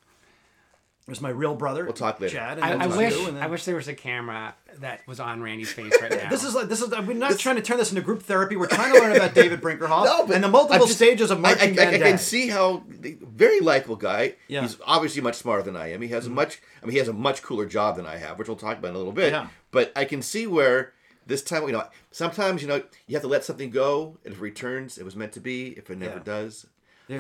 [1.07, 1.85] There's my real brother.
[1.85, 2.35] We'll talk later.
[2.35, 2.59] Chad.
[2.59, 5.07] And I, then I there's wish and then- I wish there was a camera that
[5.09, 6.31] was on Randy's face right now.
[6.31, 6.91] This is like this is.
[6.91, 8.55] We're not trying to turn this into group therapy.
[8.57, 11.45] We're trying to learn about David Brinkerhoff No, but and the multiple just- stages of
[11.45, 11.89] I, I, I.
[11.95, 14.35] I can see how very likable guy.
[14.47, 14.59] Yeah.
[14.61, 14.67] Mm-hmm.
[14.69, 16.03] He's obviously much smarter than I am.
[16.03, 16.61] He has a much.
[16.83, 18.89] I mean, he has a much cooler job than I have, which we'll talk about
[18.91, 19.33] in a little bit.
[19.33, 19.49] Yeah.
[19.73, 20.93] But I can see where
[21.27, 24.39] this time, you know, sometimes you know you have to let something go, and if
[24.39, 25.69] it returns, it was meant to be.
[25.71, 26.23] If it never Yeah.
[26.25, 26.67] does,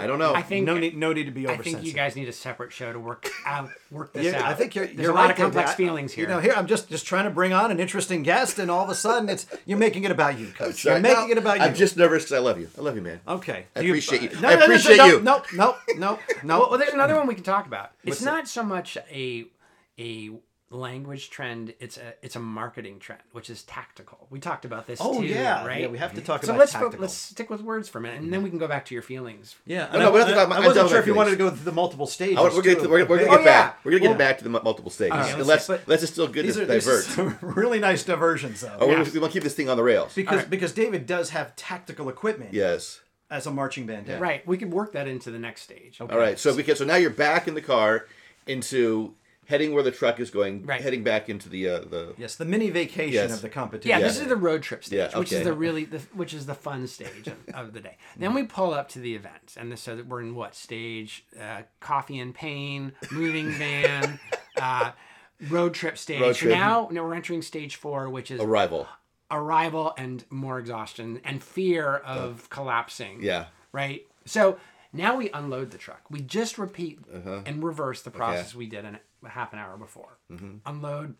[0.01, 0.35] I don't know.
[0.35, 2.73] I think no need, no need to be I think you guys need a separate
[2.73, 4.45] show to work out work this Yeah, out.
[4.45, 4.87] I think you're.
[4.87, 5.77] There's you're a lot right of complex Dad.
[5.77, 6.25] feelings here.
[6.25, 8.85] You know, here I'm just just trying to bring on an interesting guest, and all
[8.85, 10.83] of a sudden, it's you're making it about you, coach.
[10.83, 10.95] Sorry.
[10.97, 11.65] You're making No, it about you.
[11.65, 12.69] I'm just nervous 'cause I love you.
[12.79, 13.21] I love you, man.
[13.29, 13.67] okay.
[13.77, 14.41] I Do appreciate you.
[14.41, 15.21] No, I no, no, appreciate no, you.
[15.21, 16.59] No, no, no, no.
[16.61, 17.91] well, well, there's another one we can talk about.
[18.05, 19.47] It's What's not so much a
[19.99, 20.31] a
[20.73, 21.75] language trend.
[21.81, 24.27] It's a it's a marketing trend, which is tactical.
[24.31, 25.83] We talked about this Oh too, yeah, right?
[25.83, 25.87] yeah.
[25.89, 27.01] We have to talk so about let's tactical.
[27.01, 28.33] let's stick with words for a minute, and mm-hmm.
[28.33, 29.55] then we can go back to your feelings.
[29.67, 31.07] Yeah, No, and no, I, we're not talking about- I I'm wasn't sure with if
[31.07, 32.39] you wanted to go through the multiple stages.
[32.39, 32.89] I, we're gonna, too.
[32.89, 33.45] we're, we're gonna get Oh, back.
[33.45, 33.73] yeah.
[33.85, 35.13] We're gonna get Well- back to the multiple stages.
[35.19, 35.91] Okay, and let's let's see.
[35.91, 37.05] let's just still good These this are divert.
[37.05, 38.77] some really nice diversions, though.
[38.81, 39.05] Oh, we- Yeah.
[39.13, 40.15] we want to keep this thing on the rails.
[40.15, 40.51] Because Alright.
[40.51, 43.01] because David does have tactical equipment yes.
[43.31, 44.07] as a marching band.
[44.07, 44.21] dad.
[44.21, 44.47] Right.
[44.47, 46.01] We can work that into the next stage.
[46.01, 46.39] All right.
[46.39, 46.77] So we can.
[46.77, 48.07] So now you're back in the car,
[48.47, 49.15] into
[49.53, 50.65] heading where the truck is going.
[50.65, 50.81] Right.
[50.81, 52.15] Heading back into the uh, the.
[52.19, 53.33] Yes, the mini vacation Yes.
[53.35, 53.91] of the competition.
[53.91, 54.09] Yeah, Yeah.
[54.09, 56.55] this is the road trip stage, Yeah, which is the really the, which is the
[56.55, 57.99] fun stage of, of the day.
[58.17, 61.25] Then we pull up to the event, and this, so that we're in what stage?
[61.41, 64.19] Uh, coffee and pain, moving van,
[64.61, 64.93] uh,
[65.51, 66.21] road trip stage.
[66.21, 66.55] Road trip.
[66.55, 68.89] now, now we're entering stage four, which is Arrival.
[69.31, 73.23] arrival and more exhaustion and fear of collapsing.
[73.23, 73.47] Yeah.
[73.73, 74.07] Right.
[74.25, 74.59] So
[74.93, 76.03] now we unload the truck.
[76.11, 77.01] We just repeat
[77.47, 80.19] and reverse the process we did in a half an hour before.
[80.67, 81.15] Unload,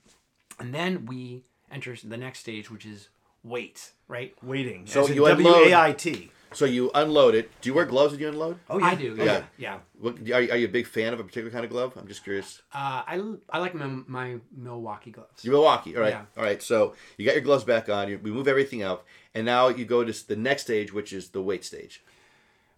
[0.59, 3.09] and then we enter the next stage, which is
[3.43, 3.93] wait.
[4.09, 4.35] Right.
[4.43, 4.87] waiting.
[4.87, 6.31] So as in you unload- W A I T.
[6.55, 7.51] So you unload it.
[7.63, 8.59] Do you wear gloves when you unload?
[8.69, 9.15] Oh yeah, I do.
[9.17, 9.25] Yeah.
[9.25, 9.43] Yeah.
[9.57, 9.79] Yeah.
[9.99, 11.95] What, are, you, are you a big fan of a particular kind of glove?
[11.97, 12.61] I'm just curious.
[12.75, 15.43] Uh, I, I like my, my Milwaukee gloves.
[15.43, 15.97] You're Milwaukee.
[15.97, 16.11] All right.
[16.11, 16.25] Yeah.
[16.37, 16.63] All right.
[16.63, 18.11] So you got your gloves back on.
[18.11, 21.31] You, we move everything out, and now you go to the next stage, which is
[21.31, 22.03] the wait stage.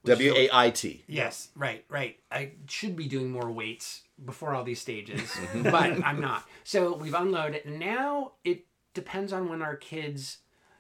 [0.05, 1.03] W A I T.
[1.09, 2.17] Yes, right, right.
[2.31, 6.45] I should be doing more weights before all these stages, but I'm not.
[6.63, 7.67] So we've unloaded.
[7.67, 10.39] Now it depends on when our kids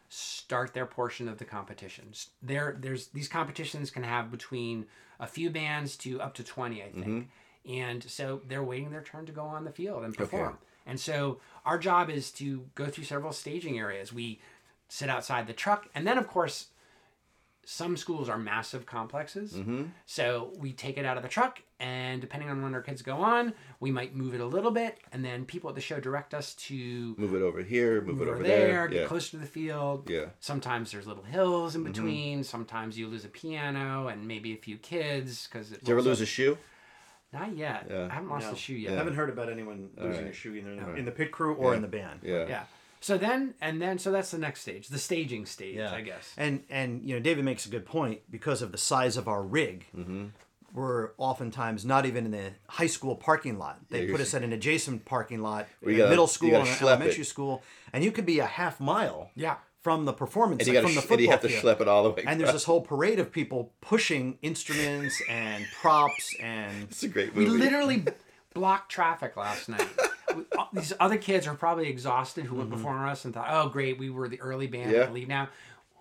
[0.08, 2.30] start their portion of the competitions.
[2.42, 4.86] There, there's these competitions can have between
[5.18, 7.06] a few bands to up to twenty, I think.
[7.06, 7.72] Mm-hmm.
[7.72, 10.58] And so they're waiting their turn to go on the field and perform.
[10.86, 14.12] And so our job is to go through several staging areas.
[14.12, 14.40] We
[14.88, 16.66] sit outside the truck, and then of course
[17.66, 19.52] some schools are massive complexes.
[19.54, 19.84] Mm-hmm.
[20.06, 23.16] So we take it out of the truck, and depending on when our kids go
[23.16, 26.34] on, we might move it a little bit, and then people at the show direct
[26.34, 28.00] us to Move it over here.
[28.00, 28.88] Move, it over over there, there.
[28.88, 29.06] get Yeah.
[29.06, 30.08] closer to the field.
[30.08, 30.18] Yeah.
[30.20, 30.30] Mm-hmm.
[30.40, 32.44] Sometimes there's little hills in between.
[32.44, 36.20] Sometimes you lose a piano and maybe a few kids because Did you ever lose
[36.20, 36.58] a shoe?
[37.32, 37.88] Not yet.
[37.90, 38.06] Yeah.
[38.10, 38.52] I haven't lost No.
[38.52, 38.92] a shoe yet.
[38.92, 40.30] I haven't heard about anyone losing right.
[40.30, 41.76] a shoe either in, in the pit crew or Yeah.
[41.76, 42.20] in the band.
[42.22, 42.46] Yeah.
[42.46, 42.62] Yeah.
[43.04, 45.92] So then, and then, so that's the next stage, the staging stage, Yeah.
[45.92, 46.32] I guess.
[46.38, 49.42] And and you know, David makes a good point because of the size of our
[49.42, 49.86] rig.
[49.94, 50.26] Mm-hmm.
[50.72, 53.78] We're oftentimes not even in the high school parking lot.
[53.90, 56.54] They Yeah, put us at an adjacent parking lot, Where you in gotta- middle school
[56.56, 57.26] and elementary it.
[57.26, 59.56] school, and you could be a half mile Yeah.
[59.82, 61.62] from the performance And you like, from the to football and you have to field.
[61.62, 62.24] schlep it all the way.
[62.26, 67.34] And there's this whole parade of people pushing instruments and props and It's a great
[67.34, 67.58] We movie.
[67.58, 68.04] literally
[68.54, 69.86] blocked traffic last night.
[70.72, 74.10] These other kids are probably exhausted who went before us and thought, "Oh, great, we
[74.10, 74.86] were the early band.
[74.90, 74.98] We Mm-hmm.
[75.00, 75.04] Yeah.
[75.06, 75.48] can leave now."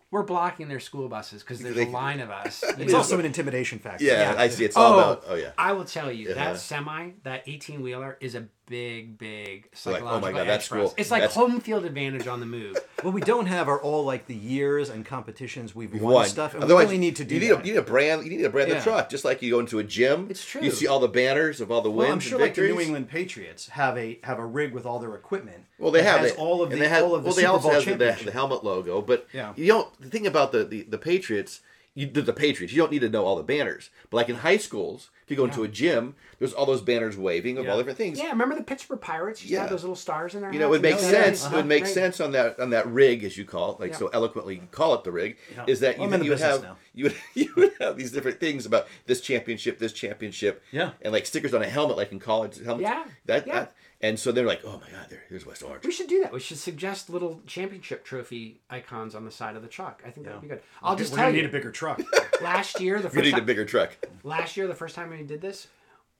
[0.09, 2.63] We're blocking their school buses because there's They- a line of us.
[2.77, 2.97] it's know.
[2.99, 4.05] also an intimidation factor.
[4.05, 4.41] Yeah, Yeah.
[4.41, 4.63] I see.
[4.63, 5.23] It's all about.
[5.27, 5.51] Oh yeah.
[5.57, 6.35] I will tell you Yeah.
[6.35, 10.47] that semi, that eighteen wheeler, is a big, big like, psychological oh my God, edge
[10.47, 10.81] that's for us.
[10.89, 10.93] cool.
[10.97, 12.77] It's like That's- home field advantage on the move.
[13.03, 16.25] What we don't have are all like the years and competitions we've, won, One.
[16.25, 17.59] stuff, and we really need to do you need that.
[17.61, 18.23] A, you need a brand.
[18.23, 18.75] You need a brand Yeah.
[18.77, 20.27] the truck, just like you go into a gym.
[20.29, 20.61] It's true.
[20.61, 22.61] You see all the banners of all the wins well, I'm sure and like the
[22.61, 22.75] victories.
[22.77, 25.65] New England Patriots have a have a rig with all their equipment.
[25.77, 27.27] Well, they that have has they- all of and the they have, all of the
[27.27, 28.31] well, they Super also Bowl have the, the, championships.
[28.33, 29.51] helmet logo, but Yeah.
[29.57, 31.59] you don't the thing about the, the, the Patriots.
[31.95, 32.73] You, the, the Patriots.
[32.73, 35.37] You don't need to know all the banners, but like in high schools, if you
[35.37, 37.71] go into a gym, there's all those banners waving of Yeah.
[37.71, 38.17] all different things.
[38.17, 39.61] Yeah, remember the Pittsburgh Pirates used to Yeah.
[39.61, 40.51] have those little stars in there.
[40.51, 41.01] You know, it would hats?
[41.03, 41.43] make Yeah, oh, yeah, sense.
[41.43, 41.49] yeah.
[41.51, 41.93] It would make Right.
[41.93, 43.97] sense on that on that rig, as you call it, like Yeah.
[43.97, 45.37] so eloquently call it the rig.
[45.55, 45.65] Yeah.
[45.67, 46.77] Is that Well, you, I'm in you would have now.
[46.95, 50.91] you would you would have these different things about this championship, this championship, Yeah.
[51.03, 52.89] and like stickers on a helmet, like in college helmets.
[52.89, 53.03] Yeah.
[53.27, 53.53] that, Yeah.
[53.53, 53.73] that
[54.03, 55.85] and so they're like, oh my god, there, here's West Orange.
[55.85, 56.33] We should do that.
[56.33, 60.03] We should suggest little championship trophy icons on the side of the truck.
[60.05, 60.61] I think that would be good.
[60.83, 61.43] I'll just We're tell gonna you.
[61.43, 62.01] need a bigger truck.
[62.41, 63.95] last year, the You first need a time, bigger truck.
[64.23, 65.67] last year, the first time we did this,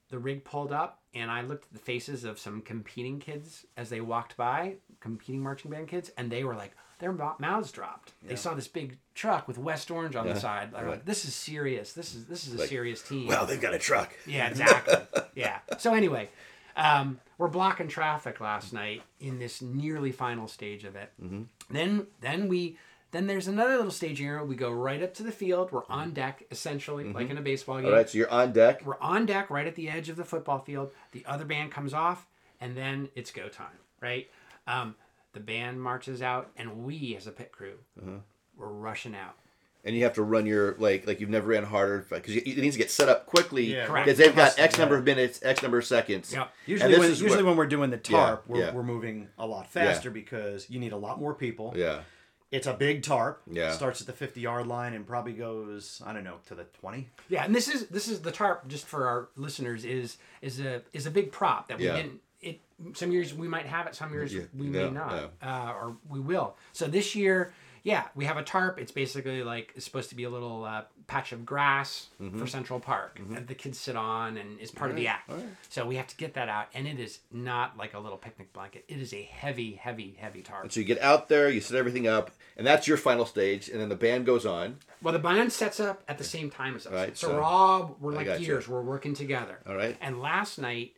[0.10, 3.90] the rig pulled up, and I looked at the faces of some competing kids as
[3.90, 8.14] they walked by, competing marching band kids, and they were like, their mou- mouths dropped.
[8.24, 10.40] They saw this big truck with West Orange on the uh-huh.
[10.40, 10.72] side.
[10.72, 11.92] They're like, "This is serious.
[11.92, 14.16] This is this is a serious team." Wow, they've got a truck.
[14.26, 14.96] Yeah, exactly.
[15.36, 15.60] yeah.
[15.80, 16.30] So anyway,
[16.76, 21.12] um, we're blocking traffic last night in this nearly final stage of it.
[21.22, 21.44] Mm-hmm.
[21.72, 22.78] Then then we
[23.12, 24.44] then there's another little staging area.
[24.44, 25.72] We go right up to the field.
[25.72, 27.86] We're on deck essentially, like in a baseball game.
[27.86, 27.92] Mm-hmm.
[27.94, 28.86] All right, so you're on deck.
[28.86, 30.92] We're on deck right at the edge of the football field.
[31.12, 32.26] The other band comes off,
[32.60, 33.78] and then it's go time.
[34.02, 34.30] Right.
[34.66, 34.96] Um,
[35.34, 38.18] the band marches out, and we as a pit crew, Uh-huh.
[38.58, 39.36] we're rushing out.
[39.86, 42.76] And you have to run your like like you've never ran harder because it needs
[42.76, 45.78] to get set up quickly Yeah, because they've got X number of minutes, X number
[45.78, 46.32] of seconds.
[46.34, 46.52] Yep.
[46.66, 48.74] Usually, this when, is usually what- when we're doing the tarp, we're, yeah.
[48.74, 51.74] we're moving a lot faster because you need a lot more people.
[51.76, 52.00] Yeah,
[52.52, 53.42] It's a big tarp.
[53.52, 53.72] Yeah.
[53.72, 57.10] Starts at the 50 yard line and probably goes, I don't know, to the 20.
[57.30, 58.68] Yeah, and this is this is the tarp.
[58.68, 61.96] Just for our listeners, is is a is a big prop that we Yeah.
[61.98, 62.22] didn't.
[62.42, 62.60] It
[62.94, 65.96] some years we might have it, some years Yeah, we no, may not, uh, or
[66.10, 66.58] we will.
[66.74, 67.54] So this year,
[67.84, 68.80] yeah, we have a tarp.
[68.80, 72.40] It's basically like it's supposed to be a little uh, patch of grass Mm-hmm.
[72.40, 75.30] for Central Park that the kids sit on and is part of the act.
[75.68, 78.54] So we have to get that out, and it is not like a little picnic
[78.54, 78.86] blanket.
[78.88, 80.72] It is a heavy, heavy, heavy tarp.
[80.72, 83.82] so you get out there, you set everything up, and that's your final stage, and
[83.82, 84.78] then the band goes on.
[85.02, 86.94] Well, the band sets up at the same time as us.
[86.94, 88.70] Right, so, so- we're all we're like gears.
[88.70, 89.60] We're working together.
[89.68, 89.98] All right.
[90.00, 90.94] And last night,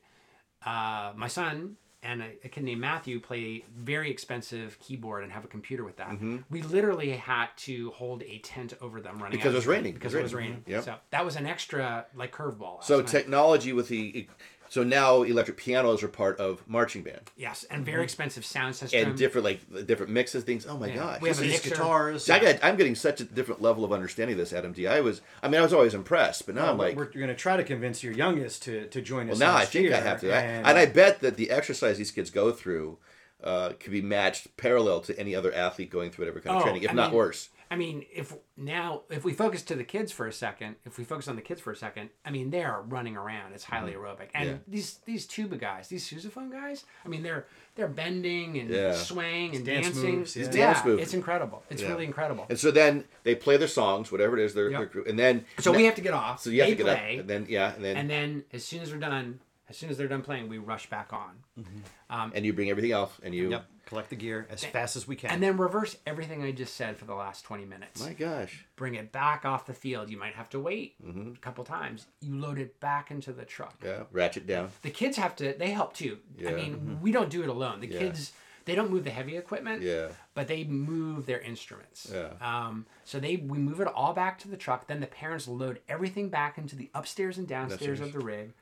[0.63, 5.47] uh, my son and a, kid named Matthew play very expensive keyboard and have a
[5.47, 6.09] computer with that.
[6.09, 6.37] Mm-hmm.
[6.49, 9.93] We literally had to hold a tent over them running Because it was raining.
[9.93, 10.51] Because It it was raining.
[10.51, 10.63] raining.
[10.67, 10.83] Yep.
[10.83, 12.83] So that was an extra like curveball.
[12.83, 13.07] So night.
[13.07, 14.27] technology with the
[14.69, 19.07] so now electric pianos are part of marching band yes, and very expensive sound system.
[19.09, 20.65] and different like different mixes things.
[20.67, 20.95] Oh my Yeah.
[20.95, 22.25] gosh, We have this a is- These guitars.
[22.25, 24.87] See, I got, I'm getting such a different level of understanding of this, Adam D.
[24.87, 27.35] I was, I mean, I was always impressed, but now I'm like, we're, going to
[27.35, 29.39] try to convince your youngest to, to join us.
[29.39, 31.51] well, now I next think I have to, I- And, and I bet that the
[31.51, 32.97] exercise these kids go through
[33.43, 36.65] uh, could be matched parallel to any other athlete going through whatever kind of Oh,
[36.65, 37.49] training, if I not mean, worse.
[37.75, 41.03] I mean, if now if we focus to the kids for a second, if we
[41.03, 43.51] focus on the kids for a second, I mean they are running around.
[43.51, 44.53] It's highly aerobic, and Mm-hmm.
[44.53, 44.57] Yeah.
[44.75, 48.93] these these tuba guys, these sousaphone guys, I mean they're they're bending and Yeah.
[48.93, 50.19] swaying and dance dancing.
[50.19, 50.43] moves, yeah.
[50.43, 51.03] yeah, It's dance moves.
[51.03, 51.63] it's incredible.
[51.69, 51.89] It's Yeah.
[51.89, 52.45] really incredible.
[52.49, 54.79] And so then they play their songs, whatever it is, their, Yep.
[54.79, 56.41] their group, and then So we have to get off.
[56.41, 58.45] so you have they to get play, up, and then yeah, and then and then
[58.53, 61.31] as soon as we're done, as soon as they're done playing, we rush back on,
[61.59, 61.79] mm-hmm.
[62.09, 63.65] um, and you bring everything else, and you, Yep.
[63.85, 65.29] Collect the gear as fast as we can.
[65.29, 68.01] and then reverse everything I just said for the last twenty minutes.
[68.01, 70.09] my gosh, bring it back off the field.
[70.09, 71.33] You might have to wait mm-hmm.
[71.33, 72.07] a couple times.
[72.21, 73.75] You load it back into the truck.
[73.83, 74.69] yeah, ratchet down.
[74.81, 75.53] The kids have to.
[75.53, 76.17] They help too.
[76.39, 76.51] I Yeah.
[76.55, 77.01] mean, mm-hmm.
[77.01, 77.79] we don't do it alone.
[77.79, 77.99] The Yeah.
[77.99, 78.33] kids,
[78.65, 79.83] they don't move the heavy equipment.
[79.83, 80.07] Yeah.
[80.33, 82.11] But they move their instruments.
[82.11, 82.31] Yeah.
[82.41, 84.87] Um, so they we move it all back to the truck.
[84.87, 88.53] Then the parents load everything back into the upstairs and downstairs of the rig,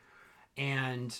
[0.57, 1.17] and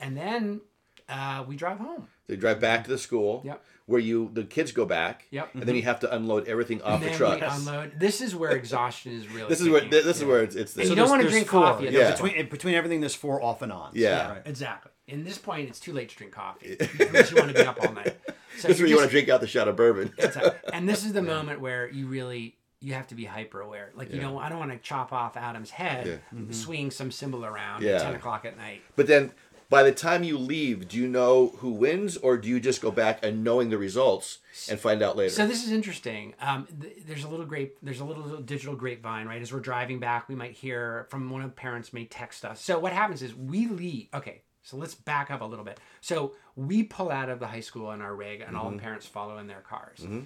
[0.00, 0.60] and then
[1.08, 2.08] uh, we drive home.
[2.26, 3.42] They drive back to the school.
[3.44, 3.64] Yep.
[3.86, 5.26] Where you the kids go back.
[5.30, 5.54] Yep.
[5.54, 7.40] And then you have to unload everything off the then truck.
[7.40, 7.92] we unload.
[8.00, 9.48] This is where exhaustion is really.
[9.48, 10.04] This is where kicking in.
[10.06, 11.62] this is where it's it's the, And you don't wanna drink four.
[11.62, 12.10] coffee Yeah.
[12.10, 13.92] Between between everything, there's four off and on.
[13.94, 14.28] Yeah.
[14.30, 14.42] right.
[14.44, 14.90] Exactly.
[15.06, 17.78] In this point, it's too late to drink coffee unless you want to be up
[17.80, 18.16] all night.
[18.58, 20.12] So this is where you just- want to drink out the shot of bourbon.
[20.18, 20.50] Exactly.
[20.72, 23.90] And this is the moment where you really you have to be hyper aware.
[23.94, 26.52] Like you know, I don't want to chop off Adam's head, mm-hmm.
[26.52, 27.96] swinging some cymbal around Yeah.
[27.96, 28.82] at ten o'clock at night.
[28.96, 29.32] But then
[29.68, 32.90] by the time you leave, do you know who wins or do you just go
[32.90, 34.38] back and knowing the results
[34.70, 35.30] and find out later?
[35.30, 36.34] So this is interesting.
[36.40, 37.76] Um, th- there's a little grape.
[37.82, 39.42] There's a little, little digital grapevine, right?
[39.42, 42.60] As we're driving back, we might hear from one of the parents may text us.
[42.60, 44.08] So what happens is we leave.
[44.14, 45.80] Okay, so let's back up a little bit.
[46.00, 48.84] So we pull out of the high school in our rig, and all the mm-hmm.
[48.84, 50.00] parents follow in their cars.
[50.00, 50.20] Mm-hmm.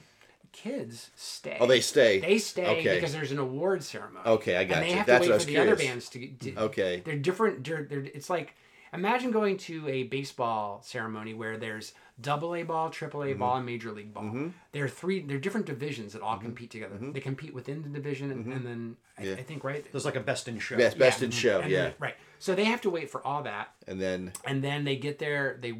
[0.52, 1.50] Kids stay.
[1.52, 1.62] Mm-hmm.
[1.62, 2.20] Oh, they stay.
[2.20, 2.94] They stay Okay.
[2.96, 4.24] because there's an award ceremony.
[4.26, 4.96] Okay, I got and they you.
[4.96, 6.56] have That's to what I wait was for the other bands to, to.
[6.56, 7.02] Okay.
[7.04, 7.64] They're different.
[7.64, 8.54] They're, they're, it's like
[8.92, 13.32] imagine going to a baseball ceremony where there's double A ball, triple Mm-hmm.
[13.32, 14.50] A ball, and major league ball.
[14.72, 15.20] There are three.
[15.20, 16.96] There are different divisions that all compete together.
[17.00, 19.30] They compete within the division, and, and then I, Mm-hmm.
[19.30, 19.36] Yeah.
[19.36, 19.86] I think right.
[19.92, 20.76] There's like a best in show.
[20.78, 21.24] Best, best Yeah.
[21.26, 21.82] in show, And yeah.
[21.82, 22.14] then- right.
[22.38, 25.58] So they have to wait for all that, And then and then they get there.
[25.60, 25.74] They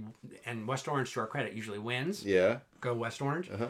[0.44, 2.22] and West Orange, to our credit, usually wins.
[2.24, 2.58] yeah.
[2.82, 3.50] Go West Orange.
[3.50, 3.68] Uh-huh.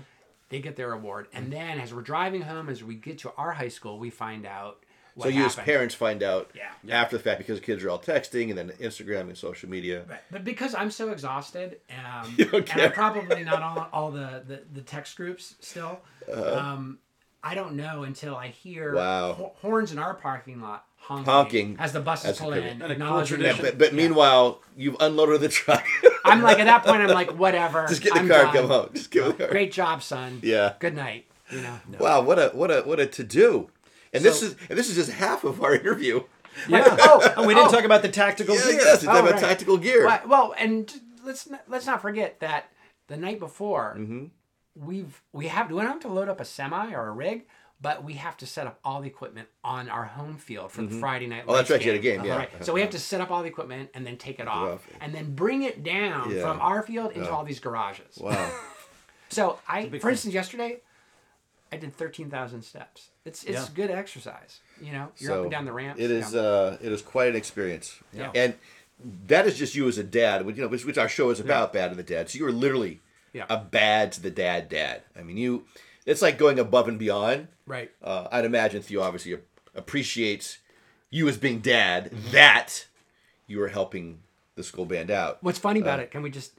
[0.50, 3.52] They get their award, and then as we're driving home, as we get to our
[3.52, 4.84] high school, we find out.
[5.14, 6.70] What So you as parents find out Yeah.
[6.96, 10.04] after the fact because kids are all texting and then Instagram and social media.
[10.08, 10.20] Right.
[10.30, 12.70] But because I'm so exhausted, um, and.
[12.82, 16.00] I'm probably not on all the, the, the text groups still,
[16.32, 16.98] um,
[17.42, 19.52] I don't know until I hear Wow.
[19.60, 21.76] horns in our parking lot honking, Honking.
[21.78, 23.64] as the buses That's pull in, And a cool acknowledging tradition.
[23.64, 25.84] that- But, but meanwhile, you've unloaded the truck.
[26.24, 27.86] I'm like, at that point, I'm like, whatever.
[27.88, 28.56] Just get in I'm the car done.
[28.56, 28.90] and come home.
[28.94, 29.48] Just give it the car.
[29.52, 30.38] Great job, son.
[30.42, 30.74] Yeah.
[30.78, 31.26] Good night.
[31.50, 31.80] You know.
[31.98, 33.70] Wow, what a what a what a to do.
[34.12, 36.22] And this is and this is just half of our interview.
[36.68, 36.84] Yeah.
[37.00, 37.72] Oh, and we didn't oh.
[37.72, 38.72] talk about the tactical Yeah, gear.
[38.74, 39.40] yes, it's Oh, about right.
[39.40, 40.04] tactical gear.
[40.06, 40.92] Well, well, and
[41.24, 42.70] let's not, let's not forget that
[43.08, 44.24] the night before Mm-hmm.
[44.76, 47.46] we've we have we don't have to load up a semi or a rig,
[47.82, 50.94] but we have to set up all the equipment on our home field for the
[50.98, 51.44] Friday night.
[51.48, 52.36] Oh, that's right, you had a game, yeah.
[52.36, 52.64] Right.
[52.64, 54.86] So we have to set up all the equipment and then take it off, off.
[55.00, 56.42] and then bring it down Yeah.
[56.42, 58.18] from our field into all these garages.
[58.18, 58.50] Wow.
[59.32, 60.10] So I, for thing.
[60.10, 60.80] instance, yesterday.
[61.72, 63.10] I did thirteen thousand steps.
[63.24, 63.66] It's it's Yeah.
[63.74, 64.58] good exercise.
[64.82, 66.00] You know, you're so up and down the ramp.
[66.00, 67.96] It is uh it is quite an experience.
[68.12, 68.32] Yeah.
[68.34, 68.54] And
[69.28, 71.38] that is just you as a dad, which you know, which, which our show is
[71.38, 72.28] about, bad to the dad.
[72.28, 73.02] So you are literally
[73.32, 73.44] Yeah.
[73.48, 75.02] a bad to the dad dad.
[75.16, 75.64] I mean you
[76.06, 77.48] it's like going above and beyond.
[77.66, 77.90] right.
[78.02, 79.36] Uh, I'd imagine Theo obviously
[79.74, 80.58] appreciates
[81.10, 82.30] you as being dad Mm-hmm.
[82.32, 82.86] that
[83.46, 84.20] you are helping
[84.54, 85.38] the school band out.
[85.42, 86.10] What's funny about it?
[86.10, 86.52] Can we just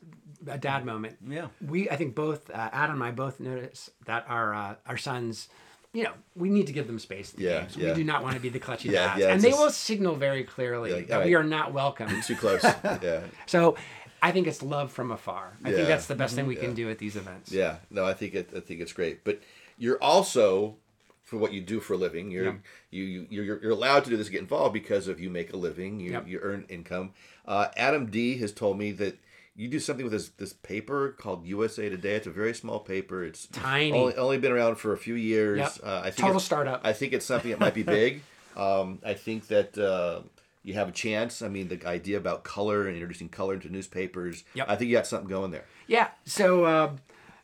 [0.48, 1.18] a dad moment?
[1.28, 1.48] Yeah.
[1.66, 5.48] We I think both uh, Adam and I both notice that our uh, our sons.
[5.94, 7.32] You know, we need to give them space.
[7.32, 7.76] The Yeah, games.
[7.76, 7.90] yeah.
[7.90, 9.70] We do not want to be the clutchy Yeah, dads, yeah, and they just- will
[9.70, 12.22] signal very clearly Like, that all we are not welcome.
[12.22, 12.64] Too close.
[12.86, 13.24] yeah.
[13.46, 13.76] so,
[14.22, 15.58] I think it's love from afar.
[15.64, 15.76] I Yeah.
[15.78, 17.52] think that's the best thing we can do at these events.
[17.52, 18.50] Yeah, no, I think it.
[18.56, 19.24] I think it's great.
[19.24, 19.42] But
[19.78, 20.76] you're also,
[21.24, 22.54] for what you do for a living, you're Yeah.
[22.92, 25.58] you, you you're, you're allowed to do this, get involved because of you make a
[25.58, 26.28] living, you Yep.
[26.28, 27.14] you earn income.
[27.48, 29.18] Uh, Adam D has told me that
[29.56, 32.16] you do something with this this paper called USA Today.
[32.16, 33.24] It's a very small paper.
[33.24, 33.92] It's Tiny.
[33.92, 35.60] only only been around for a few years.
[35.60, 35.72] Yep.
[35.84, 36.82] Uh, I think Total startup.
[36.84, 38.22] I think it's something that might be big.
[38.56, 39.76] um, I think that.
[39.78, 40.22] Uh,
[40.64, 41.42] you have a chance.
[41.42, 44.44] I mean, the idea about color and introducing color into newspapers.
[44.54, 44.66] Yep.
[44.70, 45.66] I think you got something going there.
[45.88, 46.10] Yeah.
[46.26, 46.92] So, uh,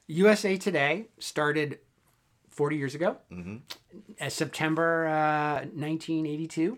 [0.07, 1.79] USA Today started
[2.49, 3.57] 40 years ago, Mm-hmm.
[4.19, 6.77] uh, September uh, 1982.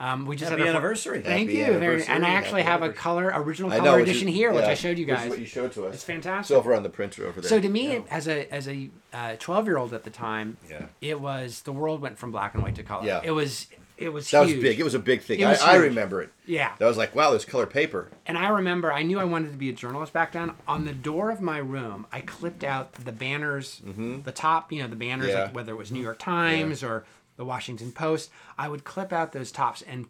[0.00, 1.20] Um, we just Happy had our fir- anniversary.
[1.22, 1.64] Thank Happy you.
[1.66, 4.52] Very, anniversary, and I actually happy have a color, original color know edition is- here,
[4.52, 5.28] which I showed you which guys.
[5.28, 5.94] what you showed to us.
[5.94, 6.56] It's fantastic.
[6.56, 7.48] Over on the printer over there.
[7.48, 8.90] So to me, as a as a
[9.38, 10.86] twelve year old at the time, Yeah.
[11.00, 13.06] it was the world went from black and white to color.
[13.06, 13.20] Yeah.
[13.22, 13.68] It was
[14.00, 14.80] it was that was big.
[14.80, 15.44] It was a big thing.
[15.44, 16.30] I, I remember it.
[16.46, 16.72] Yeah.
[16.78, 18.10] That was like, wow, there's color paper.
[18.26, 20.52] And I remember I knew I wanted to be a journalist back then.
[20.66, 24.88] On the door of my room, I clipped out the banners, the top, you know,
[24.88, 25.36] the banners, Mm-hmm.
[25.38, 25.44] Yeah.
[25.44, 27.04] like whether it was New York Times or
[27.36, 28.30] the Washington Post.
[28.58, 30.06] I would clip out those tops and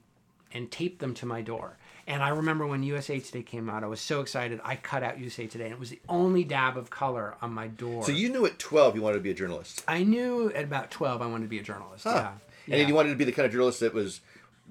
[0.52, 1.76] and tape them to my door.
[2.08, 4.60] And I remember when USA Today came out, I was so excited.
[4.64, 7.68] I cut out USA Today, and it was the only dab of color on my
[7.68, 8.04] door.
[8.04, 9.84] So you knew at 12 you wanted to be a journalist.
[9.86, 12.04] I knew at about twelve I wanted to be a journalist.
[12.06, 12.32] Yeah.
[12.70, 14.20] And you wanted to be the kind of journalist that was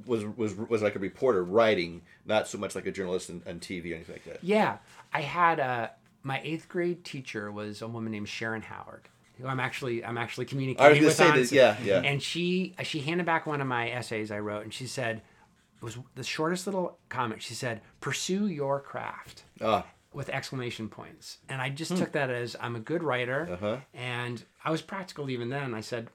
[0.06, 3.60] was was was like a reporter writing, not so much like a journalist on, on
[3.60, 4.40] TV or anything like that.
[4.44, 4.78] Yeah,
[5.14, 5.92] I had a
[6.24, 10.46] my eighth grade teacher was a woman named Sharon Howard, who I'm actually I'm actually
[10.46, 11.16] communicating gonna with.
[11.16, 12.02] say on- that- yeah, yeah.
[12.02, 15.22] And she she handed back one of my essays I wrote, and she said
[15.82, 17.42] it was the shortest little comment.
[17.42, 21.38] She said, "Pursue your craft." Ah, with exclamation points.
[21.50, 23.48] And I just took that as I'm a good writer.
[23.52, 23.78] Uh-huh.
[23.94, 25.76] And I was practical even then.
[25.76, 26.08] I said,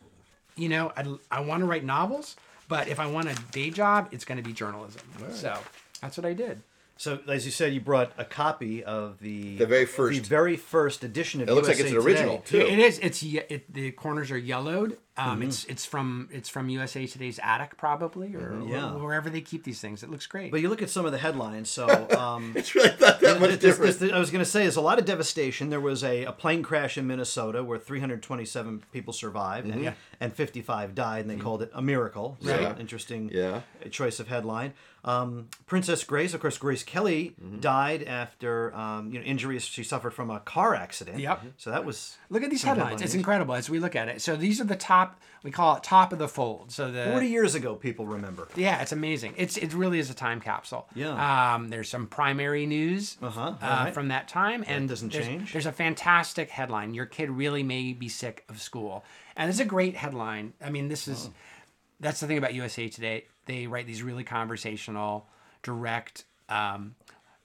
[0.57, 2.37] you know, I, I want to write novels,
[2.69, 5.03] but if I want a day job, it's going to be journalism.
[5.33, 5.57] So
[6.01, 6.63] that's what I did.
[6.97, 10.31] So, as you said, you brought a copy of the The very first the first.
[10.31, 12.67] very first edition of It looks like it's an original Today.
[12.67, 12.73] too.
[12.73, 12.99] It is.
[13.01, 14.97] It's it, the corners are yellowed.
[15.17, 15.43] Um, Mm-hmm.
[15.49, 18.69] It's it's from it's from USA Today's attic probably or Mm-hmm.
[18.69, 18.93] Yeah.
[18.97, 20.03] wherever they keep these things.
[20.03, 20.51] It looks great.
[20.51, 21.71] But you look at some of the headlines.
[21.71, 21.87] So,
[22.19, 23.99] um, It's really not that much There's- different.
[24.01, 25.71] there's- I was going to say, there's a lot of devastation.
[25.71, 29.93] There was a, a plane crash in Minnesota where 327 people survived and, Yeah.
[30.21, 32.37] and 55 died, and they called it a miracle.
[32.43, 32.77] So, Yeah.
[32.79, 33.61] interesting Yeah.
[33.91, 34.73] choice of headline.
[35.05, 40.15] Um, Princess Grace, of course, Grace Kelly died after um, you know injuries she suffered
[40.15, 41.19] from a car accident.
[41.19, 41.43] Yep.
[41.59, 42.85] So that was Look at these headlines.
[42.89, 43.03] headlines.
[43.03, 44.23] It's incredible as we look at it.
[44.23, 45.04] So these are the top.
[45.43, 46.73] We call it top of the fold.
[46.73, 47.75] So the 40 years ago.
[47.75, 48.49] People remember.
[48.57, 49.35] Yeah, it's amazing.
[49.37, 50.89] It's it really is a time capsule.
[50.95, 51.55] Yeah.
[51.55, 53.93] Um, there's some primary news Uh-huh, uh, alright.
[53.93, 55.53] from that time, and doesn't there's, change.
[55.53, 56.95] There's a fantastic headline.
[56.95, 59.05] Your kid really may be sick of school,
[59.37, 60.55] and it's a great headline.
[60.65, 61.13] I mean, this Oh.
[61.13, 61.31] is
[62.01, 63.27] that's the thing about USA Today.
[63.45, 65.27] They write these really conversational,
[65.63, 66.95] direct um,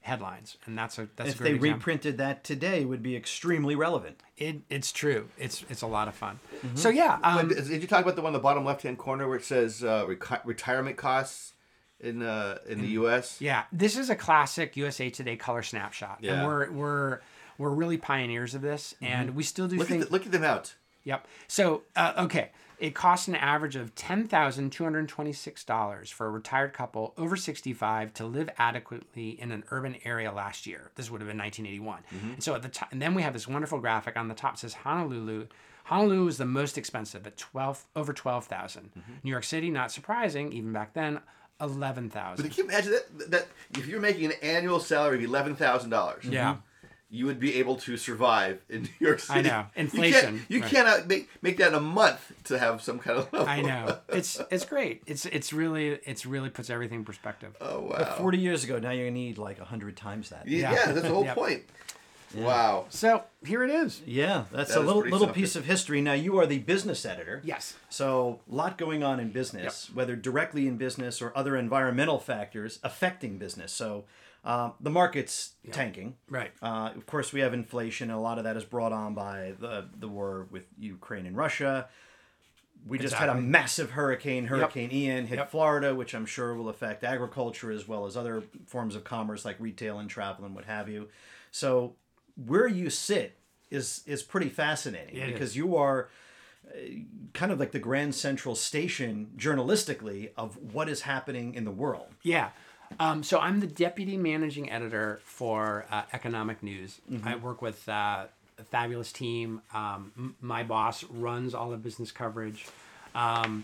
[0.02, 1.78] headlines, and that's a that's If a great they example.
[1.78, 4.22] reprinted that today, would be extremely relevant.
[4.38, 5.30] It, it's true.
[5.38, 6.39] It's it's a lot of fun.
[6.66, 6.76] Mm-hmm.
[6.78, 8.97] So yeah, um, But did you talk about the one in the bottom left hand
[8.97, 11.54] corner where it says uh, reco- retirement costs
[12.00, 13.39] in uh, in the U.S.?
[13.41, 16.34] Yeah, this is a classic USA Today color snapshot, Yeah.
[16.36, 17.20] and we're we're
[17.58, 20.04] we're really pioneers of this, and we still do Look things.
[20.04, 20.76] at the, look at them out.
[21.04, 21.28] Yep.
[21.47, 26.25] So uh, okay, it costs an average of ten thousand two hundred twenty-six dollars for
[26.25, 30.91] a retired couple over sixty-five to live adequately in an urban area last year.
[30.95, 32.03] This would have been nineteen eighty-one.
[32.15, 32.34] Mm-hmm.
[32.34, 34.57] And so at the top, and then we have this wonderful graphic on the top
[34.57, 35.47] says Honolulu.
[35.86, 38.99] Honolulu is the most expensive at twelve over twelve mm-hmm.
[39.23, 41.19] New York City, not surprising, even back then,
[41.59, 42.45] eleven thousand.
[42.45, 43.32] But can you imagine that?
[43.32, 46.57] That if you're making an annual salary of eleven thousand dollars, Yeah.
[47.12, 49.39] You would be able to survive in New York City.
[49.39, 49.49] I know.
[49.49, 50.70] You can't- Inflation, You, right.
[50.72, 53.34] cannot make make that in a month to have some kind of.
[53.34, 53.47] Level.
[53.49, 53.97] I know.
[54.10, 55.01] It's it's great.
[55.07, 57.55] It's it's really it's really puts everything in perspective.
[57.62, 58.16] Oh wow.
[58.18, 60.47] 40 years ago, now you're going to need like 100 times that.
[60.47, 60.74] yeah, Yeah.
[60.74, 61.36] yeah, that's the whole Yep.
[61.36, 61.64] point.
[62.36, 62.86] Wow.
[62.89, 64.01] So here it is.
[64.05, 65.34] Yeah, that's That a little little something.
[65.34, 65.99] piece of history.
[66.01, 67.41] Now you are the business editor.
[67.43, 67.76] Yes.
[67.89, 72.78] So a lot going on in business, whether directly in business or other environmental factors
[72.84, 73.72] affecting business.
[73.72, 74.05] So
[74.44, 76.16] um, the market's tanking.
[76.30, 76.52] Right.
[76.62, 79.54] Uh, of course, we have inflation, and a lot of that is brought on by
[79.60, 81.88] the the war with Ukraine and Russia.
[82.88, 85.52] We just had a massive hurricane, Hurricane Ian, hit Yep.
[85.52, 89.60] Florida, which I'm sure will affect agriculture as well as other forms of commerce like
[89.60, 91.10] retail and travel and what have you.
[91.52, 91.96] So
[92.46, 93.36] where you sit
[93.70, 96.08] is is pretty fascinating because you are
[96.68, 96.78] uh,
[97.34, 102.08] kind of like the grand central station journalistically of what is happening in the world.
[102.24, 102.52] Yeah.
[103.00, 107.00] Um, so I'm the deputy managing editor for uh, Economic News.
[107.24, 108.26] I work with uh,
[108.58, 109.62] a fabulous team.
[109.74, 112.66] Um, m- my boss runs all the business coverage,
[113.16, 113.64] um,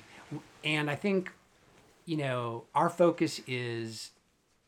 [0.64, 1.32] and I think,
[2.06, 4.12] you know, our focus is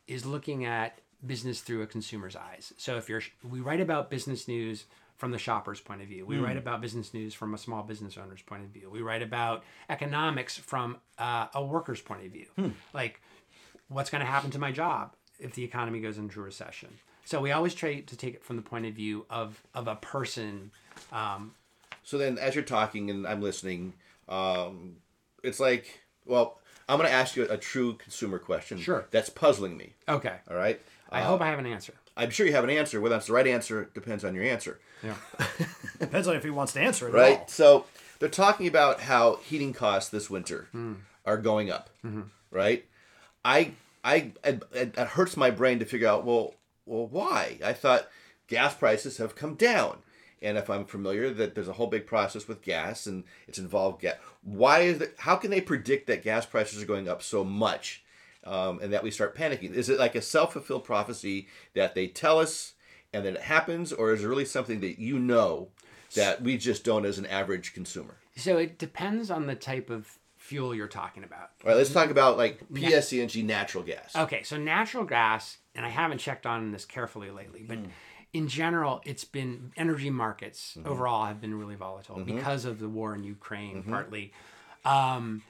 [0.06, 2.72] is looking at business through a consumer's eyes.
[2.78, 4.86] So if you're, we write about business news
[5.16, 6.24] from the shopper's point of view.
[6.24, 8.88] We write about business news from a small business owner's point of view.
[8.88, 12.46] We write about economics from uh, a worker's point of view.
[12.94, 13.20] Like,
[13.88, 16.88] what's going to happen to my job if the economy goes into recession?
[17.24, 19.96] So we always try to take it from the point of view of of a
[19.96, 20.70] person.
[21.12, 21.52] Um,
[22.04, 23.92] So then, as you're talking and I'm listening,
[24.28, 24.96] um,
[25.42, 26.58] it's like, well,
[26.88, 28.78] I'm going to ask you a true consumer question.
[28.78, 29.06] Sure.
[29.10, 29.92] That's puzzling me.
[30.08, 30.80] okay, All right.
[31.10, 31.92] I hope I have an answer.
[32.16, 33.00] I'm sure you have an answer.
[33.00, 34.80] Whether that's the right answer depends on your answer.
[35.02, 35.14] Yeah.
[36.00, 37.38] Depends on if he wants to answer it at right?
[37.38, 37.46] all.
[37.48, 37.84] So
[38.18, 40.68] they're talking about how heating costs this winter
[41.24, 41.88] are going up,
[42.50, 42.84] right?
[43.44, 43.72] I,
[44.04, 46.24] I, it, it hurts my brain to figure out.
[46.24, 46.54] Well,
[46.86, 47.58] well, why?
[47.64, 48.08] I thought
[48.46, 49.98] gas prices have come down,
[50.40, 54.00] and if I'm familiar, that there's a whole big process with gas, and it's involved
[54.00, 54.16] gas.
[54.42, 55.14] Why is it?
[55.18, 58.04] How can they predict that gas prices are going up so much?
[58.44, 59.74] Um, and that we start panicking.
[59.74, 62.74] Is it like a self fulfilled prophecy that they tell us
[63.12, 65.68] and then it happens, or is it really something that you know
[66.14, 68.16] that we just don't as an average consumer?
[68.36, 70.18] So it depends on the type of
[70.48, 71.50] fuel you're talking about.
[71.62, 74.16] All right, let's talk about like PSE&G natural gas.
[74.16, 77.88] Okay, so natural gas, and I haven't checked on this carefully lately, but mm.
[78.32, 80.88] in general, it's been energy markets mm-hmm.
[80.88, 82.36] overall have been really volatile mm-hmm.
[82.36, 83.90] because of the war in Ukraine, mm-hmm.
[83.90, 84.32] partly.
[84.86, 85.42] Um,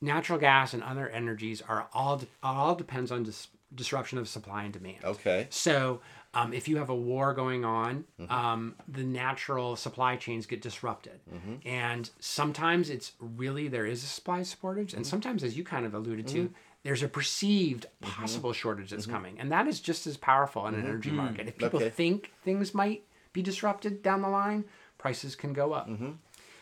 [0.00, 4.72] natural gas and other energies are all all depends on dis- disruption of supply and
[4.72, 5.04] demand.
[5.04, 5.46] Okay.
[5.50, 6.00] So,
[6.36, 8.30] um, if you have a war going on, mm-hmm.
[8.30, 11.66] um, the natural supply chains get disrupted, mm-hmm.
[11.66, 15.10] and sometimes it's really there is a supply shortage, and mm-hmm.
[15.10, 16.50] sometimes, as you kind of alluded to,
[16.82, 20.84] there's a perceived possible shortage that's coming, and that is just as powerful in an
[20.84, 21.48] energy market.
[21.48, 21.88] If people Okay.
[21.88, 24.66] think things might be disrupted down the line,
[24.98, 25.88] prices can go up.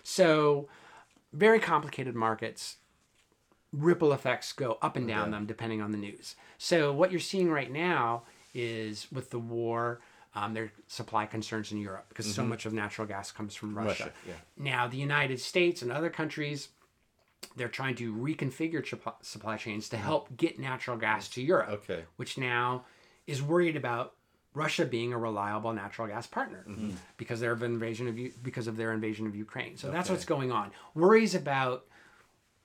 [0.05, 0.69] So,
[1.33, 2.77] very complicated markets.
[3.73, 6.37] Ripple effects go up and down them depending on the news.
[6.59, 8.23] So, what you're seeing right now
[8.55, 10.01] is with the war,
[10.35, 13.77] um, there are supply concerns in Europe because so much of natural gas comes from
[13.77, 14.05] Russia.
[14.05, 14.35] Russia, yeah.
[14.57, 16.69] Now, the United States and other countries,
[17.57, 22.05] they're trying to reconfigure supp- supply chains to help get natural gas to Europe, Okay.
[22.17, 22.85] which now
[23.27, 24.15] is worried about
[24.55, 26.91] Russia being a reliable natural gas partner Mm-hmm.
[27.17, 29.77] because their invasion of U- because of their invasion of Ukraine.
[29.77, 30.71] So that's what's going on.
[30.95, 31.85] Worries about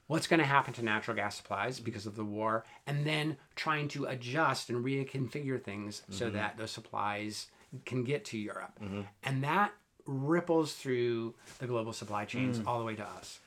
[0.10, 3.88] what's going to happen to natural gas supplies because of the war, and then trying
[3.90, 6.14] to adjust and reconfigure things Mm-hmm.
[6.20, 7.48] so that those supplies
[7.86, 8.78] can get to Europe,
[9.24, 9.72] and that
[10.08, 12.66] ripples through the global supply chains Mm.
[12.68, 13.40] all the way to us.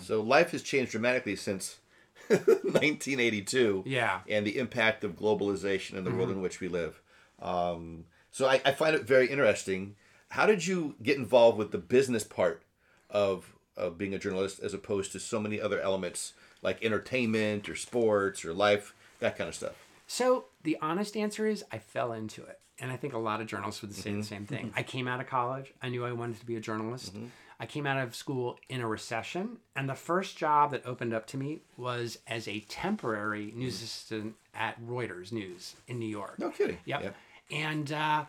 [0.00, 1.76] So life has changed dramatically since
[2.28, 3.84] 1982.
[3.86, 4.20] Yeah.
[4.28, 7.00] And the impact of globalization in the world in which we live.
[7.40, 9.96] Um, so I, I find it very interesting.
[10.30, 12.62] How did you get involved with the business part
[13.10, 17.76] of of being a journalist as opposed to so many other elements like entertainment or
[17.76, 19.74] sports or life, that kind of stuff?
[20.06, 22.60] So the honest answer is I fell into it.
[22.78, 24.22] And I think a lot of journalists would say the mm-hmm.
[24.22, 24.66] same thing.
[24.66, 24.78] Mm-hmm.
[24.78, 25.72] I came out of college.
[25.82, 27.14] I knew I wanted to be a journalist.
[27.14, 27.26] Mm-hmm.
[27.58, 29.58] I came out of school in a recession.
[29.74, 33.84] And the first job that opened up to me was as a temporary news mm.
[33.84, 36.38] assistant at Reuters News in New York.
[36.38, 36.78] No kidding.
[36.84, 37.02] Yep.
[37.02, 37.58] Yeah.
[37.58, 38.24] And uh,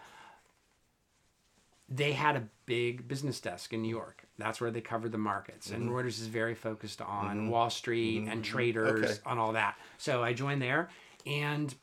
[1.89, 4.23] they had a big business desk in New York.
[4.37, 5.71] That's where they cover the markets.
[5.71, 9.19] And Reuters is very focused on Wall Street and traders, Okay.
[9.25, 9.75] on all that.
[9.97, 10.89] So I joined there
[11.25, 11.73] and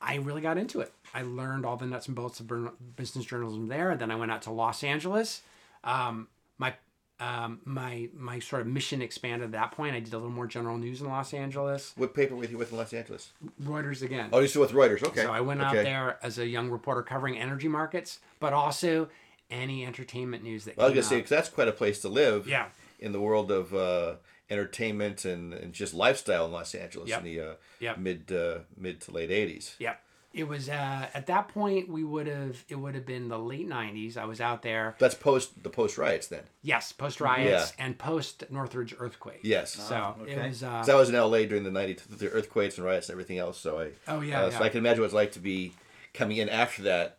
[0.00, 0.92] I really got into it.
[1.14, 3.96] I learned all the nuts and bolts of business journalism there.
[3.96, 5.42] Then I went out to Los Angeles.
[5.84, 6.74] Um, my
[7.20, 9.94] um, my my sort of mission expanded at that point.
[9.94, 11.92] I did a little more general news in Los Angeles.
[11.96, 13.32] What paper were you with in Los Angeles?
[13.62, 14.30] Reuters again.
[14.32, 15.02] Oh, you're still with Reuters.
[15.02, 15.22] Okay.
[15.22, 19.08] So I went out there as a young reporter covering energy markets, but also
[19.50, 21.20] any entertainment news that I was came gonna say out.
[21.22, 22.46] 'cause that's quite a place to live.
[22.48, 22.66] Yeah.
[22.98, 24.16] In the world of uh,
[24.50, 27.18] entertainment and, and just lifestyle in Los Angeles Yep.
[27.20, 27.98] in the uh, Yep.
[27.98, 29.74] mid uh, mid to late '80s.
[29.78, 30.02] Yep.
[30.32, 33.68] It was uh, at that point we would have it would have been the late
[33.68, 34.16] '90s.
[34.16, 34.94] I was out there.
[34.98, 36.42] That's post the post riots then.
[36.62, 39.40] Yes, post riots and post Northridge earthquake.
[39.42, 39.72] Yes.
[39.72, 40.48] So it okay.
[40.48, 40.62] was.
[40.62, 43.38] Uh, So I was in LA during the '90s, the earthquakes and riots and everything
[43.38, 43.58] else.
[43.58, 43.90] So I.
[44.06, 44.62] Oh, yeah, uh, So.
[44.62, 45.72] I can imagine what it's like to be
[46.14, 47.18] coming in after that,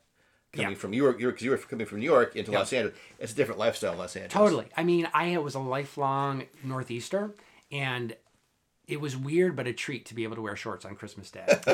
[0.53, 0.77] coming Yeah.
[0.77, 2.59] from New York, because you were coming from New York into Yeah.
[2.59, 2.97] Los Angeles.
[3.19, 4.33] It's a different lifestyle in Los Angeles.
[4.33, 4.67] Totally.
[4.75, 7.33] I mean, I was a lifelong Northeaster,
[7.71, 8.15] and
[8.87, 11.45] it was weird but a treat to be able to wear shorts on Christmas Day.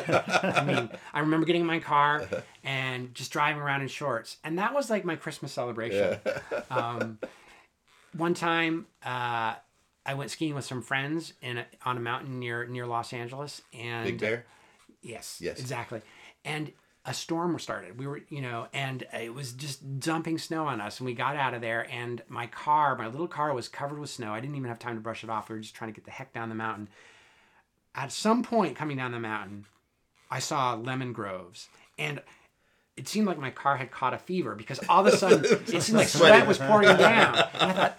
[0.43, 2.28] I mean, I remember getting in my car
[2.63, 6.19] and just driving around in shorts, and that was like my Christmas celebration.
[6.69, 7.17] um,
[8.15, 9.55] one time, uh,
[10.05, 13.61] I went skiing with some friends in a, on a mountain near near Los Angeles,
[13.73, 14.45] and Big Bear.
[15.01, 15.39] Yes.
[15.41, 15.59] Yes.
[15.59, 16.01] Exactly.
[16.45, 16.71] And
[17.07, 17.97] a storm started.
[17.97, 20.99] We were, you know, and it was just dumping snow on us.
[20.99, 24.09] And we got out of there, and my car, my little car, was covered with
[24.09, 24.33] snow.
[24.33, 25.47] I didn't even have time to brush it off.
[25.49, 26.89] We were just trying to get the heck down the mountain.
[27.95, 29.65] At some point coming down the mountain,
[30.29, 32.21] I saw lemon groves, and
[32.97, 35.81] it seemed like my car had caught a fever because all of a sudden it
[35.81, 37.35] seemed like sweat was pouring down.
[37.53, 37.97] And I thought,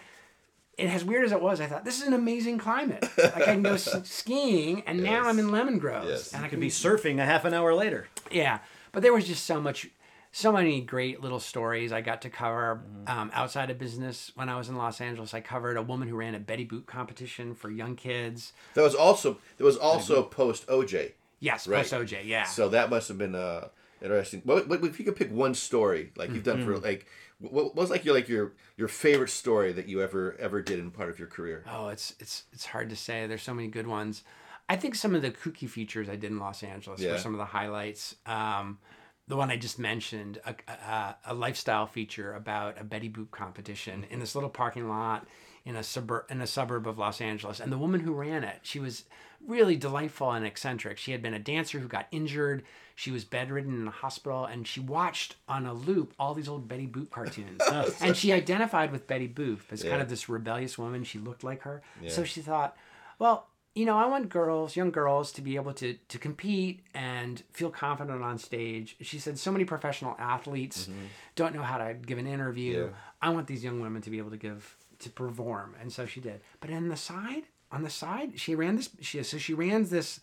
[0.79, 3.09] and as weird as it was, I thought this is an amazing climate.
[3.17, 6.33] Like I can go skiing, and now I'm in lemon groves, Yes.
[6.35, 8.07] and I Could can be surfing a half an hour later.
[8.31, 8.59] yeah,
[8.93, 9.89] but there was just so much,
[10.33, 14.33] so many great little stories I got to cover um, outside of business.
[14.35, 16.87] When I was in Los Angeles, I covered a woman who ran a Betty Boop
[16.87, 18.53] competition for young kids.
[18.75, 21.13] That was also that was also post OJ.
[21.41, 21.79] Yes, Right.
[21.89, 22.25] post OJ.
[22.25, 22.45] Yeah.
[22.45, 23.69] So that must have been uh,
[24.03, 24.43] interesting.
[24.45, 26.67] What, what, if you could pick one story like you've done Mm-hmm.
[26.75, 27.07] for like
[27.41, 30.79] what what was like your like your your favorite story that you ever ever did
[30.81, 31.65] in part of your career?
[31.71, 33.27] Oh, it's it's it's hard to say.
[33.29, 34.25] There's so many good ones.
[34.69, 37.13] I think some of the kooky features I did in Los Angeles Yeah.
[37.13, 38.17] were some of the highlights.
[38.27, 38.79] Um,
[39.27, 44.07] the one I just mentioned, a, a, a lifestyle feature about a Betty Boop competition
[44.11, 45.27] in this little parking lot
[45.65, 48.61] in a suburb in a suburb of Los Angeles, and the woman who ran it,
[48.63, 49.05] she was
[49.47, 50.97] really delightful and eccentric.
[50.97, 52.63] She had been a dancer who got injured.
[52.95, 56.69] She was bedridden in a hospital, and she watched on a loop all these old
[56.69, 57.61] Betty Boop cartoons.
[58.01, 61.05] and she identified with Betty Boop as kind of this rebellious woman.
[61.05, 61.83] She looked like her.
[62.03, 62.11] Yeah.
[62.11, 62.75] So she thought,
[63.19, 63.49] well,
[63.79, 67.71] you know, I want girls, young girls, to be able to to compete and feel
[67.71, 68.97] confident on stage.
[69.01, 70.89] She said, so many professional athletes
[71.37, 72.87] don't know how to give an interview.
[72.87, 72.89] Mm-hmm.
[72.89, 72.99] Yeah.
[73.23, 76.21] I want these young women to be able to give to perform, and so she
[76.21, 76.41] did.
[76.61, 78.91] But on the side, on the side, she ran this.
[79.01, 80.19] She so she ran this.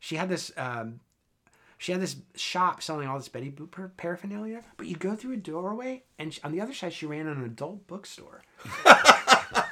[0.00, 0.52] She had this.
[0.58, 1.00] Um,
[1.78, 5.36] she had this shop selling all this Betty Boop paraphernalia, but you go through a
[5.36, 8.42] doorway, and she, on the other side, she ran an adult bookstore.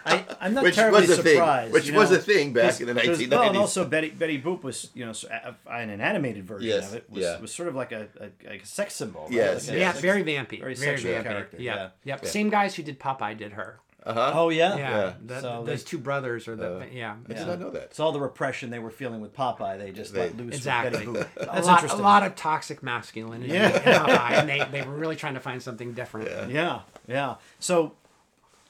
[0.07, 1.35] I, I'm not Which terribly was a thing.
[1.35, 1.73] surprised.
[1.73, 3.31] Which was know, a thing back in the 1990s.
[3.31, 6.89] Well, and also Betty Betty Boop was, you know, so, uh, an animated version Yes,
[6.91, 7.39] of it was, yeah.
[7.41, 9.23] was sort of like a, a, like a sex symbol.
[9.25, 9.33] right?
[9.33, 10.61] Yes, Like a Yeah, sex- very vampy.
[10.61, 11.23] very Very, sexual vampy.
[11.25, 11.75] character, Yeah.
[11.75, 11.89] yeah.
[12.05, 12.27] Yep.
[12.27, 13.81] Same guys who did Popeye did her.
[14.05, 14.33] Uh huh.
[14.37, 14.77] Oh yeah.
[14.77, 14.89] Yeah.
[14.91, 15.13] Yeah.
[15.25, 17.17] That- So those they- two brothers are the Uh, yeah.
[17.29, 17.93] I did not know that.
[17.93, 21.05] So all the repression they were feeling with Popeye, they just They- let loose Exactly.
[21.09, 21.43] with Betty Boop.
[21.43, 22.01] a That's lot, interesting.
[22.01, 23.67] a lot of toxic masculinity Yeah.
[23.75, 26.31] in Popeye, and they, they were really trying to find something different.
[26.53, 27.35] Yeah, yeah.
[27.59, 27.95] So,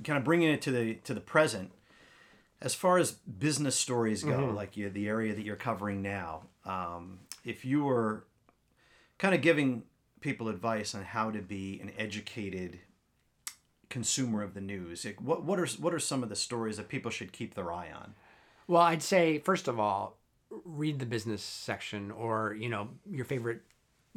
[0.05, 1.73] kind of bringing it to the to the present,
[2.61, 4.55] as far as business stories go, Mm-hmm.
[4.57, 8.27] like you, the area that you're covering now, um, if you were
[9.19, 9.85] kind of giving
[10.21, 12.81] people advice on how to be an educated
[13.89, 16.89] consumer of the news, like, what what are what are some of the stories that
[16.89, 18.15] people should keep their eye on?
[18.67, 20.19] Well, I'd say first of all,
[20.65, 23.63] read the business section or you know your favorite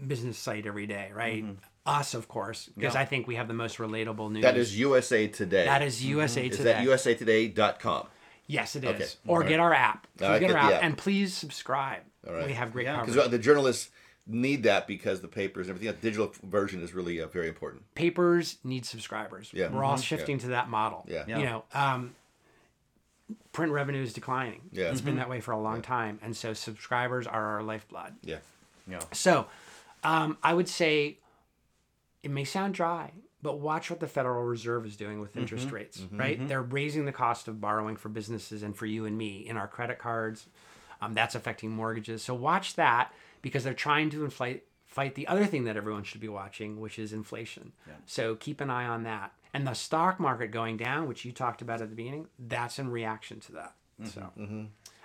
[0.07, 1.43] business site every day, right?
[1.89, 3.01] Us, of course, because Yeah.
[3.01, 4.43] I think we have the most relatable news.
[4.43, 5.65] That is USA Today.
[5.65, 6.51] that is USA Today.
[6.51, 6.73] Is Today.
[6.73, 8.07] that usatoday.com?
[8.47, 8.89] Yes, it is.
[8.89, 9.05] Okay.
[9.27, 9.49] Or All right.
[9.49, 10.07] get our app.
[10.17, 10.83] Please I get get our the app, app.
[10.83, 12.01] and please subscribe.
[12.27, 12.45] right.
[12.47, 12.97] We have great Yeah.
[12.97, 13.15] coverage.
[13.15, 13.89] Because the journalists
[14.27, 15.95] need that because the papers and everything.
[15.95, 17.83] The digital version is really uh, very important.
[17.95, 19.49] papers need subscribers.
[19.53, 19.65] Yeah.
[19.65, 19.75] Mm-hmm.
[19.77, 21.05] We're all shifting to that model.
[21.07, 21.23] Yeah.
[21.27, 21.37] Yeah.
[21.39, 22.15] You know, um,
[23.51, 24.61] print revenue is declining.
[24.71, 24.91] Yeah.
[24.91, 26.19] It's been that way for a long time.
[26.21, 28.13] And so subscribers are our lifeblood.
[28.23, 28.37] Yeah.
[28.87, 29.45] Yeah, So
[30.03, 31.17] um, I would say
[32.23, 33.11] it may sound dry,
[33.41, 36.47] but watch what the Federal Reserve is doing with interest rates, right?
[36.47, 39.67] They're raising the cost of borrowing for businesses and for you and me in our
[39.67, 40.47] credit cards.
[41.01, 42.21] Um, that's affecting mortgages.
[42.21, 46.19] So watch that because they're trying to inflate fight the other thing that everyone should
[46.19, 47.71] be watching, which is inflation.
[47.87, 47.93] Yeah.
[48.05, 49.31] So keep an eye on that.
[49.53, 52.89] And the stock market going down, which you talked about at the beginning, that's in
[52.89, 53.75] reaction to that.
[54.03, 54.31] So,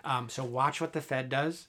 [0.04, 1.68] um, so watch what the Fed does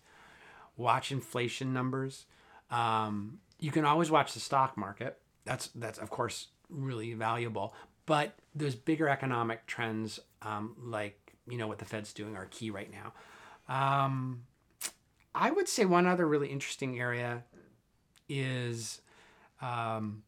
[0.77, 2.25] watch inflation numbers.
[2.71, 5.19] Um, you can always watch the stock market.
[5.45, 7.73] That's that's of course really valuable.
[8.05, 12.69] But those bigger economic trends, um, like you know what the Fed's doing, are key
[12.69, 13.13] right now.
[13.67, 14.43] Um,
[15.33, 17.43] I would say one other really interesting area
[18.29, 19.01] is,
[19.61, 20.23] um,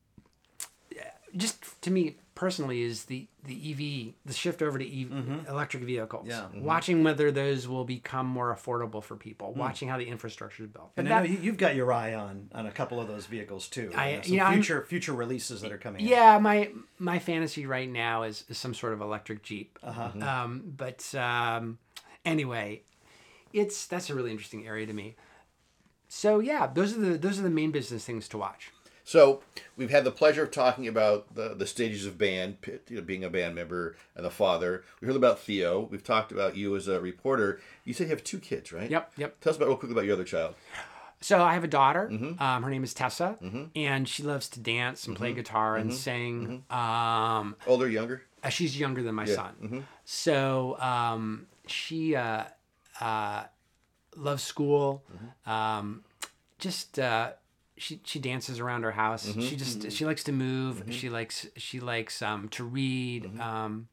[1.35, 6.27] just to me personally, is the the EV, the shift over to EV, electric vehicles.
[6.27, 6.47] Yeah.
[6.55, 9.53] Watching whether those will become more affordable for people.
[9.53, 10.91] Watching how the infrastructure is built.
[10.95, 13.25] But and I know you, you've got your eye on on a couple of those
[13.25, 13.91] vehicles too.
[13.95, 16.03] I- You know, some you know, I'm- future future releases that are coming.
[16.03, 16.09] out.
[16.09, 19.79] Yeah, my my fantasy right now is, is some sort of electric Jeep.
[19.83, 20.11] Uh-huh.
[20.21, 21.79] Um, but um,
[22.25, 22.83] anyway,
[23.53, 25.15] it's that's a really interesting area to me.
[26.09, 28.71] So yeah, those are the those are the main business things to watch.
[29.07, 29.41] So
[29.77, 32.57] we've had the pleasure of talking about the, the stages of band,
[32.89, 34.83] you know, being a band member and the father.
[34.99, 35.87] We heard about Theo.
[35.89, 37.61] We've talked about you as a reporter.
[37.85, 38.91] You said you have two kids, right?
[38.91, 39.39] Yep, yep.
[39.39, 40.55] Tell us about real quickly about your other child.
[41.21, 42.09] So I have a daughter.
[42.11, 42.43] Mm-hmm.
[42.43, 43.37] Um, her name is Tessa,
[43.77, 45.97] and she loves to dance and play guitar and Mm-hmm.
[45.97, 46.63] sing.
[46.69, 48.23] Um, Older, younger?
[48.43, 49.53] uh, she's younger than my son.
[49.63, 49.79] Mm-hmm.
[50.03, 52.43] So um, she uh,
[52.99, 53.43] uh,
[54.17, 55.05] loves school.
[55.15, 55.49] Mm-hmm.
[55.49, 56.03] Um,
[56.59, 57.31] just uh,
[57.77, 59.27] she she dances around her house.
[59.27, 59.41] Mm-hmm.
[59.41, 60.83] She just she likes to move.
[60.89, 63.25] She likes she likes um, to read.
[63.25, 63.41] Mm-hmm.
[63.41, 63.87] Um,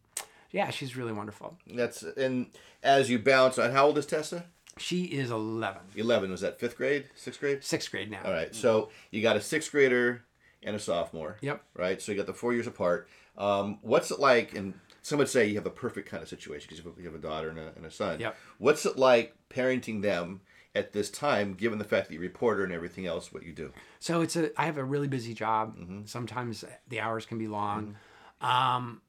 [0.50, 1.56] yeah, she's really wonderful.
[1.66, 2.46] That's and
[2.82, 4.44] as you bounce on, how old is Tessa?
[4.76, 5.82] She is eleven.
[5.94, 7.62] Eleven Was that fifth grade, sixth grade?
[7.62, 8.22] sixth grade now.
[8.24, 8.54] All right.
[8.54, 10.24] So you got a sixth grader
[10.62, 11.36] and a sophomore.
[11.42, 11.62] Yep.
[11.74, 12.00] Right.
[12.00, 13.08] So you got the four years apart.
[13.36, 14.54] Um, what's it like?
[14.54, 17.02] And some would say you have a perfect kind of situation because you, have a-
[17.02, 18.20] you have a daughter and a, and a son.
[18.20, 18.36] Yep.
[18.58, 20.40] What's it like parenting them
[20.74, 23.52] at this time, given the fact that you're a reporter and everything else, what you
[23.52, 23.72] do?
[24.00, 25.76] So it's a I have a really busy job.
[25.78, 26.00] Mm-hmm.
[26.06, 27.96] Sometimes the hours can be long.
[28.40, 29.00] Um,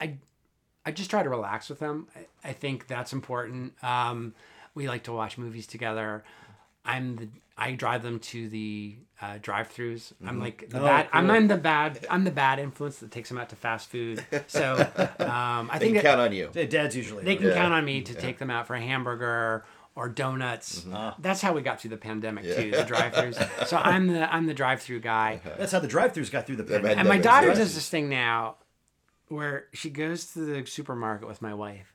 [0.00, 0.16] I
[0.84, 2.08] I just try to relax with them.
[2.16, 3.72] I, I think that's important.
[3.82, 4.34] Um,
[4.74, 6.24] we like to watch movies together.
[6.84, 7.28] I'm the
[7.58, 10.14] I drive them to the uh, drive-throughs.
[10.22, 10.40] I'm Mm-hmm.
[10.40, 11.08] like the Oh, bad.
[11.12, 11.30] I'm.
[11.30, 12.06] I'm the bad.
[12.08, 14.24] I'm the bad influence that takes them out to fast food.
[14.46, 14.76] So
[15.18, 16.48] um, I They think can that count on you.
[16.54, 17.54] Dad's usually they can Yeah.
[17.54, 19.64] count on me to take them out for a hamburger
[19.94, 20.80] or donuts.
[20.80, 20.94] Mm-hmm.
[20.94, 21.16] Ah.
[21.18, 23.66] That's how we got through the pandemic too, the drive-throughs.
[23.66, 25.40] so I'm the I'm the drive-through guy.
[25.58, 26.98] That's how the drive-throughs got through the pandemic.
[26.98, 28.56] And my daughter does this thing now
[29.28, 31.92] where she goes to the supermarket with my wife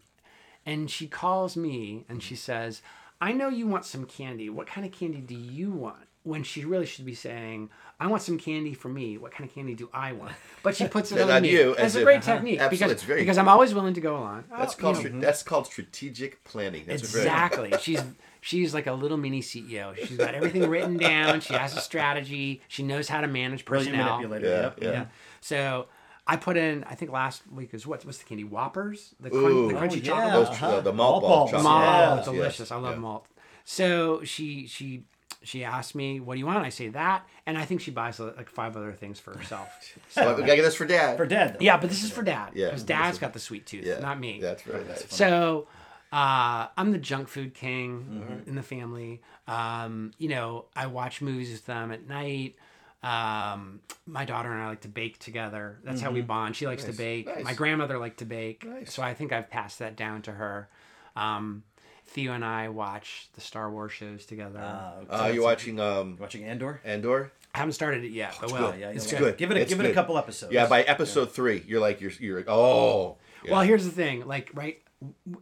[0.66, 2.82] and she calls me and she says,
[3.22, 4.50] I know you want some candy.
[4.50, 6.08] What kind of candy do you want?
[6.26, 7.70] When she really should be saying,
[8.00, 9.18] I want some candy for me.
[9.18, 10.34] What kind of candy do I want?
[10.64, 11.52] But she puts it And on on me.
[11.52, 12.34] you, That's a if- great uh-huh.
[12.34, 14.44] technique Absolutely, because, it's very- because I'm always willing to go along.
[14.50, 16.84] That's Oh, called you know, that's called strategic planning.
[16.88, 17.74] That's a very- Exactly.
[17.80, 18.02] she's
[18.42, 19.96] she's like a little mini CEO.
[19.96, 21.40] She's got everything written down.
[21.42, 22.62] She has a strategy.
[22.68, 24.18] She knows how to manage Brilliant personnel.
[24.18, 24.48] manipulator.
[24.48, 24.80] Yeah, yep.
[24.82, 24.92] yeah.
[24.92, 25.06] Yeah.
[25.42, 25.86] So
[26.28, 26.84] I put in.
[26.86, 28.04] I think last week was what?
[28.04, 28.44] What's the candy?
[28.46, 29.14] Whoppers.
[29.20, 29.70] The, Ooh.
[29.70, 30.26] crunch, the crunchy Oh, chocolate.
[30.28, 30.34] yeah.
[30.34, 30.68] Those, Uh-huh.
[30.78, 31.52] uh, the malt Malt ball balls.
[31.52, 31.64] chocolate.
[31.66, 32.24] Malt, Yeah.
[32.34, 32.60] Delicious.
[32.62, 33.00] yes, I love yeah.
[33.00, 33.28] malt.
[33.64, 35.04] So she she
[35.46, 38.20] she asks me, "What do you want?" I say that, and I think she buys
[38.20, 39.70] like five other things for herself.
[40.18, 41.18] Well, we gotta get this for dad.
[41.18, 41.58] For dad, though.
[41.64, 42.66] yeah, but this is for dad Yeah.
[42.68, 44.39] because dad's got the sweet tooth, yeah, not me.
[44.41, 44.88] That's right.
[44.88, 45.06] nice.
[45.14, 45.68] So
[46.12, 48.50] uh, I'm the junk food king Mm-hmm.
[48.50, 49.22] in the family.
[49.48, 52.56] Um, you know, I watch movies with them at night.
[53.04, 55.78] Um, my daughter and I like to bake together.
[55.84, 56.56] That's how we bond.
[56.56, 57.28] She likes to bake.
[57.28, 57.36] Mm-hmm.
[57.38, 57.46] Nice.
[57.46, 58.66] My grandmother liked to bake.
[58.66, 58.93] Nice.
[58.93, 60.70] So I think I've passed that down to her.
[61.16, 61.64] Um,
[62.08, 64.60] Theo and I watch the Star Wars shows together.
[65.10, 66.82] Uh, you're watching um, watching Andor.
[66.86, 67.32] Andor.
[67.53, 68.80] I haven't started it yet, but well, good.
[68.82, 69.38] Yeah, it's you'll good.
[69.38, 70.51] Give it a It's give it a couple episodes.
[70.53, 73.18] Yeah, by episode three, you're like you're you're like, oh.
[73.43, 73.51] Yeah.
[73.53, 74.26] Well, here's the thing.
[74.28, 74.82] Like, right,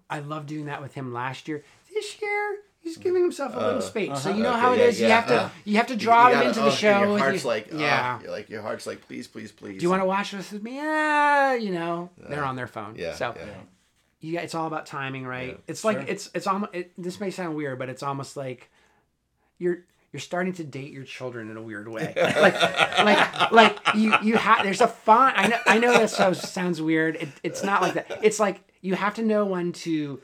[0.10, 1.64] I love doing that with him last year.
[1.94, 4.22] This year, he's giving himself a little space.
[4.22, 5.00] So you know Uh, Okay, how it yeah, is.
[5.02, 6.78] You have to uh, you have to draw You him gotta- into oh, the and
[6.80, 7.00] show.
[7.04, 7.48] Your heart's you.
[7.50, 7.78] like, yeah.
[7.80, 8.22] yeah.
[8.22, 9.80] you're like your heart's like, please, please, please.
[9.80, 10.76] Do you want to watch this with me?
[10.76, 12.96] Yeah, you know, they're on their phone.
[12.98, 13.36] Yeah, So
[14.24, 14.42] yeah.
[14.42, 15.60] it's all about timing, right?
[15.68, 16.06] It's like Sure.
[16.08, 16.74] it's it's almost.
[16.74, 18.70] It, this may sound weird, but it's almost like
[19.60, 19.80] you're
[20.12, 22.14] you're starting to date your children in a weird way.
[22.40, 25.34] like like like you you have there's a fine.
[25.36, 27.16] I know I know that so, sounds weird.
[27.18, 28.20] It, it's not like that.
[28.24, 30.22] It's like you have to know when to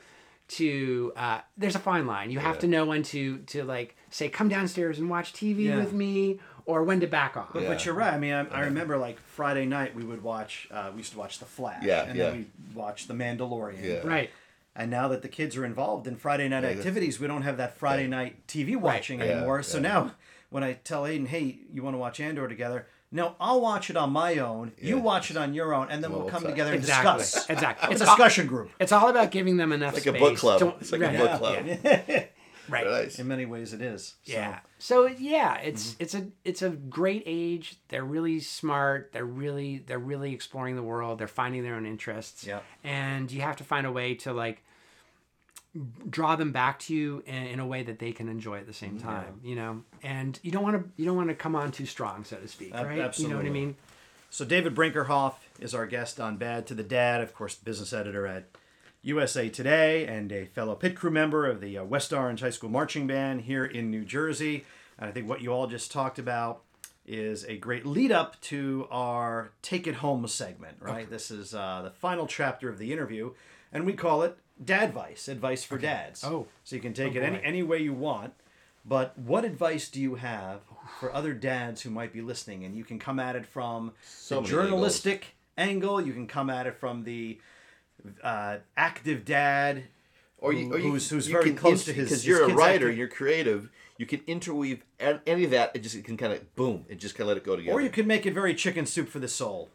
[0.48, 2.30] to uh, there's a fine line.
[2.30, 5.76] You have to know when to to like say come downstairs and watch TV Yeah.
[5.76, 6.40] with me
[6.70, 7.48] or when to back off.
[7.52, 7.68] But, Yeah.
[7.68, 8.12] but you're right.
[8.14, 10.68] I mean, I, I remember like Friday night we would watch.
[10.70, 11.82] Uh, we used to watch The Flash.
[11.84, 12.30] Yeah, and yeah.
[12.30, 13.82] then we watch The Mandalorian.
[13.84, 14.00] Yeah.
[14.06, 14.30] Right.
[14.76, 17.56] And now that the kids are involved in Friday night that's- activities, we don't have
[17.56, 19.62] that Friday night TV watching Yeah, anymore.
[19.62, 19.82] So yeah.
[19.82, 20.12] now,
[20.50, 23.96] when I tell Aiden, "Hey, you want to watch Andor together?" No, I'll watch it
[23.96, 24.70] on my own.
[24.80, 27.18] You watch it on your own, and then Well, we'll come it's- together and Exactly.
[27.18, 27.50] discuss.
[27.50, 27.86] Exactly.
[27.92, 28.70] It's It's a all- discussion group.
[28.78, 30.60] It's all about giving them enough Like a book club.
[30.60, 32.24] to- It's like a book club.
[32.70, 32.74] Yeah.
[32.76, 32.86] Right.
[33.04, 33.18] Nice.
[33.18, 34.14] In many ways, it is.
[34.24, 34.58] So, Yeah.
[34.78, 36.02] So yeah, it's Mm-hmm.
[36.02, 37.76] it's a it's a great age.
[37.88, 39.10] They're really smart.
[39.12, 41.18] They're really they're really exploring the world.
[41.18, 42.44] They're finding their own interests.
[42.46, 42.60] Yeah.
[42.84, 44.62] And you have to find a way to like
[46.08, 48.72] draw them back to you in, in a way that they can enjoy at the
[48.72, 49.40] same time.
[49.44, 52.24] You know, and you don't want to you don't want to come on too strong,
[52.24, 52.74] so to speak.
[52.74, 53.18] Ab- right.
[53.18, 53.76] You know what I mean?
[54.30, 58.26] So David Brinkerhoff is our guest on Bad to the Dad, of course, business editor
[58.28, 58.44] at
[59.02, 62.68] USA Today and a fellow pit crew member of the uh, West Orange High School
[62.70, 64.64] Marching Band here in New Jersey.
[64.98, 66.62] And I think what you all just talked about
[67.06, 71.08] is a great lead up to our Take It Home segment, right?
[71.08, 73.32] This is uh, the final chapter of the interview,
[73.72, 76.22] and we call it Dadvice, advice Advice for dads.
[76.22, 76.46] Oh.
[76.62, 77.42] So you can take Oh, it any, boy.
[77.44, 78.34] any way you want.
[78.84, 80.60] But what advice do you have
[81.00, 82.64] for other dads who might be listening?
[82.64, 86.00] And you can come at it from So the journalistic angle.
[86.00, 87.38] You can come at it from the
[88.22, 89.84] uh, active dad,
[90.38, 92.08] or you, or you, who's who's you very can close to int- his.
[92.10, 93.70] because you're a writer, active- you're creative.
[93.98, 95.72] You can interweave any of that.
[95.74, 96.86] It just it can kind of boom.
[96.88, 97.76] It just kind of let it go together.
[97.76, 99.68] or you can make it very chicken soup for the soul.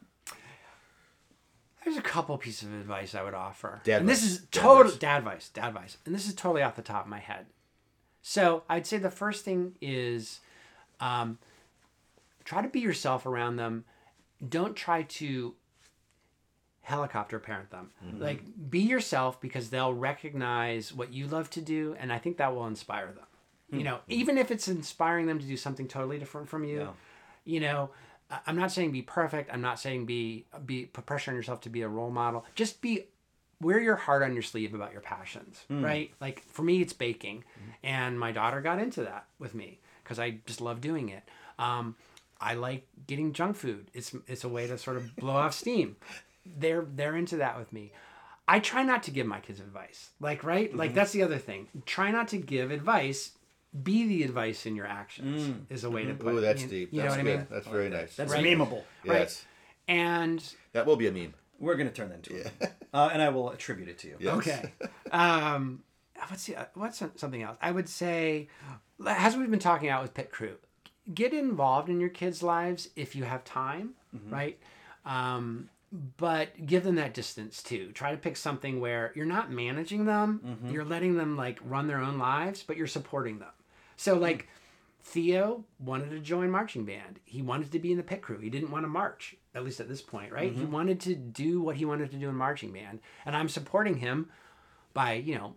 [1.84, 3.82] There's a couple pieces of advice I would offer.
[3.84, 4.32] Dad and this advice.
[4.40, 5.98] is Dad total dad advice, dad advice.
[6.06, 7.46] And this is totally off the top of my head.
[8.24, 10.40] So I'd say the first thing is
[11.00, 11.38] um,
[12.44, 13.86] try to be yourself around them.
[14.50, 15.54] Don't try to
[16.86, 17.90] helicopter parent them.
[18.06, 18.22] Mm-hmm.
[18.22, 22.56] Like be yourself because they'll recognize what you love to do and I think that
[22.56, 23.26] will inspire them.
[23.72, 26.92] You know, even if it's inspiring them to do something totally different from you, Yeah.
[27.44, 27.90] you know,
[28.48, 29.50] I'm not saying be perfect.
[29.52, 32.46] I'm not saying be be put pressure on yourself to be a role model.
[32.56, 33.06] Just be
[33.60, 36.12] wear your heart on your sleeve about your passions, right?
[36.22, 37.44] Like for me, it's baking,
[37.84, 41.24] and my daughter got into that with me because I just love doing it.
[41.60, 41.96] Um,
[42.40, 43.90] I like getting junk food.
[43.94, 45.96] It's it's a way to sort of blow off steam.
[46.46, 47.92] They're they're into that with me.
[48.48, 50.10] I try not to give my kids advice.
[50.20, 51.68] Like right, like that's the other thing.
[51.86, 53.32] Try not to give advice.
[53.84, 56.34] Be the advice in your actions is a way to put.
[56.36, 56.94] Ooh, that's you, deep.
[56.94, 57.34] You that's know what good.
[57.34, 57.48] I mean?
[57.50, 58.16] That's very nice.
[58.16, 58.46] That's Right.
[58.46, 58.84] memeable.
[59.04, 59.44] yes.
[59.88, 60.42] And
[60.74, 61.34] That will be a meme.
[61.60, 62.52] We're gonna turn that into it,
[62.94, 64.18] uh, and I will attribute it to you.
[64.20, 64.36] Yes.
[64.36, 64.72] Okay.
[65.12, 65.84] um,
[66.28, 67.58] what's the, what's something else?
[67.62, 68.48] I would say,
[69.06, 70.56] as we've been talking out with Pit Crew,
[71.14, 73.92] get involved in your kids' lives if you have time,
[74.30, 74.58] right?
[75.06, 77.92] Um, but give them that distance too.
[77.94, 80.72] Try to pick something where you're not managing them, mm-hmm.
[80.72, 83.54] you're letting them like run their own lives, but you're supporting them.
[83.96, 84.48] So like.
[85.08, 87.20] Theo wanted to join marching band.
[87.26, 88.40] He wanted to be in the pit crew.
[88.40, 90.52] He didn't want to march, at least at this point, right?
[90.52, 90.72] He mm-hmm.
[90.72, 94.32] wanted to do what he wanted to do in marching band, and I'm supporting him
[94.96, 95.54] by you know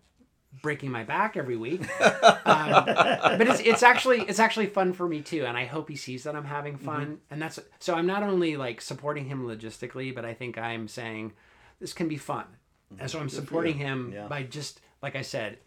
[0.63, 1.81] breaking my back every week.
[2.01, 5.97] um, but it's it's actually it's actually fun for me too, and I hope he
[5.97, 7.19] sees that I'm having fun.
[7.31, 11.33] And that's so I'm not only like supporting him logistically, but I think I'm saying
[11.81, 12.47] this can be fun,
[12.99, 14.27] and so I'm supporting him Yeah.
[14.27, 15.59] by just like I said,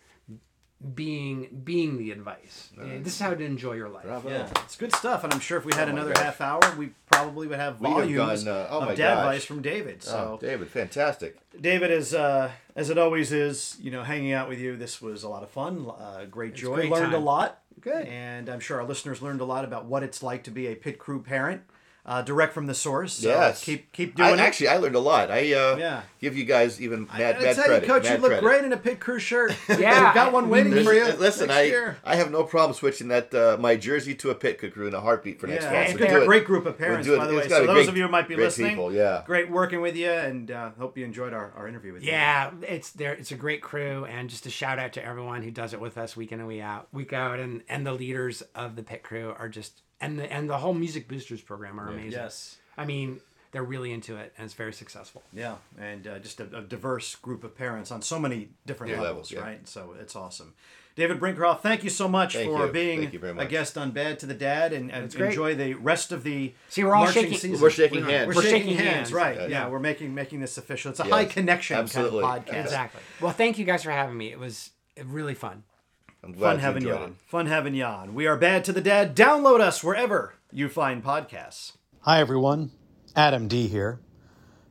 [0.95, 2.69] being being the advice.
[2.77, 4.03] this is how to enjoy your life.
[4.05, 4.29] Bravo.
[4.29, 6.23] Yeah, it's good stuff, and I'm sure if we had Oh another gosh.
[6.23, 9.45] half hour, we probably would have We'd have volumes gone, uh, oh of dad advice
[9.45, 10.01] from David.
[10.01, 11.37] So, Oh, David, fantastic.
[11.59, 14.75] David is, uh, as it always is, you know, hanging out with you.
[14.75, 16.75] This was a lot of fun, uh, great joy.
[16.75, 17.59] great learned a lot.
[17.79, 18.05] Good.
[18.07, 20.75] And I'm sure our listeners learned a lot about what it's like to be a
[20.75, 21.61] pit crew parent,
[22.05, 23.13] uh, direct from the source.
[23.13, 23.63] So Yes.
[23.63, 24.43] keep keep I, doing it.
[24.43, 25.29] actually, I learned a lot.
[25.29, 26.01] I uh, Yeah.
[26.19, 27.83] give you guys even mad, I mad tell credit.
[27.87, 28.43] you, Coach, mad you look credit.
[28.43, 29.55] great in a pit crew shirt.
[29.69, 31.05] Yeah, We've got one waiting There's- for you.
[31.19, 31.97] Listen, next I year.
[32.03, 34.99] I have no problem switching that uh, my jersey to a pit crew in a
[34.99, 35.81] heartbeat for next Yeah, fall.
[35.81, 37.39] it's So been a great group of We're parents, doing- by the way.
[37.43, 39.21] it's So those great- of you who might be great listening, people, yeah.
[39.25, 42.09] great working with you, and uh, hope you enjoyed our, our interview with you.
[42.11, 43.13] Yeah, it's there.
[43.13, 45.97] It's a great crew, and just a shout out to everyone who does it with
[45.99, 49.03] us week in and week out, week out, and and the leaders of the pit
[49.03, 52.11] crew are just and the and the whole music boosters program are amazing.
[52.11, 52.57] Yes.
[52.77, 53.19] I mean
[53.51, 55.23] they're really into it, and it's very successful.
[55.33, 59.01] Yeah, and uh, just a, a diverse group of parents on so many different Yeah,
[59.01, 59.39] levels, levels, yeah.
[59.41, 59.67] right?
[59.67, 60.53] So it's awesome.
[60.95, 62.71] David Brinkerhoff, thank you so much Thank for you.
[62.71, 65.73] being Thank you very a guest on Bad to the Dad, and, and enjoy the
[65.75, 67.61] rest of the See, we're all marching shaking- season.
[67.61, 68.27] We're shaking hands.
[68.29, 69.13] We're, We're shaking, shaking hands, hands.
[69.13, 69.39] right?
[69.41, 69.47] Yeah.
[69.47, 69.67] Yeah.
[69.69, 70.91] we're making making this official.
[70.91, 72.23] It's a Yes, high connection absolutely.
[72.23, 72.61] kind of podcast.
[72.63, 73.01] Exactly.
[73.21, 74.31] Well, thank you guys for having me.
[74.31, 74.71] It was
[75.03, 75.63] really fun.
[76.23, 77.09] I'm glad Fun you having you on.
[77.09, 77.15] it.
[77.25, 78.13] Fun having you on.
[78.13, 79.15] We are Bad to the Dad.
[79.15, 81.73] Download us wherever you find podcasts.
[82.01, 82.71] Hi, everyone.
[83.15, 83.99] Adam D here.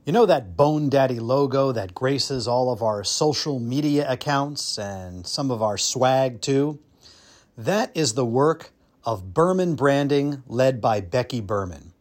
[0.05, 5.27] You know that Bone Daddy logo that graces all of our social media accounts and
[5.27, 6.79] some of our swag too?
[7.59, 8.71] That is the work
[9.05, 11.93] of Berman Branding, led by Becky Berman.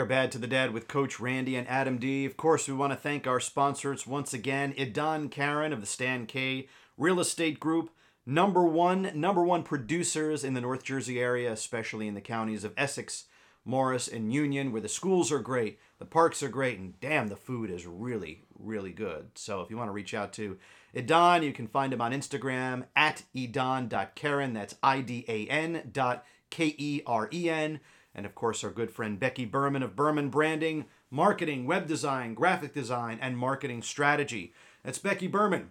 [0.04, 2.26] Are Bad to the Dad with Coach Randy and Adam D.
[2.26, 4.74] Of course, we want to thank our sponsors once again.
[4.74, 7.88] Idan Keren of the Stan K Real Estate Group,
[8.26, 12.74] number one, number one producers in the North Jersey area, especially in the counties of
[12.76, 13.24] Essex,
[13.64, 17.34] Morris, and Union, where the schools are great, the parks are great, and damn, the
[17.34, 19.28] food is really, really good.
[19.36, 20.58] So if you want to reach out to
[20.94, 24.52] Idan, you can find him on Instagram at idan.keren.
[24.52, 27.80] That's I D A N dot K E R E N.
[28.14, 32.72] And of course, our good friend Becky Berman of Berman Branding, Marketing, Web Design, Graphic
[32.72, 34.54] Design, and Marketing Strategy.
[34.82, 35.70] That's Becky Berman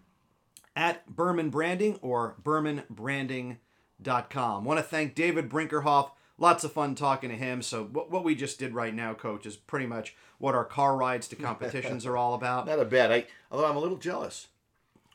[0.76, 4.66] at Berman Branding or bermanbranding.com.
[4.66, 6.12] Want to thank David Brinkerhoff.
[6.38, 7.62] Lots of fun talking to him.
[7.62, 10.98] So, what, what we just did right now, Coach, is pretty much what our car
[10.98, 12.66] rides to competitions are all about.
[12.68, 13.12] Not a bad.
[13.12, 14.48] I although I'm a little jealous.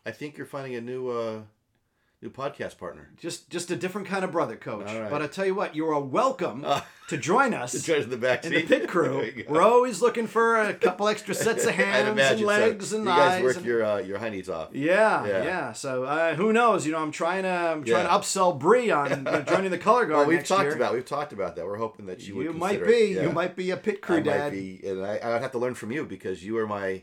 [0.06, 1.40] I think you're finding a new uh,
[2.22, 3.10] new podcast partner.
[3.16, 4.86] Just just a different kind of brother, Coach.
[4.86, 5.08] Right.
[5.10, 6.64] But I tell you what, you are welcome
[7.08, 7.72] to join us.
[7.78, 9.30] To join us in the back in the pit crew.
[9.48, 12.44] We're always looking for a couple extra sets of hands and imagine so.
[12.46, 14.70] legs and you guys work and- your uh, your hineys off.
[14.74, 15.44] yeah, Yeah.
[15.44, 16.84] yeah, So uh, who knows?
[16.86, 18.10] You know, I'm trying to I'm trying Yeah.
[18.10, 20.74] to upsell Bree on you joining the color guard Well, we've talked year.
[20.74, 21.64] about we've talked about that.
[21.66, 22.44] We're hoping that you would.
[22.46, 22.92] you might be.
[23.12, 23.22] it.
[23.22, 24.52] You might be a pit crew I dad.
[24.52, 27.02] be, and I, I would have to learn from you because you are my,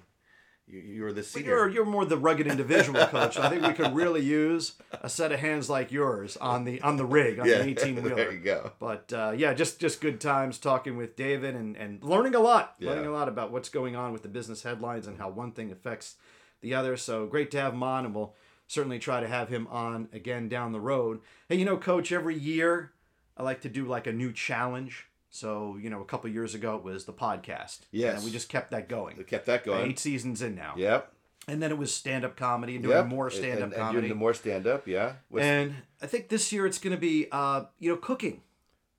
[0.68, 1.49] you, you are the senior.
[1.49, 3.38] You're you're more the rugged individual coach.
[3.38, 6.97] I think we could really use a set of hands like yours on the on
[6.97, 8.16] the rig on yeah, the 18 wheeler.
[8.16, 8.72] there you go.
[8.80, 12.76] But uh, yeah, just just good times talking with David and, and learning a lot,
[12.80, 12.89] Yeah.
[12.91, 15.72] learning a lot about what's going on with the business headlines and how one thing
[15.72, 16.16] affects
[16.61, 16.97] the other.
[16.97, 18.34] So great to have him on, and we'll
[18.68, 21.22] certainly try to have him on again down the road.
[21.47, 22.91] Hey, you know, Coach, every year
[23.38, 25.05] I like to do like a new challenge.
[25.36, 27.80] So you know, a couple years ago it was the podcast.
[27.92, 28.16] Yes.
[28.18, 29.18] and we just kept that going.
[29.18, 29.90] We kept that going.
[29.90, 30.74] Eight seasons in now.
[30.78, 31.12] Yep.
[31.48, 33.06] And then it was stand up comedy and doing Yep.
[33.08, 34.88] more stand up and, and doing more stand up.
[34.88, 35.14] Yeah.
[35.38, 38.42] And I think this year it's going to be, uh, you know, cooking.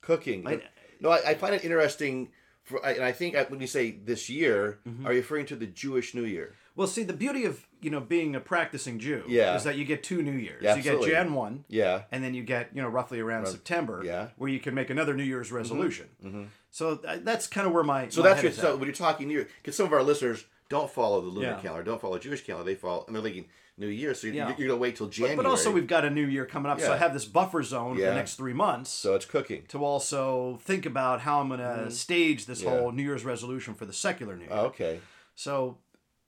[0.00, 0.46] cooking.
[0.46, 0.62] I-
[1.00, 2.28] no, I, I find it interesting.
[2.62, 5.06] For, and I think when you say this year, Mm-hmm.
[5.06, 6.54] are you referring to the Jewish New Year?
[6.76, 9.56] Well, see, the beauty of you know being a practicing Jew Yeah.
[9.56, 10.62] is that you get two New Years.
[10.62, 11.02] Yeah, you get.
[11.02, 12.02] Jan one, Yeah.
[12.12, 14.12] and then you get you know roughly around September, yeah.
[14.24, 14.32] Mm-hmm.
[14.36, 16.06] where you can make another New Year's resolution.
[16.70, 18.78] So that's kind of where my So my that's your, so at.
[18.78, 21.60] when you're talking New Year, because some of our listeners don't follow the lunar Yeah.
[21.60, 22.64] calendar, don't follow Jewish calendar.
[22.70, 23.46] They follow, and they're thinking
[23.78, 24.54] New Year, so you're, Yeah.
[24.58, 25.36] you're gonna wait till January.
[25.36, 27.96] But also, we've got a new year coming up, so I have this buffer zone
[27.96, 29.64] for the next three months so it's cooking.
[29.68, 32.68] to also think about how I'm going to stage this Mm-hmm.
[32.70, 34.52] Whole New Year's resolution for the secular New Year.
[34.52, 35.00] Oh, okay.
[35.38, 35.76] So,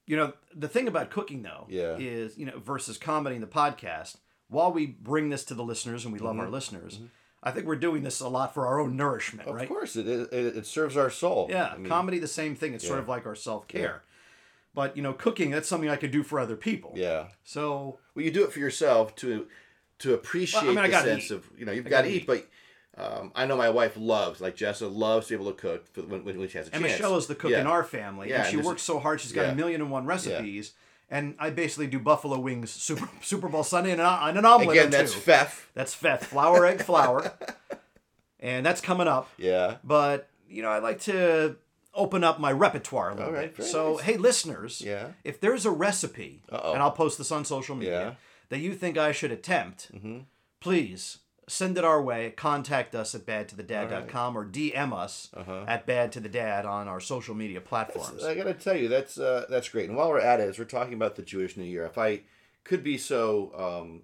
[0.09, 1.97] you know, the thing about cooking though Yeah.
[1.99, 4.17] is, you know, versus commenting the podcast,
[4.49, 6.41] while we bring this to the listeners and we love Mm-hmm.
[6.47, 6.99] our listeners,
[7.43, 9.63] I think we're doing this a lot for our own nourishment, Of right?
[9.65, 11.47] Of course, it, it it serves our soul.
[11.51, 12.75] Yeah, I mean, comedy the same thing.
[12.75, 14.03] It's sort of like our self-care.
[14.75, 16.93] But, you know, cooking that's something I could do for other people.
[16.97, 17.29] yeah.
[17.45, 19.47] So, Well, you do it for yourself to
[20.01, 21.35] to appreciate Well, I mean, I the sense eat.
[21.35, 22.47] of you know you've got to gotta eat, but
[22.99, 26.03] um, I know my wife loves like Jessa loves to be able to cook for,
[26.03, 26.99] when, when she has a and chance.
[26.99, 27.61] Michelle is the cook yeah.
[27.61, 29.21] in our family, Yeah, and and she there's- works so hard.
[29.21, 29.53] She's got yeah.
[29.53, 30.73] a million and one recipes,
[31.11, 34.77] and I basically do buffalo wings Super Super Bowl Sunday and an, and an omelet.
[34.77, 35.21] Again, that's two.
[35.21, 35.67] Fef.
[35.75, 37.33] that's Feth flour egg flour,
[38.41, 39.29] and that's coming up.
[39.39, 39.77] Yeah.
[39.85, 41.57] But you know, I like to
[41.95, 43.67] open up my repertoire a little right, bit.
[43.67, 44.03] So, nice.
[44.03, 45.09] hey, listeners, Yeah.
[45.25, 46.73] if there's a recipe, Uh-oh.
[46.73, 48.15] and I'll post this on social media Yeah.
[48.51, 50.19] that you think I should attempt, Mm-hmm.
[50.61, 51.19] please
[51.49, 52.31] send it our way.
[52.37, 55.65] Contact us at badtothedad.com or DM us Uh-huh.
[55.67, 58.23] at badtothedad on our social media platforms.
[58.25, 59.89] I gotta tell you, that's uh, that's great.
[59.89, 62.21] And while we're at it, as we're talking about the Jewish New Year, if I
[62.65, 64.03] could be so um,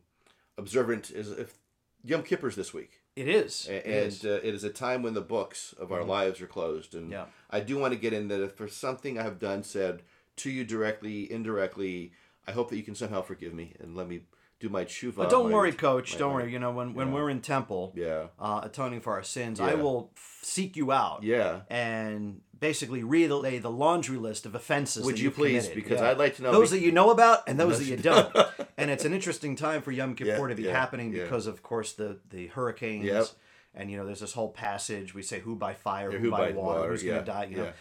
[0.59, 1.55] observant, is if
[2.03, 3.67] Yom Kippur's this week, It is.
[3.69, 4.25] And is.
[4.25, 6.95] uh, it is a time when the books of our lives are closed.
[6.95, 7.27] And Yeah.
[7.51, 10.03] I do want to get in that if for something I have done, said
[10.37, 12.13] to you directly, indirectly,
[12.47, 14.23] I hope that you can somehow forgive me and let me
[14.65, 15.17] do my tshuva.
[15.17, 16.17] But don't my- worry, Coach.
[16.19, 16.53] don't worry.
[16.53, 18.29] You know, when, when we're in temple, Yeah.
[18.39, 21.61] uh, atoning for our sins, I will f- seek you out Yeah.
[21.71, 25.05] and basically relay the laundry list of offenses.
[25.05, 25.65] Would you please?
[25.69, 25.75] committed.
[25.85, 28.35] Because I'd like to know those that you know about and those that you don't.
[28.79, 31.25] and it's an interesting time for Yom Kippur Yeah, to be yeah, happening yeah.
[31.25, 33.05] because, of course, the the hurricanes.
[33.05, 33.27] Yep.
[33.77, 36.53] And you know, there's this whole passage we say, "Who by fire, Yeah, who, by,
[36.53, 37.73] water, who's yeah, going to die?" You know, yeah.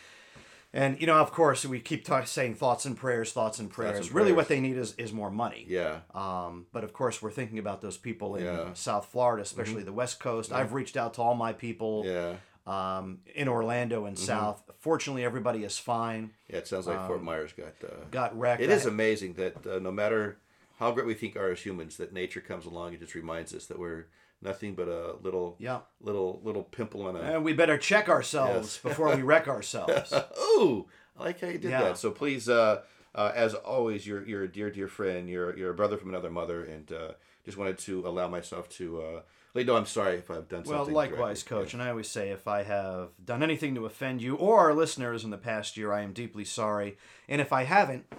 [0.74, 4.08] And you know, of course, we keep talk, saying thoughts and prayers, thoughts and prayers.
[4.08, 4.36] and really, prayers.
[4.38, 5.66] what they need is is more money.
[5.70, 6.00] Yeah.
[6.14, 8.52] Um, but of course, we're thinking about those people in Yeah.
[8.58, 8.74] Mm-hmm.
[8.74, 10.52] South Florida, especially the West Coast.
[10.52, 12.36] I've reached out to all my people Yeah.
[12.66, 14.64] um, in Orlando and South.
[14.80, 16.32] Fortunately, everybody is fine.
[16.50, 16.58] Yeah.
[16.58, 17.74] It sounds like Fort Myers got.
[17.84, 18.62] Uh, Um, Got wrecked.
[18.62, 20.38] It is amazing that uh, no matter
[20.80, 23.68] how great we think are as humans, that nature comes along and just reminds us
[23.68, 24.06] that we're
[24.44, 25.80] nothing but a little, Yeah.
[26.02, 27.20] little, little pimple on a.
[27.22, 28.92] and we better check ourselves Yes.
[28.92, 30.14] before we wreck ourselves.
[30.40, 30.88] Ooh,
[31.18, 31.82] I like how you did Yeah.
[31.84, 31.98] that.
[31.98, 32.82] So please, uh,
[33.16, 35.30] uh, as always, you're you're a dear, dear friend.
[35.30, 37.12] You're you're a brother from another mother, and uh,
[37.46, 39.02] just wanted to allow myself to.
[39.02, 39.22] Uh,
[39.56, 40.96] you know I'm sorry if I've done Well, something.
[40.96, 41.64] likewise, directly.
[41.66, 41.74] Coach.
[41.76, 45.24] And I always say if I have done anything to offend you or our listeners
[45.24, 46.98] in the past year, I am deeply sorry.
[47.30, 48.12] And if I haven't,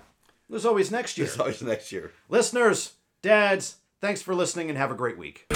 [0.49, 1.27] there's always next year.
[1.27, 2.13] It's always next year.
[2.29, 5.47] listeners, dads, thanks for listening and have a great week.